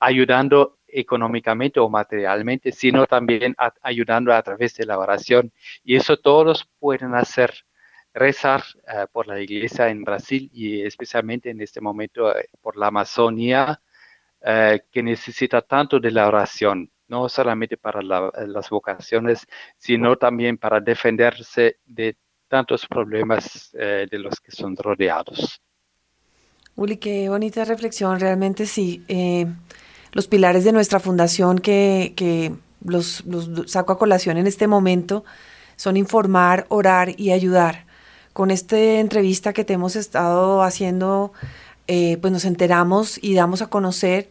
ayudando 0.00 0.78
económicamente 0.86 1.78
o 1.78 1.90
materialmente, 1.90 2.72
sino 2.72 3.04
también 3.06 3.54
ayudando 3.82 4.32
a 4.32 4.42
través 4.42 4.76
de 4.76 4.86
la 4.86 4.98
oración. 4.98 5.52
Y 5.84 5.96
eso 5.96 6.16
todos 6.16 6.66
pueden 6.78 7.14
hacer, 7.14 7.52
rezar 8.18 8.62
eh, 8.86 9.06
por 9.10 9.26
la 9.26 9.40
iglesia 9.40 9.88
en 9.88 10.04
Brasil 10.04 10.50
y 10.52 10.82
especialmente 10.82 11.50
en 11.50 11.60
este 11.60 11.80
momento 11.80 12.36
eh, 12.36 12.48
por 12.60 12.76
la 12.76 12.88
Amazonía, 12.88 13.80
eh, 14.40 14.80
que 14.90 15.02
necesita 15.02 15.62
tanto 15.62 15.98
de 15.98 16.10
la 16.10 16.28
oración, 16.28 16.90
no 17.08 17.28
solamente 17.28 17.76
para 17.76 18.02
las 18.02 18.70
vocaciones, 18.70 19.46
sino 19.76 20.16
también 20.16 20.58
para 20.58 20.80
defenderse 20.80 21.78
de 21.86 22.16
tantos 22.48 22.86
problemas 22.86 23.70
de 23.72 24.18
los 24.18 24.40
que 24.40 24.52
son 24.52 24.76
rodeados. 24.76 25.60
Uli, 26.76 26.96
qué 26.96 27.28
bonita 27.28 27.64
reflexión, 27.64 28.20
realmente 28.20 28.64
sí 28.66 29.04
los 30.12 30.26
pilares 30.26 30.64
de 30.64 30.72
nuestra 30.72 31.00
fundación 31.00 31.58
que, 31.58 32.54
los, 32.84 33.24
saco 33.66 33.92
a 33.92 33.98
colación 33.98 34.36
en 34.36 34.46
este 34.46 34.66
momento 34.66 35.24
son 35.76 35.96
informar, 35.96 36.66
orar 36.68 37.18
y 37.18 37.30
ayudar. 37.32 37.86
Con 38.38 38.52
esta 38.52 38.78
entrevista 38.78 39.52
que 39.52 39.64
te 39.64 39.72
hemos 39.72 39.96
estado 39.96 40.62
haciendo, 40.62 41.32
eh, 41.88 42.18
pues 42.20 42.32
nos 42.32 42.44
enteramos 42.44 43.18
y 43.20 43.34
damos 43.34 43.62
a 43.62 43.66
conocer 43.66 44.30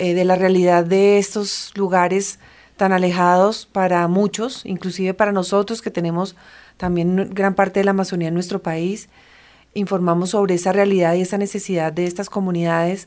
eh, 0.00 0.14
de 0.14 0.24
la 0.24 0.34
realidad 0.34 0.84
de 0.84 1.18
estos 1.18 1.70
lugares 1.76 2.40
tan 2.76 2.92
alejados 2.92 3.64
para 3.64 4.08
muchos, 4.08 4.66
inclusive 4.66 5.14
para 5.14 5.30
nosotros 5.30 5.80
que 5.80 5.92
tenemos 5.92 6.34
también 6.76 7.30
gran 7.32 7.54
parte 7.54 7.78
de 7.78 7.84
la 7.84 7.92
Amazonía 7.92 8.26
en 8.26 8.34
nuestro 8.34 8.62
país. 8.62 9.08
Informamos 9.74 10.30
sobre 10.30 10.54
esa 10.56 10.72
realidad 10.72 11.14
y 11.14 11.20
esa 11.20 11.38
necesidad 11.38 11.92
de 11.92 12.06
estas 12.06 12.28
comunidades 12.28 13.06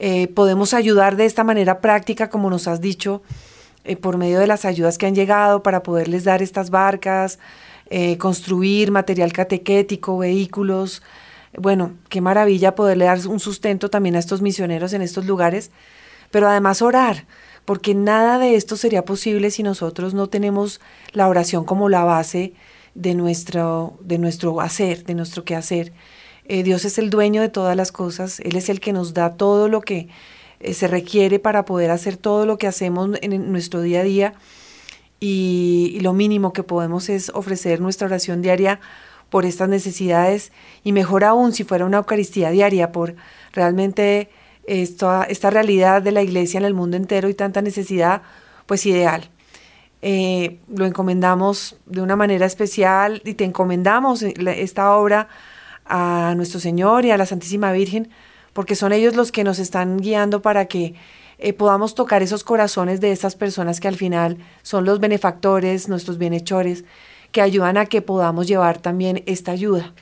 eh, 0.00 0.26
podemos 0.26 0.74
ayudar 0.74 1.14
de 1.14 1.26
esta 1.26 1.44
manera 1.44 1.80
práctica, 1.80 2.28
como 2.28 2.50
nos 2.50 2.66
has 2.66 2.80
dicho, 2.80 3.22
eh, 3.84 3.94
por 3.94 4.16
medio 4.16 4.40
de 4.40 4.48
las 4.48 4.64
ayudas 4.64 4.98
que 4.98 5.06
han 5.06 5.14
llegado 5.14 5.62
para 5.62 5.84
poderles 5.84 6.24
dar 6.24 6.42
estas 6.42 6.70
barcas, 6.70 7.38
eh, 7.96 8.18
construir 8.18 8.90
material 8.90 9.32
catequético, 9.32 10.18
vehículos. 10.18 11.00
Bueno, 11.56 11.92
qué 12.08 12.20
maravilla 12.20 12.74
poderle 12.74 13.04
dar 13.04 13.24
un 13.28 13.38
sustento 13.38 13.88
también 13.88 14.16
a 14.16 14.18
estos 14.18 14.42
misioneros 14.42 14.92
en 14.94 15.00
estos 15.00 15.26
lugares, 15.26 15.70
pero 16.32 16.48
además 16.48 16.82
orar, 16.82 17.28
porque 17.64 17.94
nada 17.94 18.40
de 18.40 18.56
esto 18.56 18.76
sería 18.76 19.04
posible 19.04 19.52
si 19.52 19.62
nosotros 19.62 20.12
no 20.12 20.28
tenemos 20.28 20.80
la 21.12 21.28
oración 21.28 21.64
como 21.64 21.88
la 21.88 22.02
base 22.02 22.54
de 22.96 23.14
nuestro, 23.14 23.96
de 24.00 24.18
nuestro 24.18 24.60
hacer, 24.60 25.04
de 25.04 25.14
nuestro 25.14 25.44
quehacer. 25.44 25.92
Eh, 26.46 26.64
Dios 26.64 26.84
es 26.84 26.98
el 26.98 27.10
dueño 27.10 27.42
de 27.42 27.48
todas 27.48 27.76
las 27.76 27.92
cosas, 27.92 28.40
Él 28.40 28.56
es 28.56 28.70
el 28.70 28.80
que 28.80 28.92
nos 28.92 29.14
da 29.14 29.36
todo 29.36 29.68
lo 29.68 29.82
que 29.82 30.08
eh, 30.58 30.74
se 30.74 30.88
requiere 30.88 31.38
para 31.38 31.64
poder 31.64 31.92
hacer 31.92 32.16
todo 32.16 32.44
lo 32.44 32.58
que 32.58 32.66
hacemos 32.66 33.10
en 33.22 33.52
nuestro 33.52 33.82
día 33.82 34.00
a 34.00 34.02
día 34.02 34.34
y, 35.20 35.98
lo 36.00 36.12
mínimo 36.12 36.52
que 36.52 36.62
podemos 36.62 37.08
es 37.08 37.30
ofrecer 37.30 37.80
nuestra 37.80 38.06
oración 38.06 38.42
diaria 38.42 38.80
por 39.30 39.46
estas 39.46 39.68
necesidades 39.68 40.52
y 40.84 40.92
mejor 40.92 41.24
aún 41.24 41.52
si 41.52 41.64
fuera 41.64 41.86
una 41.86 41.98
Eucaristía 41.98 42.50
diaria 42.50 42.92
por 42.92 43.16
realmente 43.52 44.30
esta, 44.66 45.24
esta 45.24 45.50
realidad 45.50 46.02
de 46.02 46.12
la 46.12 46.22
iglesia 46.22 46.58
en 46.58 46.64
el 46.64 46.74
mundo 46.74 46.96
entero 46.96 47.28
y 47.28 47.34
tanta 47.34 47.62
necesidad, 47.62 48.22
pues 48.66 48.86
ideal. 48.86 49.30
Eh, 50.02 50.58
lo 50.68 50.84
encomendamos 50.84 51.78
de 51.86 52.02
una 52.02 52.14
manera 52.14 52.44
especial 52.44 53.22
y 53.24 53.34
te 53.34 53.44
encomendamos 53.44 54.22
esta 54.22 54.94
obra 54.96 55.28
a 55.86 56.34
nuestro 56.36 56.60
Señor 56.60 57.06
y 57.06 57.10
a 57.10 57.16
la 57.16 57.24
Santísima 57.24 57.72
Virgen, 57.72 58.10
porque 58.52 58.76
son 58.76 58.92
ellos 58.92 59.16
los 59.16 59.32
que 59.32 59.44
nos 59.44 59.58
están 59.58 59.98
guiando 59.98 60.42
para 60.42 60.66
que 60.66 60.94
eh, 61.44 61.52
podamos 61.52 61.94
tocar 61.94 62.22
esos 62.22 62.42
corazones 62.42 63.02
de 63.02 63.12
esas 63.12 63.36
personas 63.36 63.78
que 63.78 63.86
al 63.86 63.96
final 63.96 64.38
son 64.62 64.86
los 64.86 64.98
benefactores, 64.98 65.90
nuestros 65.90 66.16
bienhechores, 66.16 66.86
que 67.32 67.42
ayudan 67.42 67.76
a 67.76 67.84
que 67.84 68.00
podamos 68.00 68.48
llevar 68.48 68.78
también 68.78 69.22
esta 69.26 69.52
ayuda 69.52 69.92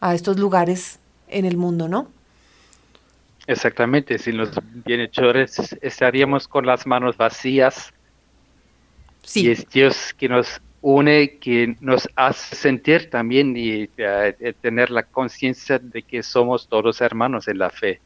a 0.00 0.16
estos 0.16 0.40
lugares 0.40 0.98
en 1.28 1.44
el 1.44 1.56
mundo, 1.56 1.86
¿no? 1.86 2.08
Exactamente, 3.46 4.18
sin 4.18 4.38
los 4.38 4.50
bienhechores 4.84 5.76
estaríamos 5.80 6.48
con 6.48 6.66
las 6.66 6.84
manos 6.84 7.16
vacías. 7.16 7.94
Sí. 9.22 9.46
Y 9.46 9.50
es 9.52 9.68
Dios 9.70 10.12
que 10.18 10.28
nos 10.28 10.60
une, 10.80 11.38
que 11.38 11.76
nos 11.80 12.08
hace 12.16 12.56
sentir 12.56 13.08
también 13.08 13.56
y 13.56 13.88
eh, 13.98 14.54
tener 14.60 14.90
la 14.90 15.04
conciencia 15.04 15.78
de 15.78 16.02
que 16.02 16.24
somos 16.24 16.66
todos 16.66 17.00
hermanos 17.00 17.46
en 17.46 17.58
la 17.58 17.70
fe. 17.70 18.00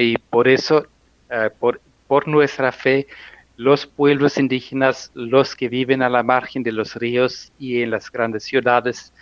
Y 0.00 0.16
por 0.18 0.48
eso, 0.48 0.84
uh, 1.30 1.56
por, 1.60 1.80
por 2.06 2.28
nuestra 2.28 2.72
fe, 2.72 3.06
los 3.56 3.86
pueblos 3.86 4.38
indígenas, 4.38 5.10
los 5.14 5.54
que 5.54 5.68
viven 5.68 6.02
a 6.02 6.08
la 6.08 6.22
margen 6.22 6.62
de 6.62 6.72
los 6.72 6.96
ríos 6.96 7.52
y 7.58 7.82
en 7.82 7.90
las 7.90 8.10
grandes 8.10 8.44
ciudades, 8.44 9.12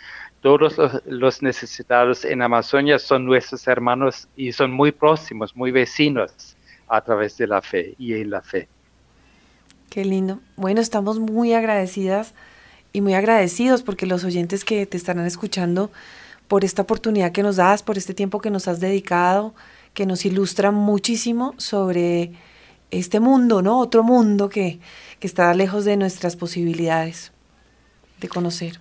todos 0.41 0.75
los, 1.05 1.41
necesitados 1.41 2.25
en 2.25 2.41
Amazonia 2.41 2.99
son 2.99 3.25
nuestros 3.25 3.65
hermanos 3.67 4.27
y 4.35 4.51
son 4.51 4.71
muy 4.71 4.91
próximos, 4.91 5.55
muy 5.55 5.71
vecinos 5.71 6.57
a 6.87 6.99
través 7.01 7.37
de 7.37 7.47
la 7.47 7.61
fe 7.61 7.95
y 7.97 8.13
en 8.13 8.29
la 8.29 8.41
fe. 8.41 8.67
Qué 9.89 10.03
lindo. 10.03 10.39
Bueno, 10.57 10.81
estamos 10.81 11.19
muy 11.19 11.53
agradecidas 11.53 12.33
y 12.91 12.99
muy 12.99 13.13
agradecidos 13.13 13.83
porque 13.83 14.05
los 14.05 14.25
oyentes 14.25 14.65
que 14.65 14.85
te 14.85 14.97
estarán 14.97 15.25
escuchando 15.25 15.91
por 16.49 16.65
esta 16.65 16.81
oportunidad 16.81 17.31
que 17.31 17.41
nos 17.41 17.55
das, 17.55 17.81
por 17.81 17.97
este 17.97 18.13
tiempo 18.13 18.41
que 18.41 18.51
nos 18.51 18.67
has 18.67 18.81
dedicado, 18.81 19.55
que 19.93 20.05
nos 20.05 20.25
ilustra 20.25 20.71
muchísimo 20.71 21.53
sobre 21.57 22.33
este 22.93 23.19
mundo, 23.19 23.61
¿no? 23.61 23.79
Otro 23.79 24.03
mundo 24.03 24.49
que, 24.49 24.79
que 25.19 25.27
está 25.27 25.53
lejos 25.53 25.85
de 25.85 25.97
nuestras 25.97 26.35
posibilidades 26.35 27.31
de 28.19 28.29
conocer. 28.29 28.79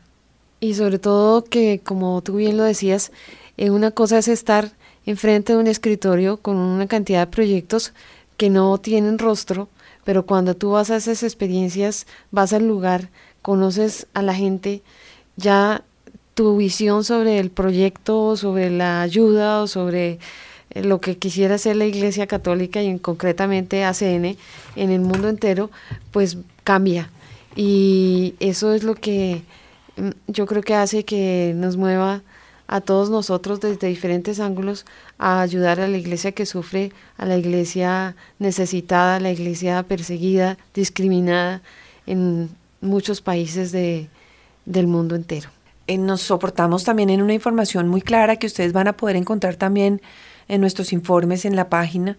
Y 0.61 0.75
sobre 0.75 0.99
todo 0.99 1.45
que, 1.45 1.81
como 1.83 2.23
tú 2.23 2.37
bien 2.37 2.57
lo 2.57 2.65
decías, 2.65 3.11
eh, 3.57 3.71
una 3.71 3.91
cosa 3.91 4.19
es 4.19 4.29
estar 4.29 4.71
enfrente 5.07 5.53
de 5.53 5.59
un 5.59 5.67
escritorio 5.67 6.37
con 6.37 6.57
una 6.57 6.87
cantidad 6.87 7.27
de 7.27 7.33
proyectos 7.33 7.93
que 8.37 8.51
no 8.51 8.79
tienen 8.79 9.19
rostro, 9.19 9.69
pero 10.05 10.25
cuando 10.27 10.55
tú 10.55 10.71
vas 10.71 10.91
a 10.91 10.97
esas 10.97 11.23
experiencias, 11.23 12.07
vas 12.31 12.53
al 12.53 12.67
lugar, 12.67 13.11
conoces 13.43 14.07
a 14.15 14.23
la 14.23 14.35
gente, 14.35 14.83
ya 15.37 15.83
tu 16.35 16.57
visión 16.57 17.05
sobre 17.05 17.39
el 17.39 17.51
proyecto, 17.51 18.37
sobre 18.37 18.71
la 18.71 19.03
ayuda 19.03 19.63
o 19.63 19.67
sobre 19.67 20.19
lo 20.75 21.01
que 21.01 21.19
quisiera 21.19 21.57
hacer 21.57 21.77
la 21.77 21.87
Iglesia 21.87 22.27
Católica 22.27 22.83
y 22.83 22.99
concretamente 22.99 23.85
ACN 23.85 24.37
en 24.77 24.91
el 24.91 25.01
mundo 25.01 25.29
entero, 25.29 25.71
pues 26.11 26.39
cambia. 26.65 27.11
Y 27.57 28.35
eso 28.41 28.73
es 28.73 28.83
lo 28.83 28.95
que 28.95 29.43
mm, 29.97 30.11
yo 30.29 30.47
creo 30.47 30.63
que 30.63 30.75
hace 30.75 31.05
que 31.05 31.53
nos 31.57 31.77
mueva 31.77 32.23
a 32.67 32.81
todos 32.81 33.11
nosotros 33.11 33.61
desde 33.61 33.89
diferentes 33.89 34.41
ángulos 34.41 34.87
a 35.19 35.43
ayudar 35.43 35.81
a 35.81 35.89
la 35.89 35.99
iglesia 35.99 36.33
que 36.33 36.47
sufre, 36.47 36.93
a 37.19 37.27
la 37.27 37.37
iglesia 37.37 38.17
necesitada, 38.39 39.17
a 39.17 39.21
la 39.21 39.31
iglesia 39.31 39.83
perseguida, 39.83 40.57
discriminada 40.73 41.61
en 42.07 42.49
muchos 42.81 43.21
países 43.21 43.73
de, 43.73 44.09
del 44.65 44.87
mundo 44.87 45.17
entero. 45.17 45.51
Eh, 45.87 45.99
nos 45.99 46.23
soportamos 46.23 46.85
también 46.85 47.11
en 47.11 47.21
una 47.21 47.35
información 47.35 47.89
muy 47.89 48.01
clara 48.01 48.37
que 48.37 48.47
ustedes 48.47 48.73
van 48.73 48.89
a 48.89 48.97
poder 48.97 49.17
encontrar 49.17 49.57
también 49.57 50.01
en 50.49 50.61
nuestros 50.61 50.93
informes 50.93 51.45
en 51.45 51.57
la 51.57 51.69
página 51.69 52.17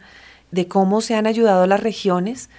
de 0.52 0.68
cómo 0.68 1.02
se 1.02 1.16
han 1.16 1.28
ayudado 1.28 1.66
las 1.66 1.82
regiones 1.82 2.50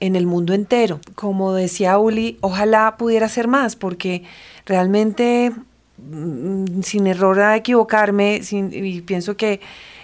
en 0.00 0.16
el 0.16 0.26
mundo 0.26 0.54
entero. 0.54 1.00
Como 1.14 1.54
decía 1.54 1.98
Uli, 1.98 2.36
ojalá 2.40 2.96
pudiera 2.96 3.28
ser 3.28 3.48
más, 3.48 3.76
porque 3.76 4.24
realmente, 4.66 5.52
mm, 5.98 6.82
sin 6.82 7.06
error 7.06 7.40
a 7.40 7.56
equivocarme, 7.56 8.40
y 8.50 9.00
pienso 9.02 9.36
que 9.36 9.60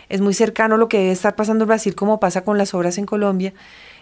es 0.08 0.20
muy 0.20 0.34
cercano 0.34 0.76
lo 0.76 0.88
que 0.88 0.98
debe 0.98 1.12
estar 1.12 1.34
pasando 1.36 1.64
en 1.64 1.68
Brasil, 1.68 1.94
como 1.94 2.20
pasa 2.20 2.44
con 2.44 2.58
las 2.58 2.74
obras 2.74 2.98
en 2.98 3.06
Colombia, 3.06 3.52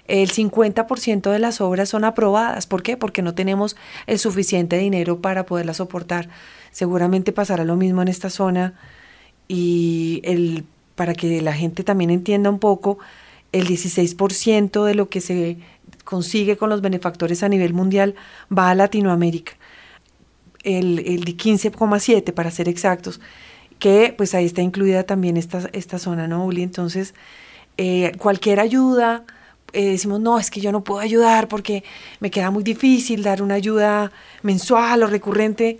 el 0.09 0.31
50% 0.31 1.31
de 1.31 1.39
las 1.39 1.61
obras 1.61 1.91
son 1.91 2.05
aprobadas. 2.05 2.67
¿Por 2.67 2.83
qué? 2.83 2.97
Porque 2.97 3.21
no 3.21 3.35
tenemos 3.35 3.77
el 4.07 4.19
suficiente 4.19 4.79
dinero 4.79 5.21
para 5.21 5.45
poderlas 5.45 5.77
soportar. 5.77 6.31
Seguramente 6.71 7.33
pasará 7.33 7.65
lo 7.65 7.77
mismo 7.77 8.01
en 8.01 8.09
esta 8.09 8.31
zona 8.31 8.75
y 9.49 10.23
el 10.25 10.65
para 10.99 11.15
que 11.15 11.41
la 11.41 11.53
gente 11.53 11.85
también 11.85 12.11
entienda 12.11 12.51
un 12.51 12.59
poco, 12.59 12.99
el 13.53 13.69
16% 13.69 14.85
de 14.85 14.95
lo 14.97 15.09
que 15.09 15.21
se 15.21 15.57
consigue 16.03 16.57
con 16.57 16.71
los 16.71 16.81
benefactores 16.81 17.45
a 17.45 17.49
nivel 17.49 17.73
mundial 17.73 18.17
va 18.51 18.71
a 18.71 18.75
Latinoamérica, 18.75 19.53
el, 20.65 20.99
el 20.99 21.25
15,7% 21.37 22.35
para 22.35 22.51
ser 22.51 22.69
exactos, 22.69 23.21
que 23.79 24.13
pues 24.19 24.35
ahí 24.35 24.45
está 24.45 24.61
incluida 24.61 25.05
también 25.05 25.37
esta, 25.37 25.71
esta 25.73 26.01
zona, 26.01 26.27
¿no, 26.27 26.45
Uli? 26.45 26.65
Entonces, 26.65 27.15
eh, 27.77 28.11
cualquier 28.19 28.59
ayuda, 28.59 29.23
eh, 29.73 29.91
decimos, 29.91 30.19
no, 30.19 30.41
es 30.41 30.51
que 30.51 30.61
yo 30.61 30.73
no 30.73 30.83
puedo 30.83 30.99
ayudar 30.99 31.47
porque 31.47 31.85
me 32.19 32.33
queda 32.33 32.51
muy 32.51 32.65
difícil 32.65 33.23
dar 33.23 33.41
una 33.41 33.55
ayuda 33.55 34.11
mensual 34.43 35.05
o 35.05 35.07
recurrente. 35.07 35.79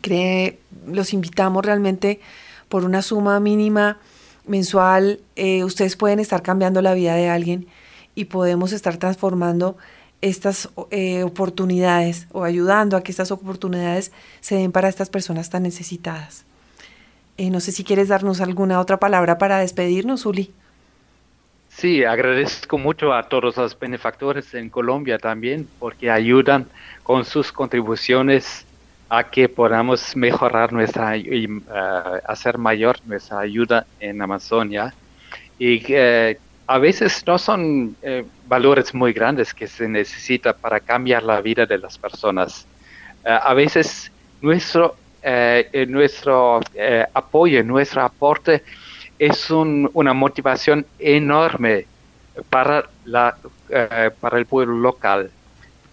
Cree, 0.00 0.58
los 0.86 1.12
invitamos 1.12 1.62
realmente 1.66 2.20
por 2.68 2.84
una 2.84 3.02
suma 3.02 3.38
mínima 3.40 3.98
mensual, 4.46 5.20
eh, 5.34 5.64
ustedes 5.64 5.96
pueden 5.96 6.20
estar 6.20 6.42
cambiando 6.42 6.82
la 6.82 6.94
vida 6.94 7.14
de 7.14 7.28
alguien 7.28 7.66
y 8.14 8.26
podemos 8.26 8.72
estar 8.72 8.96
transformando 8.96 9.76
estas 10.20 10.70
eh, 10.90 11.22
oportunidades 11.22 12.26
o 12.32 12.44
ayudando 12.44 12.96
a 12.96 13.02
que 13.02 13.10
estas 13.10 13.30
oportunidades 13.30 14.12
se 14.40 14.56
den 14.56 14.72
para 14.72 14.88
estas 14.88 15.10
personas 15.10 15.50
tan 15.50 15.62
necesitadas. 15.62 16.44
Eh, 17.36 17.50
no 17.50 17.60
sé 17.60 17.70
si 17.72 17.84
quieres 17.84 18.08
darnos 18.08 18.40
alguna 18.40 18.80
otra 18.80 18.98
palabra 18.98 19.38
para 19.38 19.58
despedirnos, 19.58 20.24
Uli. 20.24 20.52
Sí, 21.68 22.04
agradezco 22.04 22.78
mucho 22.78 23.12
a 23.12 23.28
todos 23.28 23.56
los 23.56 23.78
benefactores 23.78 24.54
en 24.54 24.70
Colombia 24.70 25.18
también 25.18 25.68
porque 25.78 26.10
ayudan 26.10 26.66
con 27.02 27.26
sus 27.26 27.52
contribuciones 27.52 28.65
a 29.08 29.24
que 29.24 29.48
podamos 29.48 30.16
mejorar 30.16 30.72
nuestra 30.72 31.16
y 31.16 31.44
eh, 31.44 32.20
hacer 32.26 32.58
mayor 32.58 32.96
nuestra 33.04 33.40
ayuda 33.40 33.86
en 34.00 34.20
Amazonia 34.20 34.92
y 35.58 35.82
eh, 35.88 36.38
a 36.66 36.78
veces 36.78 37.22
no 37.26 37.38
son 37.38 37.96
eh, 38.02 38.24
valores 38.48 38.92
muy 38.94 39.12
grandes 39.12 39.54
que 39.54 39.68
se 39.68 39.88
necesita 39.88 40.52
para 40.52 40.80
cambiar 40.80 41.22
la 41.22 41.40
vida 41.40 41.66
de 41.66 41.78
las 41.78 41.96
personas. 41.98 42.66
a 43.24 43.54
veces 43.54 44.10
nuestro 44.40 44.96
nuestro 45.88 46.60
apoyo, 47.14 47.64
nuestro 47.64 48.02
aporte 48.02 48.62
es 49.18 49.50
una 49.50 50.12
motivación 50.12 50.86
enorme 50.98 51.86
para 52.50 52.88
la 53.04 53.36
para 54.20 54.38
el 54.38 54.46
pueblo 54.46 54.76
local 54.76 55.30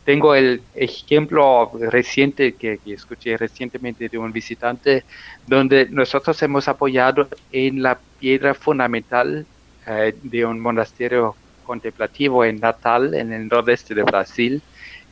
tengo 0.06 0.36
el 0.36 0.62
ejemplo 0.76 1.72
reciente 1.90 2.54
que, 2.54 2.80
escuché 2.86 3.38
recientemente 3.38 4.10
de 4.10 4.18
un 4.18 4.32
visitante 4.32 5.04
donde 5.48 5.88
nosotros 5.90 6.42
hemos 6.44 6.68
apoyado 6.68 7.28
en 7.52 7.82
la 7.82 7.98
piedra 8.20 8.54
fundamental 8.54 9.46
eh, 9.88 10.14
de 10.24 10.46
un 10.46 10.60
monasterio 10.60 11.36
contemplativo 11.66 12.44
en 12.44 12.60
Natal, 12.60 13.14
en 13.14 13.32
el 13.32 13.48
nordeste 13.48 13.96
de 13.96 14.04
Brasil. 14.04 14.62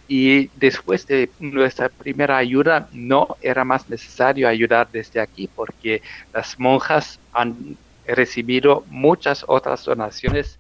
Y 0.10 0.50
después 0.58 1.08
de 1.08 1.30
nuestra 1.40 1.88
primera 1.88 2.36
ayuda, 2.36 2.90
no 2.92 3.38
era 3.42 3.64
más 3.64 3.90
necesario 3.90 4.50
ayudar 4.50 4.90
desde 4.92 5.22
aquí 5.22 5.48
porque 5.48 6.02
las 6.34 6.60
monjas 6.60 7.18
han 7.32 7.78
recibido 8.06 8.84
muchas 8.90 9.46
otras 9.48 9.86
donaciones 9.86 10.60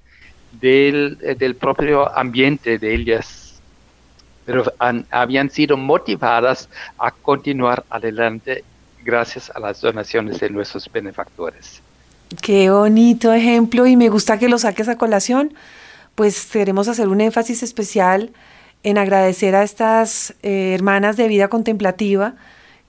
del, 0.53 1.17
del 1.37 1.55
propio 1.55 2.17
ambiente 2.17 2.77
de 2.77 2.93
ellas 2.93 3.50
pero 4.45 4.63
habían 5.09 5.49
sido 5.49 5.77
motivadas 5.77 6.69
a 6.97 7.11
continuar 7.11 7.83
adelante 7.89 8.63
gracias 9.03 9.51
a 9.53 9.59
las 9.59 9.81
donaciones 9.81 10.39
de 10.39 10.49
nuestros 10.49 10.91
benefactores. 10.91 11.81
Qué 12.41 12.69
bonito 12.69 13.33
ejemplo 13.33 13.87
y 13.87 13.97
me 13.97 14.09
gusta 14.09 14.39
que 14.39 14.49
lo 14.49 14.57
saques 14.57 14.87
a 14.87 14.97
colación. 14.97 15.53
Pues 16.15 16.45
queremos 16.45 16.87
hacer 16.87 17.07
un 17.07 17.21
énfasis 17.21 17.63
especial 17.63 18.31
en 18.83 18.97
agradecer 18.97 19.55
a 19.55 19.63
estas 19.63 20.33
eh, 20.41 20.73
hermanas 20.73 21.17
de 21.17 21.27
vida 21.27 21.49
contemplativa 21.49 22.35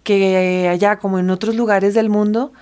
que 0.04 0.68
allá 0.68 0.98
como 0.98 1.18
en 1.18 1.30
otros 1.30 1.54
lugares 1.54 1.94
del 1.94 2.08
mundo 2.08 2.52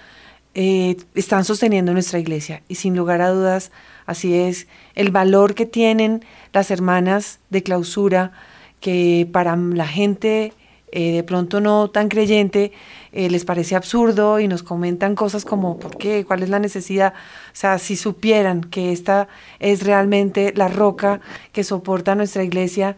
eh, 0.55 0.97
están 1.15 1.45
sosteniendo 1.45 1.93
nuestra 1.93 2.19
iglesia. 2.19 2.63
Y 2.69 2.75
sin 2.75 2.97
lugar 2.97 3.21
a 3.23 3.31
dudas, 3.31 3.71
así 4.07 4.35
es, 4.35 4.67
el 4.95 5.11
valor 5.11 5.55
que 5.55 5.67
tienen 5.67 6.25
las 6.53 6.71
hermanas 6.71 7.39
de 7.51 7.63
clausura, 7.63 8.33
que 8.81 9.29
para 9.31 9.57
la 9.57 9.87
gente 9.87 10.53
eh, 10.93 11.13
de 11.13 11.23
pronto 11.23 11.61
no 11.61 11.91
tan 11.91 12.09
creyente 12.09 12.73
eh, 13.13 13.31
les 13.31 13.45
parece 13.45 13.77
absurdo 13.77 14.41
y 14.41 14.49
nos 14.49 14.63
comentan 14.63 15.15
cosas 15.15 15.45
como 15.45 15.79
¿por 15.79 15.97
qué? 15.97 16.25
¿Cuál 16.25 16.43
es 16.43 16.49
la 16.49 16.59
necesidad? 16.59 17.15
O 17.15 17.55
sea, 17.57 17.79
si 17.79 17.97
supieran 17.97 18.63
que 18.63 18.93
esta 18.93 19.29
es 19.59 19.85
realmente 19.85 20.53
la 20.57 20.69
roca 20.69 21.21
que 21.53 21.63
soporta 21.65 22.15
nuestra 22.15 22.43
iglesia, 22.43 22.97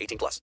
18 0.00 0.18
plus. 0.18 0.42